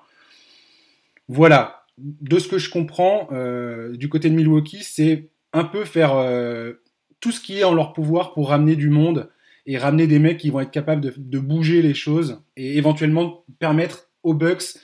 Voilà, 1.27 1.87
de 1.97 2.37
ce 2.37 2.47
que 2.47 2.59
je 2.59 2.69
comprends, 2.69 3.29
du 3.93 4.09
côté 4.09 4.29
de 4.29 4.35
Milwaukee, 4.35 4.83
c'est 4.83 5.29
un 5.53 5.63
peu 5.63 5.85
faire 5.85 6.13
tout 7.19 7.31
ce 7.31 7.41
qui 7.41 7.57
est 7.57 7.63
en 7.63 7.73
leur 7.73 7.93
pouvoir 7.93 8.33
pour 8.33 8.49
ramener 8.49 8.75
du 8.75 8.89
monde 8.89 9.31
et 9.65 9.77
ramener 9.77 10.07
des 10.07 10.19
mecs 10.19 10.37
qui 10.37 10.49
vont 10.49 10.59
être 10.59 10.71
capables 10.71 11.01
de, 11.01 11.39
bouger 11.39 11.81
les 11.81 11.93
choses 11.93 12.43
et 12.55 12.77
éventuellement 12.77 13.45
permettre 13.59 14.09
aux 14.23 14.33
Bucks 14.33 14.77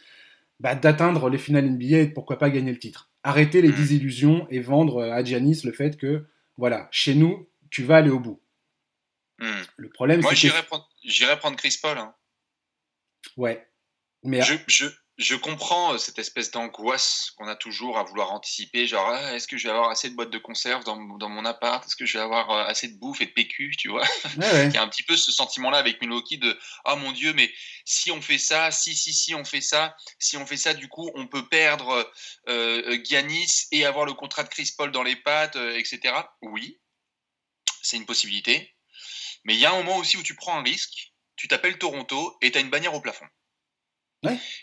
bah, 0.60 0.76
d'atteindre 0.76 1.30
les 1.30 1.38
finales 1.38 1.70
NBA 1.70 1.98
et 1.98 2.08
pourquoi 2.08 2.38
pas 2.38 2.50
gagner 2.50 2.72
le 2.72 2.80
titre. 2.80 3.10
Arrêter 3.24 3.62
les 3.62 3.70
mm. 3.70 3.76
désillusions 3.76 4.48
et 4.50 4.60
vendre 4.60 5.04
à 5.04 5.24
Giannis 5.24 5.62
le 5.64 5.72
fait 5.72 5.98
que, 5.98 6.26
voilà, 6.58 6.88
chez 6.92 7.16
nous, 7.16 7.50
tu 7.70 7.84
vas 7.84 7.98
aller 7.98 8.10
au 8.10 8.20
bout. 8.20 8.42
Mm. 9.40 9.52
Le 9.78 9.90
problème, 9.90 10.22
c'est 10.22 10.28
Moi, 10.28 10.34
j'irais 10.34 10.64
prendre, 10.64 10.88
prendre, 11.40 11.58
Chris 11.58 11.78
Paul. 11.82 11.98
Hein. 11.98 12.14
Ouais. 13.38 13.66
Mais 14.24 14.42
je, 14.42 14.56
je, 14.68 14.86
je 15.20 15.36
comprends 15.36 15.94
euh, 15.94 15.98
cette 15.98 16.18
espèce 16.18 16.50
d'angoisse 16.50 17.32
qu'on 17.32 17.48
a 17.50 17.56
toujours 17.56 18.00
à 18.00 18.04
vouloir 18.04 18.32
anticiper, 18.32 18.88
genre 18.88 19.10
ah, 19.10 19.36
est-ce 19.36 19.50
que 19.50 19.58
je 19.58 19.68
vais 19.68 19.74
avoir 19.74 19.90
assez 19.90 20.10
de 20.10 20.16
boîtes 20.16 20.30
de 20.30 20.38
conserve 20.38 20.86
dans, 20.86 20.96
mon 20.96 21.46
appart, 21.46 21.86
est-ce 21.86 21.98
que 21.98 22.06
je 22.06 22.18
vais 22.18 22.24
avoir 22.24 22.50
euh, 22.52 22.64
assez 22.64 22.88
de 22.88 22.98
bouffe 22.98 23.20
et 23.20 23.26
de 23.26 23.32
PQ, 23.32 23.76
tu 23.78 23.90
vois? 23.90 24.06
Il 24.38 24.74
y 24.74 24.78
a 24.78 24.82
un 24.82 24.88
petit 24.88 25.04
peu 25.04 25.18
ce 25.18 25.34
sentiment-là 25.34 25.78
avec 25.78 26.00
Milwaukee 26.02 26.38
de 26.38 26.58
oh 26.86 26.96
mon 26.96 27.12
dieu, 27.12 27.34
mais 27.34 27.54
si 27.84 28.12
on 28.12 28.22
fait 28.22 28.38
ça, 28.38 28.72
si 28.72 28.96
si 28.96 29.12
si 29.14 29.36
on 29.36 29.44
fait 29.44 29.60
ça, 29.60 29.94
si 30.20 30.38
on 30.38 30.46
fait 30.46 30.58
ça, 30.58 30.74
du 30.74 30.88
coup 30.88 31.12
on 31.16 31.28
peut 31.28 31.46
perdre 31.46 32.10
euh, 32.48 32.98
Giannis 33.04 33.68
et 33.74 33.86
avoir 33.86 34.06
le 34.06 34.14
contrat 34.14 34.44
de 34.44 34.50
Chris 34.50 34.72
Paul 34.78 34.92
dans 34.92 35.04
les 35.04 35.18
pattes, 35.18 35.58
etc. 35.58 36.14
Oui, 36.42 36.80
c'est 37.82 37.98
une 37.98 38.06
possibilité. 38.06 38.74
Mais 39.44 39.56
il 39.56 39.60
y 39.60 39.66
a 39.66 39.74
un 39.74 39.78
moment 39.78 39.98
aussi 39.98 40.16
où 40.16 40.24
tu 40.24 40.36
prends 40.36 40.58
un 40.58 40.64
risque, 40.64 41.12
tu 41.36 41.50
t'appelles 41.50 41.78
Toronto 41.78 42.38
et 42.42 42.52
tu 42.52 42.58
as 42.58 42.62
une 42.62 42.70
bannière 42.70 42.94
au 42.94 43.02
plafond. 43.02 43.26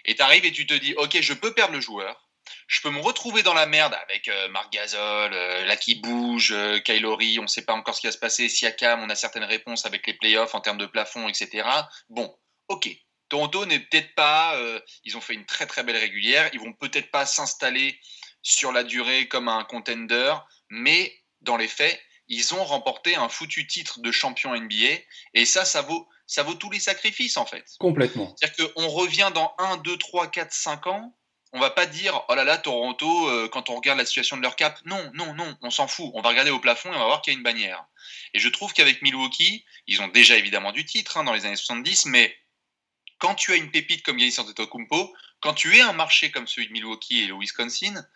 Et 0.05 0.15
tu 0.15 0.23
arrives 0.23 0.45
et 0.45 0.53
tu 0.53 0.67
te 0.67 0.75
dis, 0.75 0.95
ok, 0.95 1.21
je 1.21 1.33
peux 1.33 1.53
perdre 1.55 1.75
le 1.75 1.81
joueur, 1.81 2.27
je 2.69 2.81
peux 2.81 2.91
me 2.91 3.01
retrouver 3.01 3.43
dans 3.43 3.55
la 3.55 3.67
merde 3.67 3.95
avec 3.95 4.29
euh, 4.29 4.49
Marc 4.49 4.73
Gasol, 4.73 5.33
euh, 5.33 5.65
là 5.65 5.77
qui 5.77 5.97
bouge, 5.97 6.53
euh, 6.53 6.79
Kylori, 6.81 7.39
on 7.39 7.43
ne 7.43 7.49
sait 7.49 7.65
pas 7.65 7.75
encore 7.75 7.95
ce 7.95 8.01
qui 8.01 8.07
va 8.07 8.13
se 8.13 8.19
passer, 8.19 8.49
Siakam, 8.49 9.03
on 9.03 9.11
a 9.11 9.15
certaines 9.15 9.45
réponses 9.45 9.87
avec 9.87 10.07
les 10.07 10.15
playoffs 10.15 10.55
en 10.55 10.61
termes 10.61 10.79
de 10.79 10.87
plafond, 10.87 11.29
etc. 11.29 11.69
Bon, 12.09 12.37
ok. 12.69 12.89
Toronto 13.29 13.67
n'est 13.67 13.81
peut-être 13.81 14.15
pas, 14.15 14.57
ils 15.03 15.17
ont 15.17 15.21
fait 15.21 15.35
une 15.35 15.47
très 15.47 15.67
très 15.67 15.83
belle 15.83 15.97
régulière, 15.97 16.49
ils 16.53 16.61
vont 16.61 16.73
peut-être 16.73 17.11
pas 17.11 17.27
s'installer 17.27 17.99
sur 18.41 18.71
la 18.71 18.85
durée 18.85 19.27
comme 19.27 19.49
un 19.49 19.65
contender, 19.65 20.33
mais 20.71 21.13
dans 21.41 21.57
les 21.57 21.67
faits, 21.67 22.01
ils 22.29 22.55
ont 22.55 22.65
remporté 22.65 23.17
un 23.17 23.29
foutu 23.29 23.67
titre 23.67 23.99
de 23.99 24.13
champion 24.13 24.55
NBA, 24.55 25.01
et 25.35 25.45
ça, 25.45 25.65
ça 25.65 25.83
vaut, 25.83 26.09
ça 26.27 26.43
vaut 26.43 26.55
tous 26.55 26.71
les 26.71 26.81
sacrifices 26.81 27.37
en 27.37 27.47
fait. 27.47 27.65
Complètement. 27.79 28.35
C'est-à-dire 28.37 28.73
qu'on 28.75 28.89
revient 28.89 29.31
dans 29.35 29.55
1, 29.59 29.79
2, 29.79 29.97
3, 29.97 30.29
4, 30.29 30.53
5 30.53 30.87
ans, 30.89 31.17
on 31.53 31.61
va 31.61 31.71
pas 31.71 31.87
dire 31.87 32.23
oh 32.29 32.35
là 32.35 32.45
là 32.45 32.59
Toronto 32.59 33.29
euh, 33.29 33.49
quand 33.49 33.71
on 33.71 33.77
regarde 33.77 33.99
la 33.99 34.05
situation 34.05 34.37
de 34.37 34.43
leur 34.43 34.57
cap. 34.57 34.79
Non, 34.85 35.11
non, 35.15 35.35
non, 35.35 35.57
on 35.63 35.71
s'en 35.71 35.87
fout. 35.87 36.11
On 36.15 36.21
va 36.21 36.31
regarder 36.31 36.51
au 36.51 36.59
plafond 36.59 36.93
et 36.93 36.97
on 36.97 36.99
va 36.99 37.07
voir 37.07 37.23
qu'il 37.23 37.33
y 37.33 37.37
a 37.37 37.39
une 37.39 37.45
bannière. 37.45 37.85
Et 38.35 38.39
je 38.39 38.49
trouve 38.49 38.73
qu'avec 38.73 39.03
Milwaukee, 39.03 39.65
ils 39.87 40.03
ont 40.03 40.09
déjà 40.09 40.37
évidemment 40.37 40.73
du 40.73 40.85
titre 40.85 41.17
hein, 41.17 41.25
dans 41.25 41.33
les 41.33 41.47
années 41.47 41.57
70, 41.57 42.07
mais 42.07 42.37
quand 43.19 43.35
tu 43.35 43.53
as 43.53 43.57
une 43.57 43.71
pépite 43.71 44.03
comme 44.03 44.19
Giannis 44.19 44.39
Antetokounmpo, 44.39 45.15
quand 45.41 45.55
tu 45.55 45.77
es 45.77 45.81
un 45.81 45.93
marché 45.93 46.31
comme 46.31 46.47
celui 46.47 46.69
de 46.69 46.73
Milwaukee 46.73 47.23
et 47.23 47.27
le 47.27 47.35
Wisconsin, 47.35 48.07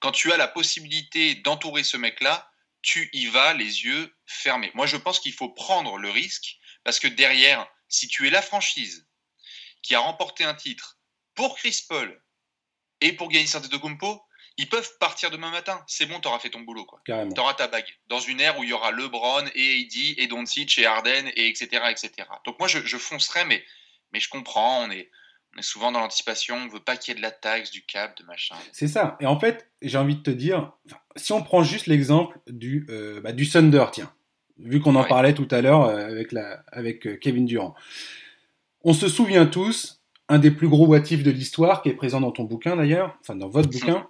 quand 0.00 0.12
tu 0.12 0.32
as 0.32 0.36
la 0.36 0.48
possibilité 0.48 1.34
d'entourer 1.36 1.82
ce 1.82 1.96
mec-là, 1.96 2.50
tu 2.82 3.08
y 3.12 3.26
vas 3.26 3.54
les 3.54 3.84
yeux 3.84 4.14
fermés. 4.26 4.70
Moi, 4.74 4.86
je 4.86 4.96
pense 4.96 5.18
qu'il 5.18 5.32
faut 5.32 5.48
prendre 5.48 5.96
le 5.96 6.10
risque 6.10 6.58
parce 6.84 7.00
que 7.00 7.08
derrière, 7.08 7.66
si 7.88 8.08
tu 8.08 8.26
es 8.26 8.30
la 8.30 8.42
franchise 8.42 9.06
qui 9.82 9.94
a 9.94 10.00
remporté 10.00 10.44
un 10.44 10.54
titre 10.54 10.98
pour 11.34 11.56
Chris 11.56 11.84
Paul 11.88 12.22
et 13.00 13.12
pour 13.12 13.30
Giannis 13.30 13.54
Antetokounmpo, 13.54 14.22
ils 14.56 14.68
peuvent 14.68 14.90
partir 15.00 15.30
demain 15.30 15.50
matin. 15.50 15.82
C'est 15.86 16.06
bon, 16.06 16.20
tu 16.20 16.28
auras 16.28 16.38
fait 16.38 16.50
ton 16.50 16.60
boulot. 16.60 16.86
Tu 17.04 17.12
auras 17.12 17.54
ta 17.54 17.66
bague. 17.66 17.88
Dans 18.06 18.20
une 18.20 18.40
ère 18.40 18.58
où 18.58 18.62
il 18.62 18.70
y 18.70 18.72
aura 18.72 18.92
LeBron 18.92 19.44
et 19.54 19.80
AD 19.80 20.18
et 20.18 20.26
Doncic 20.28 20.78
et 20.78 20.86
Harden 20.86 21.28
et 21.34 21.48
etc. 21.48 21.82
etc. 21.90 22.28
Donc 22.44 22.58
moi, 22.58 22.68
je, 22.68 22.78
je 22.84 22.96
foncerai, 22.96 23.44
mais, 23.46 23.64
mais 24.12 24.20
je 24.20 24.28
comprends. 24.28 24.84
On 24.84 24.90
est, 24.92 25.10
on 25.54 25.58
est 25.58 25.62
souvent 25.62 25.90
dans 25.90 25.98
l'anticipation. 25.98 26.56
On 26.56 26.68
veut 26.68 26.80
pas 26.80 26.96
qu'il 26.96 27.12
y 27.12 27.16
ait 27.16 27.18
de 27.18 27.22
la 27.22 27.32
taxe, 27.32 27.72
du 27.72 27.84
cap, 27.84 28.16
de 28.16 28.24
machin. 28.24 28.54
C'est 28.72 28.86
ça. 28.86 29.16
Et 29.20 29.26
en 29.26 29.40
fait, 29.40 29.68
j'ai 29.82 29.98
envie 29.98 30.16
de 30.16 30.22
te 30.22 30.30
dire, 30.30 30.72
si 31.16 31.32
on 31.32 31.42
prend 31.42 31.64
juste 31.64 31.86
l'exemple 31.86 32.38
du, 32.46 32.86
euh, 32.90 33.20
bah, 33.20 33.32
du 33.32 33.48
Thunder, 33.48 33.86
tiens, 33.92 34.14
vu 34.58 34.80
qu'on 34.80 34.94
en 34.94 35.04
parlait 35.04 35.34
tout 35.34 35.48
à 35.50 35.60
l'heure 35.60 35.84
euh, 35.84 36.06
avec, 36.06 36.32
la, 36.32 36.62
avec 36.70 37.06
euh, 37.06 37.16
Kevin 37.16 37.46
Durant. 37.46 37.74
On 38.82 38.92
se 38.92 39.08
souvient 39.08 39.46
tous, 39.46 40.02
un 40.28 40.38
des 40.38 40.50
plus 40.50 40.68
gros 40.68 40.86
watifs 40.86 41.22
de 41.22 41.30
l'histoire, 41.30 41.82
qui 41.82 41.88
est 41.88 41.94
présent 41.94 42.20
dans 42.20 42.32
ton 42.32 42.44
bouquin 42.44 42.76
d'ailleurs, 42.76 43.16
enfin 43.20 43.36
dans 43.36 43.48
votre 43.48 43.68
bouquin, 43.68 44.06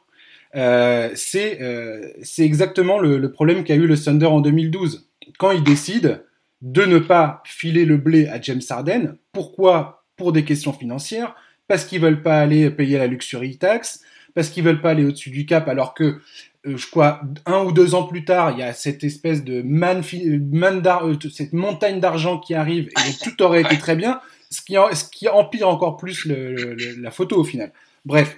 euh, 0.56 1.10
c'est 1.14 2.44
exactement 2.44 2.98
le, 2.98 3.18
le 3.18 3.32
problème 3.32 3.64
qu'a 3.64 3.74
eu 3.74 3.86
le 3.86 3.98
Thunder 3.98 4.26
en 4.26 4.40
2012. 4.40 5.08
Quand 5.38 5.50
il 5.50 5.64
décide 5.64 6.24
de 6.60 6.84
ne 6.84 6.98
pas 6.98 7.42
filer 7.44 7.84
le 7.84 7.96
blé 7.96 8.26
à 8.28 8.40
James 8.40 8.62
Harden, 8.68 9.16
pourquoi? 9.32 10.06
Pour 10.16 10.32
des 10.32 10.44
questions 10.44 10.72
financières, 10.72 11.34
parce 11.66 11.84
qu'ils 11.84 12.00
veulent 12.00 12.22
pas 12.22 12.38
aller 12.38 12.70
payer 12.70 12.98
la 12.98 13.08
luxury 13.08 13.58
tax, 13.58 14.00
parce 14.34 14.48
qu'ils 14.48 14.62
veulent 14.64 14.80
pas 14.80 14.90
aller 14.90 15.04
au-dessus 15.04 15.30
du 15.30 15.44
cap, 15.44 15.68
alors 15.68 15.94
que 15.94 16.04
euh, 16.04 16.20
je 16.64 16.86
crois, 16.90 17.20
un 17.46 17.64
ou 17.64 17.72
deux 17.72 17.94
ans 17.94 18.04
plus 18.04 18.24
tard, 18.24 18.52
il 18.52 18.58
y 18.58 18.62
a 18.62 18.72
cette 18.72 19.04
espèce 19.04 19.44
de 19.44 19.62
man, 19.62 20.02
man 20.50 20.82
euh, 20.86 21.14
cette 21.32 21.52
montagne 21.52 22.00
d'argent 22.00 22.38
qui 22.38 22.54
arrive 22.54 22.88
et 22.88 23.12
tout 23.22 23.42
aurait 23.42 23.60
été 23.60 23.76
très 23.78 23.96
bien, 23.96 24.20
ce 24.50 24.62
qui, 24.62 24.74
ce 24.74 25.04
qui 25.04 25.28
empire 25.28 25.68
encore 25.68 25.96
plus 25.96 26.24
le, 26.24 26.76
la 27.00 27.10
photo 27.10 27.38
au 27.38 27.44
final. 27.44 27.72
Bref, 28.06 28.36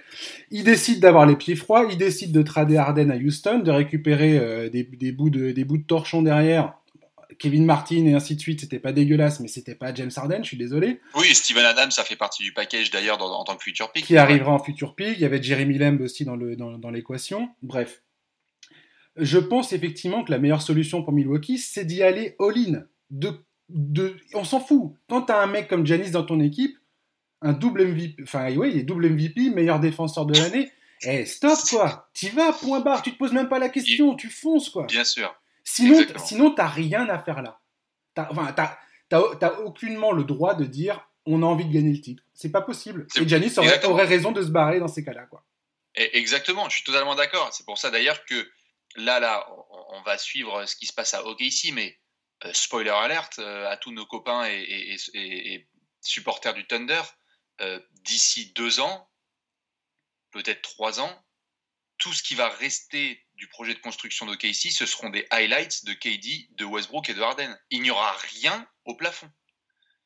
il 0.50 0.64
décide 0.64 1.00
d'avoir 1.00 1.26
les 1.26 1.36
pieds 1.36 1.56
froids, 1.56 1.86
il 1.90 1.98
décide 1.98 2.32
de 2.32 2.42
trader 2.42 2.76
Arden 2.76 3.10
à 3.10 3.16
Houston, 3.16 3.58
de 3.58 3.70
récupérer 3.70 4.38
euh, 4.38 4.68
des, 4.68 4.84
des, 4.84 5.10
bouts 5.10 5.30
de, 5.30 5.50
des 5.50 5.64
bouts 5.64 5.78
de 5.78 5.82
torchon 5.84 6.22
derrière. 6.22 6.74
Kevin 7.38 7.64
Martin 7.64 8.06
et 8.06 8.14
ainsi 8.14 8.36
de 8.36 8.40
suite, 8.40 8.60
c'était 8.60 8.78
pas 8.78 8.92
dégueulasse, 8.92 9.40
mais 9.40 9.48
c'était 9.48 9.74
pas 9.74 9.92
James 9.92 10.10
Harden, 10.14 10.38
je 10.42 10.48
suis 10.48 10.56
désolé. 10.56 11.00
Oui, 11.16 11.34
Steven 11.34 11.64
Adams, 11.64 11.90
ça 11.90 12.04
fait 12.04 12.16
partie 12.16 12.42
du 12.44 12.52
package 12.52 12.90
d'ailleurs 12.90 13.20
en 13.20 13.44
tant 13.44 13.56
que 13.56 13.62
futur 13.62 13.90
pick. 13.92 14.06
Qui 14.06 14.16
arrivera 14.16 14.52
en 14.52 14.58
futur 14.58 14.94
pick. 14.94 15.14
Il 15.16 15.20
y 15.20 15.24
avait 15.24 15.42
Jeremy 15.42 15.76
Lamb 15.76 16.00
aussi 16.00 16.24
dans 16.24 16.36
l'équation. 16.36 17.40
Dans, 17.40 17.46
dans 17.46 17.54
Bref, 17.62 18.00
je 19.16 19.38
pense 19.38 19.72
effectivement 19.72 20.24
que 20.24 20.30
la 20.30 20.38
meilleure 20.38 20.62
solution 20.62 21.02
pour 21.02 21.12
Milwaukee, 21.12 21.58
c'est 21.58 21.84
d'y 21.84 22.02
aller 22.02 22.36
all-in. 22.38 22.84
De, 23.10 23.32
de, 23.68 24.16
on 24.34 24.44
s'en 24.44 24.60
fout. 24.60 24.92
Quand 25.08 25.22
tu 25.22 25.32
as 25.32 25.40
un 25.40 25.46
mec 25.46 25.68
comme 25.68 25.86
Janis 25.86 26.10
dans 26.10 26.24
ton 26.24 26.40
équipe, 26.40 26.76
un 27.42 27.52
double 27.52 27.86
MVP, 27.86 28.22
enfin 28.22 28.54
oui, 28.54 28.72
il 28.74 28.80
est 28.80 28.84
double 28.84 29.10
MVP, 29.10 29.50
meilleur 29.50 29.80
défenseur 29.80 30.26
de 30.26 30.38
l'année, 30.38 30.70
eh, 31.02 31.24
stop 31.26 31.58
quoi. 31.70 32.08
Tu 32.14 32.28
vas, 32.30 32.52
point 32.52 32.80
barre, 32.80 33.02
tu 33.02 33.12
te 33.12 33.18
poses 33.18 33.32
même 33.32 33.48
pas 33.48 33.58
la 33.58 33.68
question, 33.68 34.14
tu 34.14 34.28
fonces 34.28 34.70
quoi. 34.70 34.86
Bien 34.86 35.04
sûr. 35.04 35.34
Sinon, 35.64 36.04
sinon 36.24 36.50
t'as 36.52 36.68
rien 36.68 37.08
à 37.08 37.18
faire 37.18 37.42
là. 37.42 37.60
enfin, 38.16 38.54
t'as 39.08 39.58
aucunement 39.64 40.12
le 40.12 40.24
droit 40.24 40.54
de 40.54 40.64
dire 40.64 41.08
on 41.26 41.42
a 41.42 41.46
envie 41.46 41.64
de 41.64 41.72
gagner 41.72 41.92
le 41.92 42.00
titre. 42.00 42.22
C'est 42.34 42.52
pas 42.52 42.62
possible. 42.62 43.06
Et 43.20 43.28
Janis 43.28 43.52
aurait, 43.58 43.84
aurait, 43.84 44.04
raison 44.04 44.30
de 44.30 44.42
se 44.42 44.48
barrer 44.48 44.78
dans 44.78 44.88
ces 44.88 45.04
cas-là 45.04 45.26
quoi. 45.26 45.44
Exactement, 45.94 46.68
je 46.68 46.76
suis 46.76 46.84
totalement 46.84 47.14
d'accord. 47.14 47.48
C'est 47.52 47.64
pour 47.64 47.78
ça 47.78 47.90
d'ailleurs 47.90 48.24
que 48.26 48.46
là, 48.96 49.20
là, 49.20 49.46
on, 49.90 50.02
va 50.02 50.18
suivre 50.18 50.66
ce 50.66 50.76
qui 50.76 50.86
se 50.86 50.92
passe 50.92 51.14
à 51.14 51.24
OKC, 51.24 51.72
mais 51.72 51.98
euh, 52.44 52.52
spoiler 52.52 52.90
alert 52.90 53.38
euh, 53.38 53.68
à 53.68 53.76
tous 53.76 53.92
nos 53.92 54.06
copains 54.06 54.46
et, 54.46 55.66
supporters 56.00 56.54
du 56.54 56.66
Thunder, 56.66 57.02
euh, 57.60 57.80
d'ici 58.02 58.52
deux 58.52 58.80
ans, 58.80 59.10
peut-être 60.30 60.62
trois 60.62 61.00
ans, 61.00 61.24
tout 61.98 62.12
ce 62.12 62.22
qui 62.22 62.34
va 62.34 62.48
rester 62.48 63.26
du 63.34 63.48
projet 63.48 63.74
de 63.74 63.80
construction 63.80 64.26
d'OKC, 64.26 64.70
ce 64.70 64.86
seront 64.86 65.10
des 65.10 65.26
highlights 65.30 65.84
de 65.84 65.94
KD, 65.94 66.48
de 66.50 66.64
Westbrook 66.64 67.08
et 67.08 67.14
de 67.14 67.22
Harden. 67.22 67.58
Il 67.70 67.82
n'y 67.82 67.90
aura 67.90 68.12
rien 68.12 68.68
au 68.84 68.94
plafond. 68.94 69.30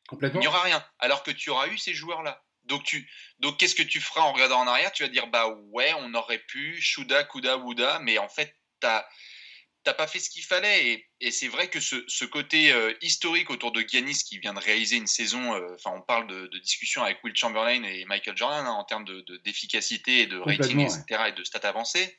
Complètement. 0.08 0.40
Il 0.40 0.42
n'y 0.42 0.48
aura 0.48 0.62
rien. 0.62 0.84
Alors 0.98 1.22
que 1.22 1.30
tu 1.30 1.50
auras 1.50 1.68
eu 1.68 1.78
ces 1.78 1.94
joueurs-là. 1.94 2.42
Donc, 2.64 2.84
tu, 2.84 3.10
donc 3.38 3.58
qu'est-ce 3.58 3.74
que 3.74 3.82
tu 3.82 4.00
feras 4.00 4.22
en 4.22 4.32
regardant 4.32 4.60
en 4.60 4.66
arrière? 4.66 4.92
Tu 4.92 5.02
vas 5.02 5.08
dire, 5.08 5.26
bah 5.26 5.48
ouais, 5.48 5.92
on 5.98 6.14
aurait 6.14 6.38
pu, 6.38 6.80
Shuda, 6.80 7.24
Kuda, 7.24 7.58
Wuda, 7.58 7.98
mais 8.00 8.18
en 8.18 8.28
fait, 8.28 8.56
t'as 8.80 9.94
pas 9.94 10.06
fait 10.06 10.18
ce 10.18 10.30
qu'il 10.30 10.44
fallait. 10.44 11.06
Et, 11.20 11.30
c'est 11.30 11.48
vrai 11.48 11.68
que 11.68 11.80
ce, 11.80 12.24
côté 12.24 12.72
euh, 12.72 12.92
historique 13.00 13.50
autour 13.50 13.72
de 13.72 13.82
Giannis 13.86 14.24
qui 14.24 14.38
vient 14.38 14.54
de 14.54 14.60
réaliser 14.60 14.96
une 14.96 15.06
saison, 15.06 15.54
euh, 15.54 15.74
enfin 15.74 15.90
on 15.94 16.02
parle 16.02 16.26
de, 16.26 16.58
discussion 16.58 17.02
avec 17.02 17.22
Will 17.24 17.36
Chamberlain 17.36 17.82
et 17.84 18.04
Michael 18.04 18.36
Jordan 18.36 18.66
hein, 18.66 18.70
en 18.70 18.84
termes 18.84 19.04
d'efficacité 19.44 20.26
de, 20.26 20.36
et 20.36 20.36
de 20.36 20.38
rating, 20.38 20.80
etc. 20.80 21.24
et 21.28 21.32
de 21.32 21.44
stats 21.44 21.68
avancées. 21.68 22.18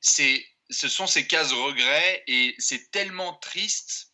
Ce 0.00 0.88
sont 0.88 1.06
ces 1.06 1.26
cases 1.26 1.52
regrets 1.52 2.22
et 2.26 2.54
c'est 2.58 2.90
tellement 2.90 3.34
triste 3.34 4.12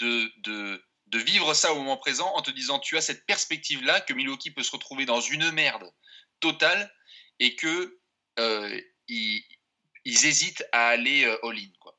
de, 0.00 0.32
de, 0.38 0.82
de, 1.08 1.18
vivre 1.18 1.54
ça 1.54 1.72
au 1.72 1.76
moment 1.76 1.96
présent 1.96 2.32
en 2.34 2.42
te 2.42 2.50
disant 2.50 2.78
tu 2.78 2.96
as 2.96 3.00
cette 3.00 3.26
perspective-là 3.26 4.00
que 4.00 4.14
Milwaukee 4.14 4.50
peut 4.50 4.62
se 4.62 4.70
retrouver 4.70 5.04
dans 5.04 5.20
une 5.20 5.50
merde 5.50 5.92
totale 6.40 6.92
et 7.40 7.56
que 7.56 8.00
euh, 8.38 8.80
il, 9.08 9.42
ils 10.08 10.26
hésitent 10.26 10.64
à 10.72 10.88
aller 10.88 11.24
euh, 11.24 11.46
all-in. 11.46 11.68
Quoi. 11.78 11.94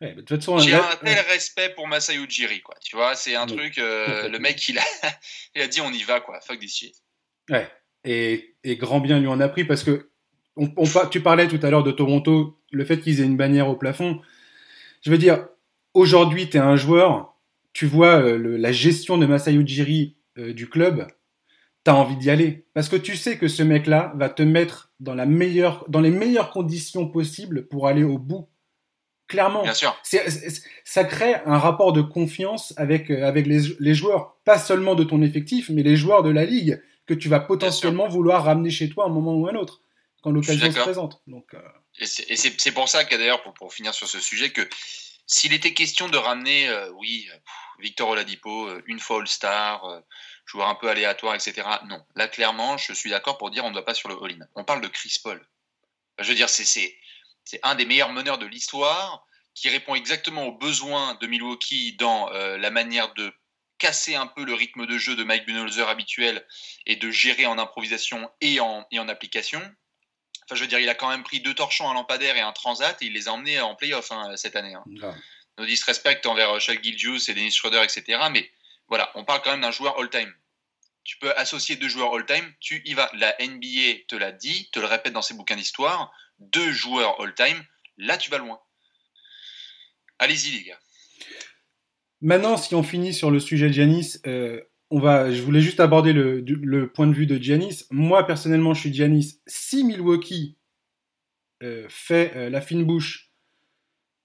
J'ai 0.00 0.74
un 0.74 0.96
tel 1.04 1.18
respect 1.28 1.68
pour 1.76 1.86
Masai 1.86 2.16
Ujiri, 2.16 2.60
quoi. 2.60 2.74
Tu 2.82 2.96
vois, 2.96 3.14
c'est 3.14 3.36
un 3.36 3.46
truc. 3.46 3.78
Euh, 3.78 4.28
le 4.28 4.38
mec, 4.40 4.68
il 4.68 4.78
a, 4.78 4.82
il 5.54 5.62
a 5.62 5.68
dit 5.68 5.80
on 5.80 5.92
y 5.92 6.02
va, 6.02 6.20
quoi. 6.20 6.40
Fuck 6.40 6.58
this 6.58 6.74
shit. 6.74 6.94
Ouais. 7.48 7.70
Et, 8.04 8.56
et 8.64 8.76
grand 8.76 8.98
bien 8.98 9.20
lui 9.20 9.28
en 9.28 9.38
a 9.38 9.48
pris 9.48 9.64
parce 9.64 9.84
que 9.84 10.10
on, 10.56 10.68
tu 11.10 11.20
parlais 11.20 11.46
tout 11.46 11.60
à 11.62 11.70
l'heure 11.70 11.84
de 11.84 11.92
Toronto, 11.92 12.58
le 12.72 12.84
fait 12.84 13.00
qu'ils 13.00 13.20
aient 13.20 13.24
une 13.24 13.36
bannière 13.36 13.68
au 13.68 13.76
plafond. 13.76 14.20
Je 15.02 15.10
veux 15.10 15.18
dire, 15.18 15.46
aujourd'hui, 15.94 16.50
tu 16.50 16.56
es 16.56 16.60
un 16.60 16.76
joueur, 16.76 17.38
tu 17.72 17.86
vois 17.86 18.20
euh, 18.20 18.58
la 18.58 18.72
gestion 18.72 19.18
de 19.18 19.26
Masai 19.26 19.54
Ujiri 19.54 20.16
du 20.36 20.68
club, 20.68 21.06
tu 21.84 21.90
as 21.90 21.94
envie 21.94 22.16
d'y 22.16 22.30
aller. 22.30 22.66
Parce 22.74 22.88
que 22.88 22.96
tu 22.96 23.16
sais 23.16 23.38
que 23.38 23.48
ce 23.48 23.62
mec-là 23.62 24.12
va 24.16 24.28
te 24.28 24.42
mettre 24.42 24.92
dans, 25.00 25.14
la 25.14 25.26
meilleure, 25.26 25.84
dans 25.88 26.00
les 26.00 26.10
meilleures 26.10 26.50
conditions 26.50 27.08
possibles 27.08 27.66
pour 27.68 27.86
aller 27.86 28.04
au 28.04 28.18
bout. 28.18 28.48
Clairement. 29.28 29.62
Bien 29.62 29.74
sûr. 29.74 29.96
ça 30.84 31.04
crée 31.04 31.36
un 31.46 31.58
rapport 31.58 31.92
de 31.92 32.02
confiance 32.02 32.74
avec, 32.76 33.10
euh, 33.10 33.26
avec 33.26 33.46
les, 33.46 33.60
les, 33.78 33.94
joueurs, 33.94 34.36
pas 34.44 34.58
seulement 34.58 34.94
de 34.94 35.04
ton 35.04 35.22
effectif, 35.22 35.70
mais 35.70 35.82
les 35.82 35.96
joueurs 35.96 36.22
de 36.22 36.30
la 36.30 36.44
ligue 36.44 36.82
que 37.06 37.14
tu 37.14 37.28
vas 37.28 37.40
potentiellement 37.40 38.08
vouloir 38.08 38.44
ramener 38.44 38.70
chez 38.70 38.90
toi 38.90 39.04
à 39.04 39.06
un 39.08 39.10
moment 39.10 39.34
ou 39.34 39.48
un 39.48 39.54
autre, 39.54 39.80
quand 40.22 40.30
l'occasion 40.30 40.70
se 40.70 40.78
présente. 40.78 41.22
Donc, 41.26 41.54
euh, 41.54 41.60
Et 41.98 42.36
c'est 42.36 42.72
pour 42.72 42.88
ça 42.88 43.04
que 43.04 43.16
d'ailleurs, 43.16 43.42
pour, 43.42 43.54
pour, 43.54 43.72
finir 43.72 43.94
sur 43.94 44.06
ce 44.06 44.20
sujet, 44.20 44.50
que 44.50 44.68
s'il 45.26 45.54
était 45.54 45.72
question 45.72 46.08
de 46.08 46.18
ramener, 46.18 46.68
euh, 46.68 46.90
oui, 46.96 47.26
Victor 47.80 48.10
Oladipo, 48.10 48.68
une 48.86 49.00
fois 49.00 49.20
All-Star, 49.20 50.02
joueur 50.44 50.68
un 50.68 50.74
peu 50.74 50.88
aléatoire, 50.88 51.34
etc. 51.34 51.62
Non, 51.86 52.04
là 52.14 52.28
clairement, 52.28 52.76
je 52.76 52.92
suis 52.92 53.10
d'accord 53.10 53.38
pour 53.38 53.50
dire 53.50 53.64
on 53.64 53.70
ne 53.70 53.74
va 53.74 53.82
pas 53.82 53.94
sur 53.94 54.08
le 54.08 54.16
all-in. 54.22 54.44
On 54.54 54.64
parle 54.64 54.80
de 54.80 54.88
Chris 54.88 55.18
Paul. 55.22 55.46
Je 56.18 56.28
veux 56.28 56.34
dire, 56.34 56.48
c'est 56.48 56.96
un 57.62 57.74
des 57.74 57.86
meilleurs 57.86 58.12
meneurs 58.12 58.38
de 58.38 58.46
l'histoire 58.46 59.26
qui 59.54 59.68
répond 59.68 59.94
exactement 59.94 60.46
aux 60.46 60.52
besoins 60.52 61.14
de 61.20 61.26
Milwaukee 61.26 61.94
dans 61.94 62.28
la 62.30 62.70
manière 62.70 63.14
de 63.14 63.32
casser 63.82 64.14
un 64.14 64.28
peu 64.28 64.44
le 64.44 64.54
rythme 64.54 64.86
de 64.86 64.96
jeu 64.96 65.16
de 65.16 65.24
Mike 65.24 65.44
Budenholzer 65.44 65.88
habituel 65.88 66.46
et 66.86 66.94
de 66.94 67.10
gérer 67.10 67.46
en 67.46 67.58
improvisation 67.58 68.30
et 68.40 68.60
en, 68.60 68.86
et 68.92 69.00
en 69.00 69.08
application. 69.08 69.60
Enfin, 70.44 70.54
je 70.54 70.60
veux 70.60 70.68
dire, 70.68 70.78
il 70.78 70.88
a 70.88 70.94
quand 70.94 71.08
même 71.08 71.24
pris 71.24 71.40
deux 71.40 71.54
torchons, 71.54 71.90
un 71.90 71.94
lampadaire 71.94 72.36
et 72.36 72.40
un 72.40 72.52
transat 72.52 73.00
et 73.02 73.06
il 73.06 73.12
les 73.12 73.26
a 73.26 73.32
emmenés 73.32 73.60
en 73.60 73.74
playoff 73.74 74.12
hein, 74.12 74.36
cette 74.36 74.54
année. 74.54 74.74
Hein. 74.74 74.84
No 75.58 75.66
disrespect 75.66 76.24
envers 76.26 76.60
Chuck 76.60 76.80
Gilgius 76.82 77.28
et 77.28 77.34
Dennis 77.34 77.52
Schroeder, 77.52 77.82
etc. 77.82 78.20
Mais 78.30 78.50
voilà, 78.92 79.10
on 79.14 79.24
parle 79.24 79.40
quand 79.42 79.52
même 79.52 79.62
d'un 79.62 79.70
joueur 79.70 79.98
all-time. 79.98 80.30
Tu 81.02 81.16
peux 81.16 81.32
associer 81.38 81.76
deux 81.76 81.88
joueurs 81.88 82.12
all-time, 82.12 82.44
tu 82.60 82.82
y 82.84 82.92
vas. 82.92 83.10
La 83.14 83.34
NBA 83.40 84.02
te 84.06 84.16
l'a 84.16 84.32
dit, 84.32 84.68
te 84.70 84.80
le 84.80 84.84
répète 84.84 85.14
dans 85.14 85.22
ses 85.22 85.32
bouquins 85.32 85.56
d'histoire, 85.56 86.12
deux 86.38 86.72
joueurs 86.72 87.18
all-time, 87.18 87.64
là 87.96 88.18
tu 88.18 88.30
vas 88.30 88.36
loin. 88.36 88.60
Allez-y 90.18 90.58
les 90.58 90.64
gars. 90.64 90.78
Maintenant, 92.20 92.58
si 92.58 92.74
on 92.74 92.82
finit 92.82 93.14
sur 93.14 93.30
le 93.30 93.40
sujet 93.40 93.68
de 93.68 93.72
Giannis, 93.72 94.18
euh, 94.26 94.60
je 94.90 95.40
voulais 95.40 95.62
juste 95.62 95.80
aborder 95.80 96.12
le, 96.12 96.92
point 96.92 97.06
de 97.06 97.14
vue 97.14 97.24
de 97.24 97.42
Giannis. 97.42 97.86
Moi, 97.90 98.26
personnellement, 98.26 98.74
je 98.74 98.80
suis 98.80 98.92
Giannis. 98.92 99.40
Si 99.46 99.84
Milwaukee 99.84 100.58
euh, 101.62 101.86
fait 101.88 102.36
euh, 102.36 102.50
la 102.50 102.60
fine 102.60 102.84
bouche 102.84 103.32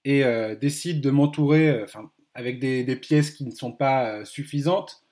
et 0.04 0.24
décide 0.60 1.00
de 1.00 1.10
m'entourer 1.10 1.86
avec 2.38 2.60
des, 2.60 2.96
pièces 2.96 3.32
qui 3.32 3.44
ne 3.44 3.50
sont 3.50 3.72
pas 3.72 4.24
suffisantes, 4.24 5.04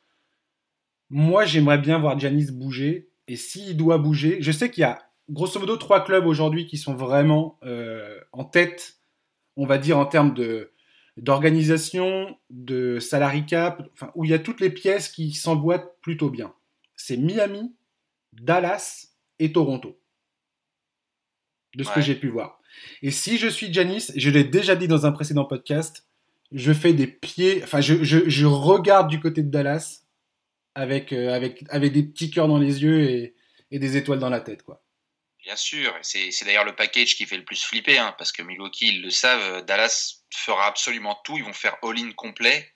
moi, 1.10 1.44
j'aimerais 1.44 1.78
bien 1.78 1.98
voir 1.98 2.18
Giannis 2.18 2.52
bouger. 2.52 3.10
Et 3.28 3.36
s'il 3.36 3.76
doit 3.76 3.98
bouger, 3.98 4.38
je 4.40 4.52
sais 4.52 4.70
qu'il 4.70 4.82
y 4.82 4.84
a 4.84 5.10
grosso 5.28 5.58
modo 5.58 5.76
trois 5.76 6.04
clubs 6.04 6.26
aujourd'hui 6.26 6.66
qui 6.66 6.76
sont 6.78 6.94
vraiment 6.94 7.58
en 8.32 8.44
tête, 8.44 8.98
on 9.56 9.66
va 9.66 9.78
dire 9.78 9.98
en 9.98 10.06
termes 10.06 10.34
de, 10.34 10.72
d'organisation, 11.16 12.38
de 12.50 12.98
salary 12.98 13.46
cap, 13.46 13.82
enfin, 13.94 14.12
où 14.14 14.24
il 14.24 14.30
y 14.30 14.34
a 14.34 14.38
toutes 14.38 14.60
les 14.60 14.70
pièces 14.70 15.08
qui 15.08 15.32
s'emboîtent 15.32 15.96
plutôt 16.02 16.30
bien. 16.30 16.54
C'est 16.94 17.16
Miami, 17.16 17.74
Dallas 18.32 19.08
et 19.38 19.52
Toronto. 19.52 19.98
De 21.74 21.84
ce 21.84 21.90
que 21.90 22.00
j'ai 22.00 22.14
pu 22.14 22.28
voir. 22.28 22.58
Et 23.02 23.10
si 23.10 23.36
je 23.36 23.48
suis 23.48 23.70
Janice, 23.72 24.10
je 24.16 24.30
l'ai 24.30 24.44
déjà 24.44 24.76
dit 24.76 24.88
dans 24.88 25.04
un 25.04 25.12
précédent 25.12 25.44
podcast, 25.44 26.05
je 26.52 26.72
fais 26.72 26.92
des 26.92 27.06
pieds, 27.06 27.62
enfin, 27.62 27.80
je, 27.80 28.02
je, 28.02 28.46
regarde 28.46 29.08
du 29.08 29.20
côté 29.20 29.42
de 29.42 29.50
Dallas 29.50 30.02
avec, 30.74 31.12
euh, 31.12 31.34
avec, 31.34 31.64
avec 31.68 31.92
des 31.92 32.02
petits 32.02 32.30
cœurs 32.30 32.48
dans 32.48 32.58
les 32.58 32.82
yeux 32.82 33.02
et, 33.02 33.34
et 33.70 33.78
des 33.78 33.96
étoiles 33.96 34.18
dans 34.18 34.30
la 34.30 34.40
tête, 34.40 34.62
quoi. 34.62 34.82
Bien 35.44 35.56
sûr, 35.56 35.94
c'est 36.02 36.44
d'ailleurs 36.44 36.64
le 36.64 36.74
package 36.74 37.14
qui 37.14 37.24
fait 37.24 37.36
le 37.36 37.44
plus 37.44 37.62
flipper, 37.62 37.98
hein, 37.98 38.16
parce 38.18 38.32
que 38.32 38.42
Milwaukee, 38.42 38.88
ils 38.88 39.02
le 39.02 39.10
savent, 39.10 39.64
Dallas 39.64 40.22
fera 40.34 40.66
absolument 40.66 41.16
tout, 41.24 41.36
ils 41.36 41.44
vont 41.44 41.52
faire 41.52 41.76
all-in 41.84 42.10
complet 42.16 42.72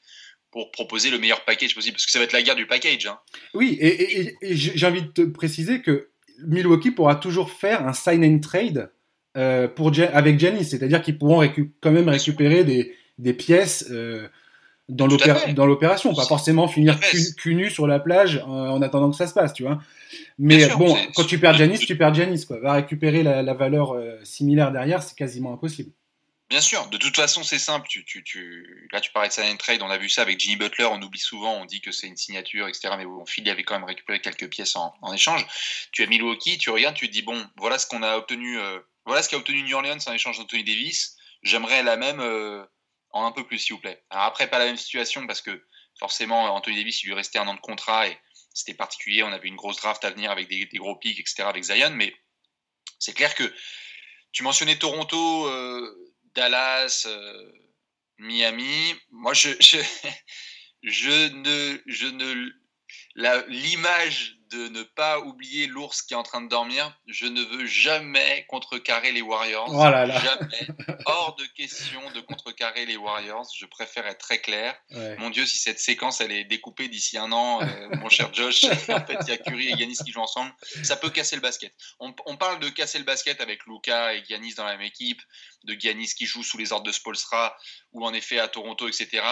pour 0.52 0.70
proposer 0.70 1.10
le 1.10 1.18
meilleur 1.18 1.44
package 1.44 1.74
possible, 1.74 1.94
parce 1.94 2.06
que 2.06 2.12
ça 2.12 2.20
va 2.20 2.26
être 2.26 2.32
la 2.32 2.42
guerre 2.42 2.54
du 2.54 2.68
package. 2.68 3.06
Hein. 3.06 3.18
Oui, 3.54 3.76
et, 3.80 4.36
j'ai 4.42 4.86
envie 4.86 5.02
de 5.02 5.08
te 5.08 5.22
préciser 5.22 5.82
que 5.82 6.10
Milwaukee 6.46 6.92
pourra 6.92 7.16
toujours 7.16 7.50
faire 7.50 7.86
un 7.86 7.92
sign 7.92 8.24
and 8.24 8.38
trade 8.38 8.92
euh, 9.36 9.66
pour, 9.66 9.90
avec 9.98 10.38
Giannis, 10.38 10.66
c'est-à-dire 10.66 11.02
qu'ils 11.02 11.18
pourront 11.18 11.48
quand 11.80 11.90
même 11.90 12.08
récupérer 12.08 12.62
des, 12.62 12.94
des 13.20 13.32
pièces 13.32 13.86
euh, 13.90 14.28
dans 14.88 15.06
l'opération, 15.66 16.14
pas 16.14 16.26
forcément 16.26 16.66
finir 16.66 16.98
cul, 17.36 17.54
nu 17.54 17.70
sur 17.70 17.86
la 17.86 18.00
plage 18.00 18.42
en, 18.46 18.82
attendant 18.82 19.10
que 19.10 19.16
ça 19.16 19.26
se 19.26 19.34
passe, 19.34 19.52
tu 19.52 19.62
vois. 19.62 19.78
Mais 20.38 20.68
bon, 20.70 20.96
quand 21.14 21.24
tu 21.24 21.38
perds 21.38 21.54
Janis, 21.54 21.78
tu 21.78 21.96
perds 21.96 22.14
Janis, 22.14 22.44
quoi. 22.46 22.58
Va 22.58 22.72
récupérer 22.72 23.22
la, 23.22 23.54
valeur 23.54 23.94
euh, 23.94 24.18
similaire 24.24 24.72
derrière, 24.72 25.02
c'est 25.02 25.16
quasiment 25.16 25.52
impossible. 25.52 25.92
Bien 26.48 26.60
sûr, 26.60 26.88
de 26.88 26.96
toute 26.96 27.14
façon, 27.14 27.44
c'est 27.44 27.60
simple. 27.60 27.86
Tu, 27.88 28.04
tu, 28.04 28.24
tu... 28.24 28.88
Là, 28.92 29.00
tu 29.00 29.12
parlais 29.12 29.28
de 29.28 29.32
sign 29.32 29.56
trade, 29.56 29.82
on 29.82 29.90
a 29.90 29.98
vu 29.98 30.08
ça 30.08 30.22
avec 30.22 30.40
Jimmy 30.40 30.56
Butler, 30.56 30.86
on 30.86 31.00
oublie 31.00 31.20
souvent, 31.20 31.54
on 31.54 31.64
dit 31.64 31.80
que 31.80 31.92
c'est 31.92 32.08
une 32.08 32.16
signature, 32.16 32.66
etc. 32.66 32.94
Mais 32.98 33.04
bon, 33.04 33.24
Phil 33.24 33.48
avait 33.48 33.62
quand 33.62 33.74
même 33.74 33.84
récupéré 33.84 34.20
quelques 34.20 34.48
pièces 34.48 34.74
en, 34.74 34.92
échange. 35.12 35.46
Tu 35.92 36.02
as 36.02 36.06
Milwaukee, 36.08 36.58
tu 36.58 36.70
regardes, 36.70 36.96
tu 36.96 37.06
te 37.06 37.12
dis, 37.12 37.22
bon, 37.22 37.40
voilà 37.56 37.78
ce 37.78 37.86
qu'on 37.86 38.02
a 38.02 38.16
obtenu, 38.16 38.58
euh, 38.58 38.80
voilà 39.06 39.22
ce 39.22 39.28
qu'a 39.28 39.36
obtenu 39.36 39.62
New 39.62 39.76
Orleans 39.76 39.98
en 40.04 40.12
échange 40.12 40.38
d'Anthony 40.38 40.64
Davis. 40.64 41.16
J'aimerais 41.44 41.84
la 41.84 41.96
même. 41.96 42.18
Euh, 42.18 42.64
en 43.12 43.26
un 43.26 43.32
peu 43.32 43.46
plus, 43.46 43.58
s'il 43.58 43.74
vous 43.74 43.80
plaît. 43.80 44.02
Alors 44.10 44.24
après, 44.24 44.48
pas 44.48 44.58
la 44.58 44.66
même 44.66 44.76
situation 44.76 45.26
parce 45.26 45.40
que 45.40 45.64
forcément, 45.98 46.54
Anthony 46.54 46.76
Davis, 46.76 47.02
il 47.02 47.06
lui 47.06 47.14
restait 47.14 47.38
un 47.38 47.48
an 47.48 47.54
de 47.54 47.60
contrat 47.60 48.08
et 48.08 48.18
c'était 48.54 48.74
particulier. 48.74 49.22
On 49.22 49.32
avait 49.32 49.48
une 49.48 49.56
grosse 49.56 49.76
draft 49.76 50.04
à 50.04 50.10
venir 50.10 50.30
avec 50.30 50.48
des, 50.48 50.66
gros 50.74 50.96
pics, 50.96 51.18
etc. 51.18 51.42
avec 51.42 51.64
Zion. 51.64 51.90
Mais 51.90 52.14
c'est 52.98 53.12
clair 53.12 53.34
que 53.34 53.52
tu 54.32 54.42
mentionnais 54.42 54.76
Toronto, 54.76 55.46
euh, 55.46 56.12
Dallas, 56.34 57.04
euh, 57.06 57.52
Miami. 58.18 58.94
Moi, 59.10 59.34
je, 59.34 59.50
je, 59.60 59.78
je 60.82 61.28
ne, 61.28 61.82
je 61.86 62.06
ne, 62.06 62.50
l'image 63.48 64.39
de 64.50 64.68
ne 64.68 64.82
pas 64.82 65.20
oublier 65.20 65.66
l'ours 65.66 66.02
qui 66.02 66.14
est 66.14 66.16
en 66.16 66.22
train 66.22 66.40
de 66.40 66.48
dormir. 66.48 66.96
Je 67.06 67.26
ne 67.26 67.42
veux 67.42 67.66
jamais 67.66 68.44
contrecarrer 68.48 69.12
les 69.12 69.22
Warriors. 69.22 69.68
Oh 69.70 69.82
jamais. 69.82 70.66
Hors 71.06 71.36
de 71.36 71.44
question 71.56 72.00
de 72.10 72.20
contrecarrer 72.20 72.86
les 72.86 72.96
Warriors. 72.96 73.48
Je 73.56 73.66
préfère 73.66 74.06
être 74.06 74.18
très 74.18 74.40
clair. 74.40 74.76
Mon 75.18 75.30
Dieu, 75.30 75.46
si 75.46 75.58
cette 75.58 75.78
séquence 75.78 76.20
elle 76.20 76.32
est 76.32 76.44
découpée 76.44 76.88
d'ici 76.88 77.16
un 77.16 77.30
an, 77.32 77.62
euh, 77.62 77.88
mon 77.96 78.08
cher 78.08 78.32
Josh, 78.34 78.64
en 78.88 79.06
fait, 79.06 79.18
il 79.22 79.28
y 79.28 79.32
a 79.32 79.38
Curry 79.38 79.68
et 79.68 79.76
Yanis 79.76 79.98
qui 80.04 80.12
jouent 80.12 80.20
ensemble. 80.20 80.52
Ça 80.82 80.96
peut 80.96 81.10
casser 81.10 81.36
le 81.36 81.42
basket. 81.42 81.74
On, 82.00 82.12
parle 82.36 82.58
de 82.60 82.68
casser 82.68 82.98
le 82.98 83.04
basket 83.04 83.40
avec 83.40 83.66
Luca 83.66 84.14
et 84.14 84.24
Giannis 84.24 84.54
dans 84.54 84.64
la 84.64 84.76
même 84.76 84.86
équipe, 84.86 85.20
de 85.64 85.74
Giannis 85.78 86.14
qui 86.14 86.26
joue 86.26 86.42
sous 86.42 86.58
les 86.58 86.72
ordres 86.72 86.86
de 86.86 86.92
Spolstra 86.92 87.56
ou 87.92 88.06
en 88.06 88.14
effet 88.14 88.38
à 88.38 88.48
Toronto, 88.48 88.88
etc. 88.88 89.22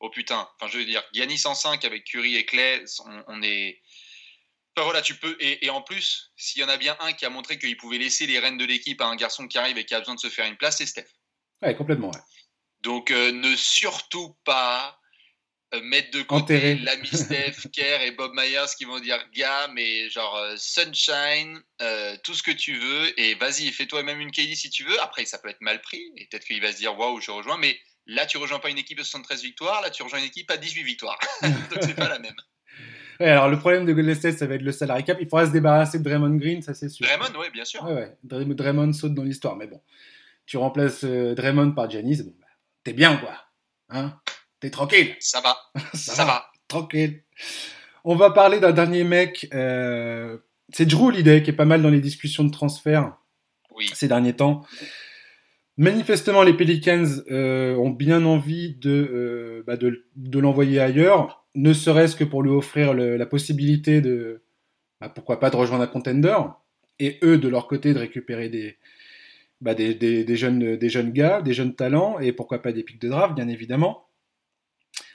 Oh 0.00 0.10
putain, 0.10 0.48
enfin 0.56 0.70
je 0.70 0.78
veux 0.78 0.84
dire, 0.84 1.02
Giannis 1.12 1.42
en 1.46 1.54
5 1.54 1.84
avec 1.84 2.04
Curry 2.04 2.36
et 2.36 2.44
Clay, 2.44 2.84
on 3.26 3.42
est 3.42 3.80
voilà, 4.84 5.02
tu 5.02 5.14
peux. 5.14 5.36
Et, 5.40 5.70
en 5.70 5.82
plus, 5.82 6.32
s'il 6.36 6.60
y 6.60 6.64
en 6.64 6.68
a 6.68 6.76
bien 6.76 6.96
un 7.00 7.12
qui 7.12 7.24
a 7.24 7.30
montré 7.30 7.58
qu'il 7.58 7.76
pouvait 7.76 7.98
laisser 7.98 8.26
les 8.26 8.38
rênes 8.38 8.58
de 8.58 8.64
l'équipe 8.64 9.00
à 9.00 9.06
un 9.06 9.16
garçon 9.16 9.46
qui 9.46 9.58
arrive 9.58 9.78
et 9.78 9.84
qui 9.84 9.94
a 9.94 10.00
besoin 10.00 10.14
de 10.14 10.20
se 10.20 10.28
faire 10.28 10.46
une 10.46 10.56
place, 10.56 10.78
c'est 10.78 10.86
Steph. 10.86 11.06
Ouais, 11.62 11.74
complètement. 11.74 12.12
Donc, 12.80 13.10
euh, 13.10 13.32
ne 13.32 13.56
surtout 13.56 14.36
pas 14.44 14.98
euh, 15.74 15.80
mettre 15.82 16.10
de 16.16 16.22
côté 16.22 16.76
l'ami 16.76 17.08
Steph, 17.12 17.68
Kerr 17.72 18.02
et 18.02 18.12
Bob 18.12 18.32
Myers 18.34 18.66
qui 18.76 18.84
vont 18.84 19.00
dire 19.00 19.18
gars, 19.34 19.68
mais 19.68 20.08
genre 20.10 20.36
euh, 20.36 20.54
sunshine, 20.56 21.60
tout 22.22 22.34
ce 22.34 22.42
que 22.42 22.52
tu 22.52 22.78
veux, 22.78 23.20
et 23.20 23.34
vas-y, 23.34 23.70
fais-toi 23.72 24.02
même 24.02 24.20
une 24.20 24.30
KD 24.30 24.54
si 24.54 24.70
tu 24.70 24.84
veux. 24.84 25.00
Après, 25.00 25.24
ça 25.24 25.38
peut 25.38 25.48
être 25.48 25.60
mal 25.60 25.80
pris, 25.80 26.12
et 26.16 26.26
peut-être 26.26 26.44
qu'il 26.44 26.60
va 26.60 26.72
se 26.72 26.78
dire 26.78 26.96
waouh, 26.98 27.20
je 27.20 27.30
rejoins, 27.30 27.58
mais 27.58 27.80
là, 28.06 28.26
tu 28.26 28.38
rejoins 28.38 28.58
pas 28.58 28.70
une 28.70 28.78
équipe 28.78 28.98
de 28.98 29.02
73 29.02 29.42
victoires, 29.42 29.80
là, 29.82 29.90
tu 29.90 30.02
rejoins 30.02 30.20
une 30.20 30.26
équipe 30.26 30.50
à 30.50 30.56
18 30.56 30.82
victoires. 30.82 31.18
Donc, 31.42 31.82
c'est 31.82 31.94
pas 31.94 32.08
la 32.08 32.18
même 32.18 32.36
alors 33.26 33.48
le 33.48 33.58
problème 33.58 33.84
de 33.84 33.92
Golden 33.92 34.14
State, 34.14 34.38
ça 34.38 34.46
va 34.46 34.54
être 34.54 34.62
le 34.62 34.72
salary 34.72 35.04
cap. 35.04 35.18
Il 35.20 35.28
faudra 35.28 35.46
se 35.46 35.50
débarrasser 35.50 35.98
de 35.98 36.04
Draymond 36.04 36.36
Green, 36.36 36.62
ça 36.62 36.74
c'est 36.74 36.88
sûr. 36.88 37.06
Draymond, 37.06 37.38
oui, 37.40 37.46
bien 37.52 37.64
sûr. 37.64 37.82
Ouais, 37.84 37.94
ouais. 37.94 38.16
Draymond 38.22 38.92
saute 38.92 39.14
dans 39.14 39.24
l'histoire, 39.24 39.56
mais 39.56 39.66
bon. 39.66 39.80
Tu 40.46 40.56
remplaces 40.56 41.04
euh, 41.04 41.34
Draymond 41.34 41.72
par 41.72 41.90
Giannis, 41.90 42.22
bon, 42.22 42.34
bah, 42.40 42.46
t'es 42.84 42.92
bien, 42.92 43.16
quoi. 43.16 43.34
Hein? 43.90 44.14
T'es 44.60 44.70
tranquille. 44.70 45.14
Ça 45.20 45.40
va. 45.40 45.56
ça, 45.94 46.24
va. 46.24 46.46
Tranquille. 46.68 47.22
On 48.04 48.14
va 48.14 48.30
parler 48.30 48.60
d'un 48.60 48.72
dernier 48.72 49.04
mec. 49.04 49.48
Euh, 49.52 50.38
c'est 50.72 50.86
Drew 50.86 51.08
Holiday 51.08 51.42
qui 51.42 51.50
est 51.50 51.54
pas 51.54 51.64
mal 51.64 51.82
dans 51.82 51.90
les 51.90 52.00
discussions 52.00 52.44
de 52.44 52.50
transfert 52.50 53.16
oui. 53.74 53.90
ces 53.94 54.08
derniers 54.08 54.34
temps. 54.34 54.64
Manifestement, 55.76 56.42
les 56.42 56.54
Pelicans 56.54 57.06
euh, 57.30 57.76
ont 57.76 57.90
bien 57.90 58.24
envie 58.24 58.74
de, 58.74 59.64
bah, 59.66 59.76
de, 59.76 60.06
de 60.16 60.38
l'envoyer 60.38 60.80
ailleurs 60.80 61.37
ne 61.54 61.72
serait-ce 61.72 62.16
que 62.16 62.24
pour 62.24 62.42
lui 62.42 62.50
offrir 62.50 62.94
la 62.94 63.26
possibilité 63.26 64.00
de, 64.00 64.42
bah, 65.00 65.08
pourquoi 65.08 65.40
pas, 65.40 65.50
de 65.50 65.56
rejoindre 65.56 65.84
un 65.84 65.88
contender, 65.88 66.36
et 66.98 67.18
eux, 67.22 67.38
de 67.38 67.48
leur 67.48 67.66
côté, 67.66 67.94
de 67.94 67.98
récupérer 67.98 68.48
des, 68.48 68.76
bah, 69.60 69.74
des, 69.74 70.36
jeunes, 70.36 70.76
des 70.76 70.88
jeunes 70.88 71.12
gars, 71.12 71.42
des 71.42 71.52
jeunes 71.52 71.74
talents, 71.74 72.18
et 72.18 72.32
pourquoi 72.32 72.62
pas 72.62 72.72
des 72.72 72.82
pics 72.82 73.00
de 73.00 73.08
draft, 73.08 73.34
bien 73.34 73.48
évidemment, 73.48 74.08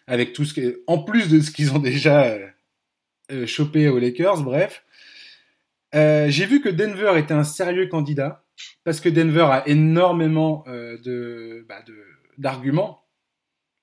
avec 0.07 0.33
tout 0.33 0.45
ce 0.45 0.83
en 0.87 1.03
plus 1.03 1.29
de 1.29 1.39
ce 1.39 1.51
qu'ils 1.51 1.73
ont 1.73 1.79
déjà 1.79 2.25
euh, 2.25 2.47
euh, 3.31 3.45
chopé 3.45 3.89
aux 3.89 3.99
Lakers, 3.99 4.41
bref. 4.43 4.85
Euh, 5.95 6.29
j'ai 6.29 6.45
vu 6.45 6.61
que 6.61 6.69
Denver 6.69 7.13
était 7.17 7.33
un 7.33 7.43
sérieux 7.43 7.87
candidat, 7.87 8.45
parce 8.83 8.99
que 8.99 9.09
Denver 9.09 9.47
a 9.49 9.67
énormément 9.67 10.63
bah, 10.67 11.83
d'arguments 12.37 13.02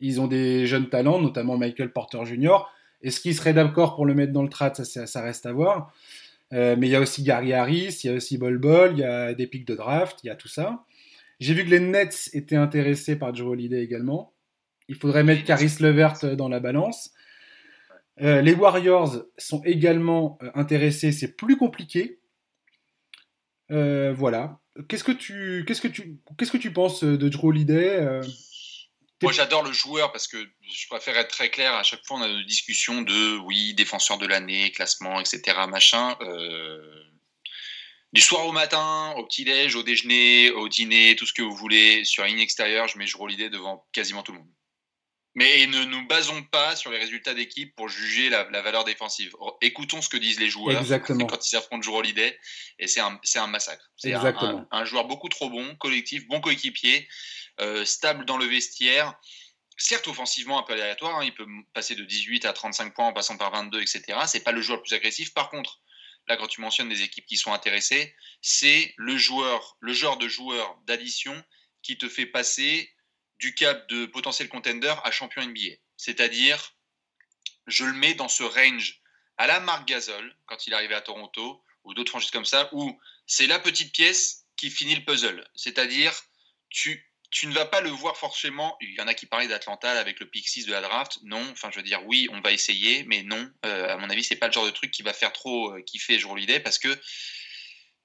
ils 0.00 0.20
ont 0.20 0.26
des 0.26 0.66
jeunes 0.66 0.88
talents, 0.88 1.20
notamment 1.20 1.56
Michael 1.56 1.92
Porter 1.92 2.24
Jr. 2.24 2.58
Est-ce 3.02 3.20
qu'ils 3.20 3.34
seraient 3.34 3.54
d'accord 3.54 3.94
pour 3.94 4.06
le 4.06 4.14
mettre 4.14 4.32
dans 4.32 4.42
le 4.42 4.48
trade? 4.48 4.76
Ça, 4.76 5.06
ça, 5.06 5.22
reste 5.22 5.46
à 5.46 5.52
voir. 5.52 5.92
Euh, 6.52 6.76
mais 6.78 6.88
il 6.88 6.90
y 6.90 6.96
a 6.96 7.00
aussi 7.00 7.22
Gary 7.22 7.52
Harris, 7.52 8.00
il 8.02 8.06
y 8.08 8.10
a 8.10 8.16
aussi 8.16 8.36
Bol 8.36 8.58
Bol, 8.58 8.92
il 8.92 8.98
y 8.98 9.04
a 9.04 9.34
des 9.34 9.46
pics 9.46 9.66
de 9.66 9.74
draft, 9.74 10.18
il 10.24 10.26
y 10.26 10.30
a 10.30 10.36
tout 10.36 10.48
ça. 10.48 10.84
J'ai 11.38 11.54
vu 11.54 11.64
que 11.64 11.70
les 11.70 11.80
Nets 11.80 12.30
étaient 12.32 12.56
intéressés 12.56 13.16
par 13.16 13.34
Joe 13.34 13.48
Holiday 13.52 13.82
également. 13.82 14.32
Il 14.88 14.96
faudrait 14.96 15.24
mettre 15.24 15.44
Caris 15.44 15.72
Levert 15.80 16.36
dans 16.36 16.48
la 16.48 16.60
balance. 16.60 17.12
Euh, 18.20 18.42
les 18.42 18.52
Warriors 18.52 19.24
sont 19.38 19.62
également 19.64 20.38
euh, 20.42 20.50
intéressés, 20.54 21.12
c'est 21.12 21.36
plus 21.36 21.56
compliqué. 21.56 22.18
voilà. 23.68 24.58
Qu'est-ce 24.88 25.04
que 25.04 25.12
tu, 25.12 25.64
qu'est-ce 25.66 25.80
que 25.80 25.88
tu, 25.88 26.18
qu'est-ce 26.36 26.52
que 26.52 26.58
tu 26.58 26.72
penses 26.72 27.04
de 27.04 27.28
Drew 27.28 27.48
Holiday 27.48 28.20
Moi, 29.22 29.32
j'adore 29.32 29.62
le 29.62 29.72
joueur 29.72 30.12
parce 30.12 30.26
que 30.26 30.38
je 30.62 30.86
préfère 30.88 31.16
être 31.18 31.28
très 31.28 31.50
clair. 31.50 31.74
À 31.74 31.82
chaque 31.82 32.04
fois, 32.06 32.18
on 32.18 32.22
a 32.22 32.28
une 32.28 32.44
discussion 32.46 33.02
de 33.02 33.36
oui, 33.38 33.74
défenseur 33.74 34.16
de 34.16 34.26
l'année, 34.26 34.72
classement, 34.72 35.20
etc. 35.20 35.42
Machin. 35.68 36.16
Euh, 36.22 37.04
du 38.12 38.20
soir 38.20 38.46
au 38.46 38.52
matin, 38.52 39.14
au 39.16 39.24
petit-déj, 39.24 39.76
au 39.76 39.82
déjeuner, 39.82 40.50
au 40.50 40.68
dîner, 40.68 41.14
tout 41.16 41.26
ce 41.26 41.32
que 41.32 41.42
vous 41.42 41.54
voulez, 41.54 42.04
sur 42.04 42.24
une 42.24 42.40
extérieure, 42.40 42.88
je 42.88 42.98
mets 42.98 43.06
l'idée 43.28 43.50
devant 43.50 43.86
quasiment 43.92 44.22
tout 44.22 44.32
le 44.32 44.38
monde. 44.38 44.48
Mais 45.34 45.66
ne 45.68 45.84
nous 45.84 46.06
basons 46.08 46.42
pas 46.42 46.74
sur 46.74 46.90
les 46.90 46.98
résultats 46.98 47.34
d'équipe 47.34 47.74
pour 47.76 47.88
juger 47.88 48.30
la, 48.30 48.44
valeur 48.62 48.84
défensive. 48.84 49.32
Écoutons 49.60 50.02
ce 50.02 50.08
que 50.08 50.16
disent 50.16 50.40
les 50.40 50.50
joueurs 50.50 50.80
Exactement. 50.80 51.26
quand 51.28 51.50
ils 51.50 51.56
affrontent 51.56 51.82
Jour 51.82 51.96
Holiday, 51.96 52.36
et 52.78 52.88
c'est 52.88 53.00
un, 53.00 53.20
un, 53.36 53.46
massacre. 53.46 53.90
C'est 53.96 54.12
un, 54.12 54.66
un, 54.70 54.84
joueur 54.84 55.04
beaucoup 55.04 55.28
trop 55.28 55.48
bon, 55.48 55.76
collectif, 55.76 56.26
bon 56.26 56.40
coéquipier, 56.40 57.08
euh, 57.60 57.84
stable 57.84 58.24
dans 58.24 58.38
le 58.38 58.46
vestiaire. 58.46 59.14
Certes, 59.76 60.08
offensivement 60.08 60.58
un 60.58 60.62
peu 60.62 60.72
aléatoire, 60.72 61.18
hein, 61.18 61.24
il 61.24 61.32
peut 61.32 61.46
passer 61.72 61.94
de 61.94 62.04
18 62.04 62.44
à 62.44 62.52
35 62.52 62.92
points 62.92 63.06
en 63.06 63.12
passant 63.12 63.36
par 63.36 63.52
22, 63.52 63.80
etc. 63.80 64.02
C'est 64.26 64.44
pas 64.44 64.52
le 64.52 64.60
joueur 64.60 64.78
le 64.78 64.82
plus 64.82 64.94
agressif. 64.94 65.32
Par 65.32 65.48
contre, 65.48 65.80
là, 66.28 66.36
quand 66.36 66.48
tu 66.48 66.60
mentionnes 66.60 66.88
des 66.88 67.02
équipes 67.02 67.26
qui 67.26 67.36
sont 67.36 67.52
intéressées, 67.52 68.14
c'est 68.42 68.92
le 68.96 69.16
joueur, 69.16 69.76
le 69.80 69.92
genre 69.92 70.18
de 70.18 70.28
joueur 70.28 70.76
d'addition 70.86 71.40
qui 71.82 71.96
te 71.96 72.08
fait 72.08 72.26
passer 72.26 72.90
du 73.40 73.54
cap 73.54 73.88
de 73.88 74.06
potentiel 74.06 74.48
contender 74.48 74.94
à 75.02 75.10
champion 75.10 75.42
NBA. 75.42 75.76
C'est-à-dire, 75.96 76.76
je 77.66 77.84
le 77.84 77.94
mets 77.94 78.14
dans 78.14 78.28
ce 78.28 78.42
range 78.42 79.00
à 79.38 79.46
la 79.46 79.60
Marc 79.60 79.88
Gasol, 79.88 80.36
quand 80.46 80.66
il 80.66 80.74
arrivé 80.74 80.94
à 80.94 81.00
Toronto, 81.00 81.64
ou 81.84 81.94
d'autres 81.94 82.10
franchises 82.10 82.30
comme 82.30 82.44
ça, 82.44 82.68
où 82.72 83.00
c'est 83.26 83.46
la 83.46 83.58
petite 83.58 83.92
pièce 83.92 84.44
qui 84.56 84.70
finit 84.70 84.94
le 84.94 85.04
puzzle. 85.04 85.48
C'est-à-dire, 85.54 86.12
tu, 86.68 87.10
tu 87.30 87.46
ne 87.46 87.54
vas 87.54 87.64
pas 87.64 87.80
le 87.80 87.88
voir 87.88 88.18
forcément. 88.18 88.76
Il 88.82 88.92
y 88.92 89.00
en 89.00 89.08
a 89.08 89.14
qui 89.14 89.24
parlaient 89.24 89.48
d'Atlanta 89.48 89.98
avec 89.98 90.20
le 90.20 90.26
pick 90.26 90.46
6 90.46 90.66
de 90.66 90.72
la 90.72 90.82
draft. 90.82 91.18
Non, 91.22 91.48
enfin, 91.52 91.70
je 91.70 91.76
veux 91.76 91.82
dire, 91.82 92.04
oui, 92.04 92.28
on 92.32 92.40
va 92.42 92.52
essayer, 92.52 93.04
mais 93.04 93.22
non. 93.22 93.50
Euh, 93.64 93.88
à 93.88 93.96
mon 93.96 94.10
avis, 94.10 94.22
c'est 94.22 94.36
pas 94.36 94.48
le 94.48 94.52
genre 94.52 94.66
de 94.66 94.70
truc 94.70 94.90
qui 94.90 95.02
va 95.02 95.14
faire 95.14 95.32
trop 95.32 95.74
euh, 95.74 95.80
kiffer 95.80 96.18
jour 96.18 96.36
l'idée 96.36 96.60
parce 96.60 96.78
que 96.78 96.94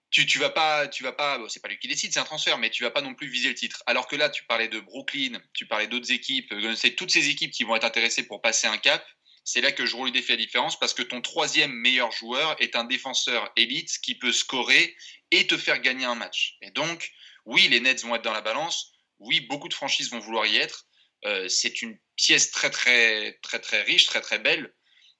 tu, 0.09 0.25
tu 0.25 0.39
vas 0.39 0.49
pas, 0.49 0.87
tu 0.87 1.03
vas 1.03 1.11
pas, 1.11 1.39
c'est 1.49 1.61
pas 1.61 1.67
lui 1.67 1.77
qui 1.77 1.87
décide, 1.87 2.13
c'est 2.13 2.19
un 2.19 2.23
transfert, 2.23 2.57
mais 2.57 2.69
tu 2.69 2.83
vas 2.83 2.91
pas 2.91 3.01
non 3.01 3.13
plus 3.13 3.27
viser 3.27 3.49
le 3.49 3.55
titre. 3.55 3.83
Alors 3.85 4.07
que 4.07 4.15
là, 4.15 4.29
tu 4.29 4.45
parlais 4.45 4.67
de 4.67 4.79
Brooklyn, 4.79 5.41
tu 5.53 5.65
parlais 5.65 5.87
d'autres 5.87 6.11
équipes, 6.11 6.51
euh, 6.53 6.75
c'est 6.75 6.91
toutes 6.91 7.11
ces 7.11 7.29
équipes 7.29 7.51
qui 7.51 7.63
vont 7.63 7.75
être 7.75 7.83
intéressées 7.83 8.25
pour 8.25 8.41
passer 8.41 8.67
un 8.67 8.77
cap. 8.77 9.05
C'est 9.43 9.61
là 9.61 9.71
que 9.71 9.85
joue 9.85 10.05
l'idée 10.05 10.21
fait 10.21 10.33
la 10.33 10.43
différence 10.43 10.79
parce 10.79 10.93
que 10.93 11.03
ton 11.03 11.21
troisième 11.21 11.71
meilleur 11.71 12.11
joueur 12.11 12.55
est 12.59 12.75
un 12.75 12.83
défenseur 12.83 13.51
élite 13.55 13.99
qui 14.01 14.15
peut 14.15 14.31
scorer 14.31 14.95
et 15.31 15.45
te 15.45 15.57
faire 15.57 15.79
gagner 15.79 16.05
un 16.05 16.15
match. 16.15 16.57
Et 16.61 16.71
donc, 16.71 17.11
oui, 17.45 17.67
les 17.67 17.79
Nets 17.79 18.01
vont 18.03 18.15
être 18.15 18.23
dans 18.23 18.33
la 18.33 18.41
balance. 18.41 18.93
Oui, 19.19 19.41
beaucoup 19.41 19.69
de 19.69 19.73
franchises 19.73 20.09
vont 20.09 20.19
vouloir 20.19 20.47
y 20.47 20.57
être. 20.57 20.85
Euh, 21.25 21.47
c'est 21.47 21.81
une 21.81 21.97
pièce 22.15 22.51
très 22.51 22.69
très 22.69 23.33
très 23.41 23.59
très 23.59 23.83
riche, 23.83 24.05
très 24.05 24.21
très 24.21 24.39
belle 24.39 24.73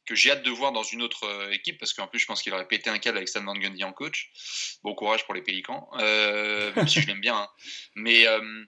que 0.06 0.16
j'ai 0.16 0.32
hâte 0.32 0.43
de 0.43 0.51
voir 0.51 0.72
dans 0.72 0.84
une 0.84 1.01
autre 1.01 1.26
euh, 1.26 1.51
équipe, 1.51 1.80
parce 1.80 1.93
qu'en 1.93 2.08
plus, 2.08 2.20
je 2.20 2.26
pense 2.26 2.41
qu'il 2.41 2.53
aurait 2.53 2.68
pété 2.68 2.89
un 2.89 2.99
câble 2.99 3.18
avec 3.18 3.28
Stan 3.28 3.43
Van 3.43 3.56
Gundy 3.56 3.84
en 3.84 3.93
coach. 3.93 4.32
Bon 4.84 4.93
courage 4.93 5.26
pour 5.26 5.34
les 5.34 5.41
Pélicans, 5.41 5.89
euh, 5.99 6.72
même 6.76 6.88
si 6.88 7.01
je 7.01 7.08
l'aime 7.08 7.22
bien. 7.22 7.38
Hein. 7.38 7.47
Mais 7.95 8.28
euh, 8.28 8.64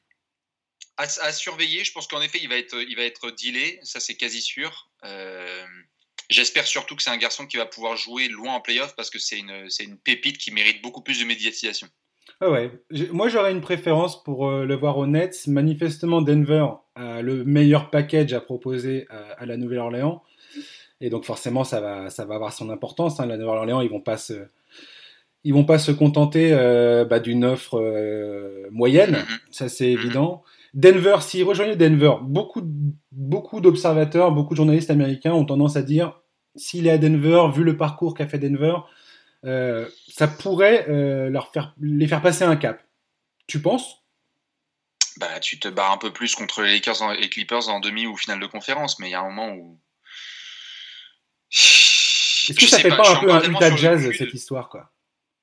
à, 0.98 1.32
surveiller, 1.32 1.84
je 1.84 1.92
pense 1.92 2.08
qu'en 2.08 2.22
effet, 2.22 2.40
il 2.42 2.50
va 2.50 2.58
être, 2.58 2.76
il 2.76 2.96
va 2.96 3.04
être 3.04 3.32
dealé, 3.32 3.80
ça 3.84 4.00
c'est 4.00 4.16
quasi 4.16 4.42
sûr. 4.42 4.90
J'espère 6.30 6.68
surtout 6.68 6.98
que 6.98 7.04
c'est 7.04 7.10
un 7.10 7.18
garçon 7.18 7.46
qui 7.46 7.56
va 7.56 7.66
pouvoir 7.66 7.96
jouer 7.96 8.28
loin 8.28 8.56
en 8.56 8.62
playoff, 8.62 8.96
parce 8.96 9.10
que 9.10 9.20
c'est 9.20 9.38
une, 9.38 9.70
une 9.80 9.98
pépite 9.98 10.38
qui 10.38 10.52
mérite 10.52 10.82
beaucoup 10.82 11.02
plus 11.02 11.20
de 11.20 11.26
médiatisation. 11.26 11.88
Ah 12.42 12.52
ouais. 12.52 12.72
Moi, 13.12 13.30
j'aurais 13.30 13.54
une 13.54 13.62
préférence 13.62 14.22
pour 14.24 14.52
le 14.52 14.76
voir 14.76 14.98
au 14.98 15.08
Nets. 15.08 15.48
Manifestement, 15.48 16.22
Denver 16.22 16.66
a 16.96 17.22
le 17.22 17.46
meilleur 17.46 17.90
package 17.92 18.34
à 18.34 18.42
proposer 18.42 19.06
à 19.10 19.46
la 19.46 19.56
Nouvelle-Orléans. 19.56 20.24
Et 21.02 21.10
donc 21.10 21.26
forcément, 21.26 21.64
ça 21.64 21.80
va, 21.80 22.10
ça 22.10 22.26
va 22.26 22.36
avoir 22.36 22.54
son 22.54 22.70
importance. 22.70 23.20
Hein. 23.20 23.26
La 23.26 23.38
Nouvelle-Orléans, 23.38 23.82
ils 23.82 23.89
vont 23.89 24.02
pas 24.02 24.18
se, 24.18 24.34
ils 25.43 25.54
vont 25.54 25.66
pas 25.66 25.80
se 25.80 25.91
contenter 25.91 26.50
euh, 26.52 27.06
bah, 27.06 27.20
d'une 27.20 27.45
offre 27.45 27.80
euh, 27.80 28.68
moyenne, 28.72 29.16
mm-hmm. 29.16 29.39
ça 29.52 29.70
c'est 29.70 29.86
mm-hmm. 29.86 30.00
évident. 30.00 30.43
Denver, 30.74 31.18
s'ils 31.22 31.43
rejoignaient 31.43 31.76
Denver, 31.76 32.16
beaucoup, 32.22 32.62
beaucoup 33.12 33.62
d'observateurs, 33.62 34.32
beaucoup 34.32 34.54
de 34.54 34.58
journalistes 34.58 34.91
américains 34.91 35.34
ont 35.34 35.45
tendance 35.45 35.76
à 35.76 35.82
dire, 35.82 36.20
s'il 36.56 36.88
est 36.88 36.91
à 36.91 36.98
Denver, 36.98 37.43
vu 37.54 37.64
le 37.64 37.78
parcours 37.78 38.14
qu'a 38.14 38.28
fait 38.28 38.39
Denver, 38.39 38.76
euh, 39.45 39.88
ça 40.10 40.28
pourrait 40.28 40.86
leur 41.30 41.52
faire, 41.52 41.74
les 41.80 42.08
faire 42.08 42.22
passer 42.22 42.43
un 42.43 42.56
cap. 42.56 42.84
Tu 43.48 43.62
penses? 43.62 44.04
Bah, 45.20 45.39
tu 45.39 45.60
te 45.60 45.68
bats 45.68 45.91
un 45.91 45.98
peu 45.98 46.12
plus 46.12 46.36
contre 46.36 46.62
les 46.62 46.74
Lakers 46.74 47.14
et 47.14 47.22
les 47.22 47.30
Clippers 47.30 47.70
en 47.70 47.80
demi 47.80 48.06
ou 48.06 48.16
finale 48.16 48.39
de 48.39 48.45
conférence, 48.45 49.00
mais 49.00 49.08
il 49.08 49.12
y 49.12 49.16
a 49.16 49.22
un 49.22 49.30
moment 49.30 49.54
où 49.54 49.80
est-ce 51.52 52.60
que 52.60 52.68
ça 52.68 52.80
fait 52.80 52.89
pas, 52.89 53.10
un 53.10 53.20
peu 53.20 53.32
un 53.32 53.43
Utah 53.43 53.76
Jazz 53.76 54.10
cette 54.18 54.34
histoire 54.34 54.70
quoi? 54.70 54.91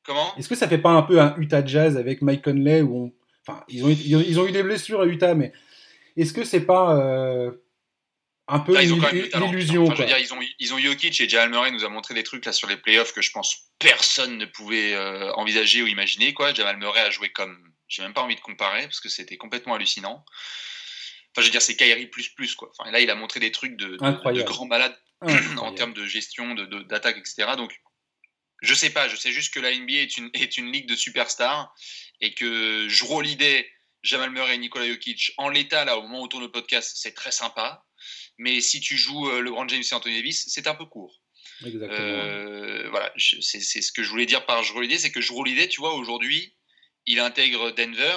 Comment? 0.05 0.37
Est-ce 0.37 0.49
que 0.49 0.55
ça 0.55 0.69
fait 0.69 0.79
pas 0.79 0.91
un 0.91 1.03
peu 1.03 1.21
un 1.21 1.35
Utah 1.39 1.65
Jazz 1.65 1.97
avec 1.97 2.23
Mike 2.23 2.43
Conley 2.43 2.83
où 2.83 3.15
enfin 3.47 3.65
ils 3.69 3.85
ont 3.85 3.89
ils 3.89 4.41
ont 4.41 4.47
eu 4.47 4.53
des 4.53 4.63
blessures 4.63 5.01
à 5.01 5.07
Utah 5.07 5.35
mais 5.35 5.53
est-ce 6.17 6.33
que 6.33 6.45
c'est 6.45 6.65
pas 6.65 6.97
euh, 6.97 7.51
un 8.47 8.61
peu 8.61 8.73
une, 8.83 9.03
illusion 9.49 9.87
enfin, 9.87 10.05
ils 10.21 10.35
ont 10.35 10.39
ils 10.59 10.75
ont 10.75 10.79
Jokic 10.79 11.19
et 11.21 11.29
Jamal 11.29 11.51
Murray 11.51 11.71
nous 11.71 11.85
a 11.85 11.89
montré 11.89 12.13
des 12.15 12.23
trucs 12.23 12.45
là 12.45 12.53
sur 12.53 12.69
les 12.69 12.77
playoffs 12.77 13.13
que 13.13 13.23
je 13.23 13.33
pense 13.33 13.71
personne 13.79 14.37
ne 14.37 14.45
pouvait 14.45 14.95
euh, 14.95 15.33
envisager 15.33 15.83
ou 15.83 15.87
imaginer 15.87 16.35
quoi. 16.35 16.53
Jamal 16.53 16.77
Murray 16.77 17.01
a 17.01 17.11
joué 17.11 17.31
comme 17.31 17.57
j'ai 17.89 18.03
même 18.03 18.13
pas 18.13 18.23
envie 18.23 18.37
de 18.37 18.41
comparer 18.41 18.83
parce 18.83 19.01
que 19.01 19.09
c'était 19.09 19.37
complètement 19.37 19.75
hallucinant. 19.75 20.25
Enfin, 21.35 21.43
je 21.43 21.47
veux 21.47 21.51
dire, 21.51 21.63
c'est 21.63 21.77
Kyrie 21.77 22.07
plus 22.07 22.29
plus 22.29 22.55
quoi. 22.55 22.71
Enfin, 22.79 22.91
là, 22.93 23.01
il 23.01 23.11
a 23.11 23.17
montré 23.17 23.41
des 23.41 23.51
trucs 23.51 23.77
de, 23.77 23.97
de, 23.97 24.33
de 24.33 24.43
grands 24.43 24.67
malades 24.67 24.97
en 25.59 25.73
termes 25.73 25.93
de 25.93 26.07
gestion, 26.07 26.55
d'attaque, 26.55 27.17
de, 27.17 27.21
etc. 27.21 27.57
Donc, 27.57 27.81
je 28.63 28.75
sais 28.75 28.91
pas, 28.91 29.09
je 29.09 29.17
sais 29.17 29.33
juste 29.33 29.53
que 29.53 29.61
la 29.61 29.75
NBA 29.75 29.95
est 29.95 30.17
une, 30.17 30.31
est 30.33 30.57
une 30.57 30.71
ligue 30.71 30.89
de 30.89 30.95
superstars 30.95 31.75
et 32.21 32.35
que 32.35 32.89
Holiday, 33.11 33.69
Jamal 34.03 34.31
Murray 34.31 34.55
et 34.55 34.59
Nikola 34.59 34.87
Jokic, 34.87 35.33
en 35.39 35.49
l'état, 35.49 35.85
là, 35.85 35.99
au 35.99 36.03
moment 36.03 36.21
où 36.21 36.25
on 36.25 36.29
tourne 36.29 36.45
le 36.45 36.51
podcast, 36.51 36.93
c'est 36.95 37.15
très 37.15 37.33
sympa. 37.33 37.85
Mais 38.39 38.61
si 38.61 38.81
tu 38.81 38.97
joues 38.97 39.29
euh, 39.29 39.41
LeBron 39.41 39.67
James 39.69 39.83
et 39.83 39.95
Anthony 39.95 40.17
Davis, 40.17 40.45
c'est 40.49 40.67
un 40.67 40.75
peu 40.75 40.87
court. 40.87 41.21
Exactement. 41.65 42.01
Euh, 42.01 42.89
voilà, 42.91 43.13
c'est 43.17 43.61
ce 43.61 43.93
que 43.93 44.03
je 44.03 44.11
voulais 44.11 44.27
dire 44.27 44.45
par 44.47 44.63
Jrue 44.63 44.79
Holiday, 44.79 44.99
c'est 44.99 45.13
que 45.13 45.21
Jrue 45.21 45.41
Holiday, 45.41 45.69
tu 45.69 45.81
vois, 45.81 45.95
aujourd'hui, 45.95 46.55
il 47.07 47.19
intègre 47.21 47.71
Denver 47.73 48.17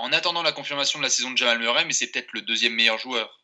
en 0.00 0.12
attendant 0.12 0.42
la 0.42 0.52
confirmation 0.52 0.98
de 0.98 1.04
la 1.04 1.10
saison 1.10 1.30
de 1.30 1.36
Jamal 1.36 1.58
Murray, 1.58 1.84
mais 1.84 1.92
c'est 1.92 2.10
peut-être 2.10 2.32
le 2.32 2.42
deuxième 2.42 2.74
meilleur 2.74 2.98
joueur 2.98 3.40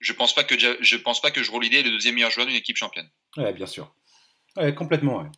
je 0.00 0.12
pense 0.12 0.34
pas 0.34 0.44
que 0.44 0.54
je 0.58 0.96
pense 0.96 1.20
pas 1.20 1.30
que 1.30 1.42
je 1.42 1.50
est 1.50 1.82
le 1.82 1.90
deuxième 1.90 2.14
meilleur 2.14 2.30
joueur 2.30 2.46
d'une 2.46 2.56
équipe 2.56 2.76
championne. 2.76 3.08
Ouais, 3.36 3.52
bien 3.52 3.66
sûr. 3.66 3.94
Ouais, 4.56 4.74
complètement. 4.74 5.28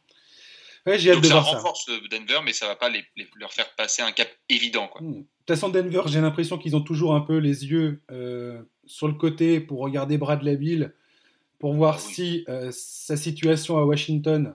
Ouais. 0.87 0.99
j'ai 0.99 1.13
hâte 1.13 1.21
de 1.21 1.27
ça 1.27 1.35
voir 1.35 1.47
renforce 1.47 1.87
Denver, 2.11 2.41
mais 2.45 2.53
ça 2.53 2.67
va 2.67 2.77
pas 2.77 2.89
les, 2.89 3.05
leur 3.37 3.53
faire 3.53 3.75
passer 3.77 4.03
un 4.03 4.13
cap 4.13 4.29
évident. 4.49 4.89
Quoi. 4.89 5.03
Hmm. 5.03 5.13
De 5.13 5.19
toute 5.21 5.57
façon, 5.57 5.69
Denver, 5.69 6.03
j'ai 6.07 6.21
l'impression 6.21 6.59
qu'ils 6.59 6.77
ont 6.77 6.83
toujours 6.83 7.15
un 7.15 7.21
peu 7.21 7.39
les 7.39 7.67
yeux 7.67 8.03
euh, 8.11 8.63
sur 8.87 9.09
le 9.09 9.15
côté 9.15 9.61
pour 9.61 9.81
regarder 9.81 10.19
Bradley 10.19 10.57
Bill, 10.57 10.95
pour 11.59 11.75
voir 11.75 11.97
ah 11.97 12.01
si 12.01 12.45
euh, 12.49 12.71
sa 12.73 13.17
situation 13.17 13.79
à 13.79 13.85
Washington 13.85 14.55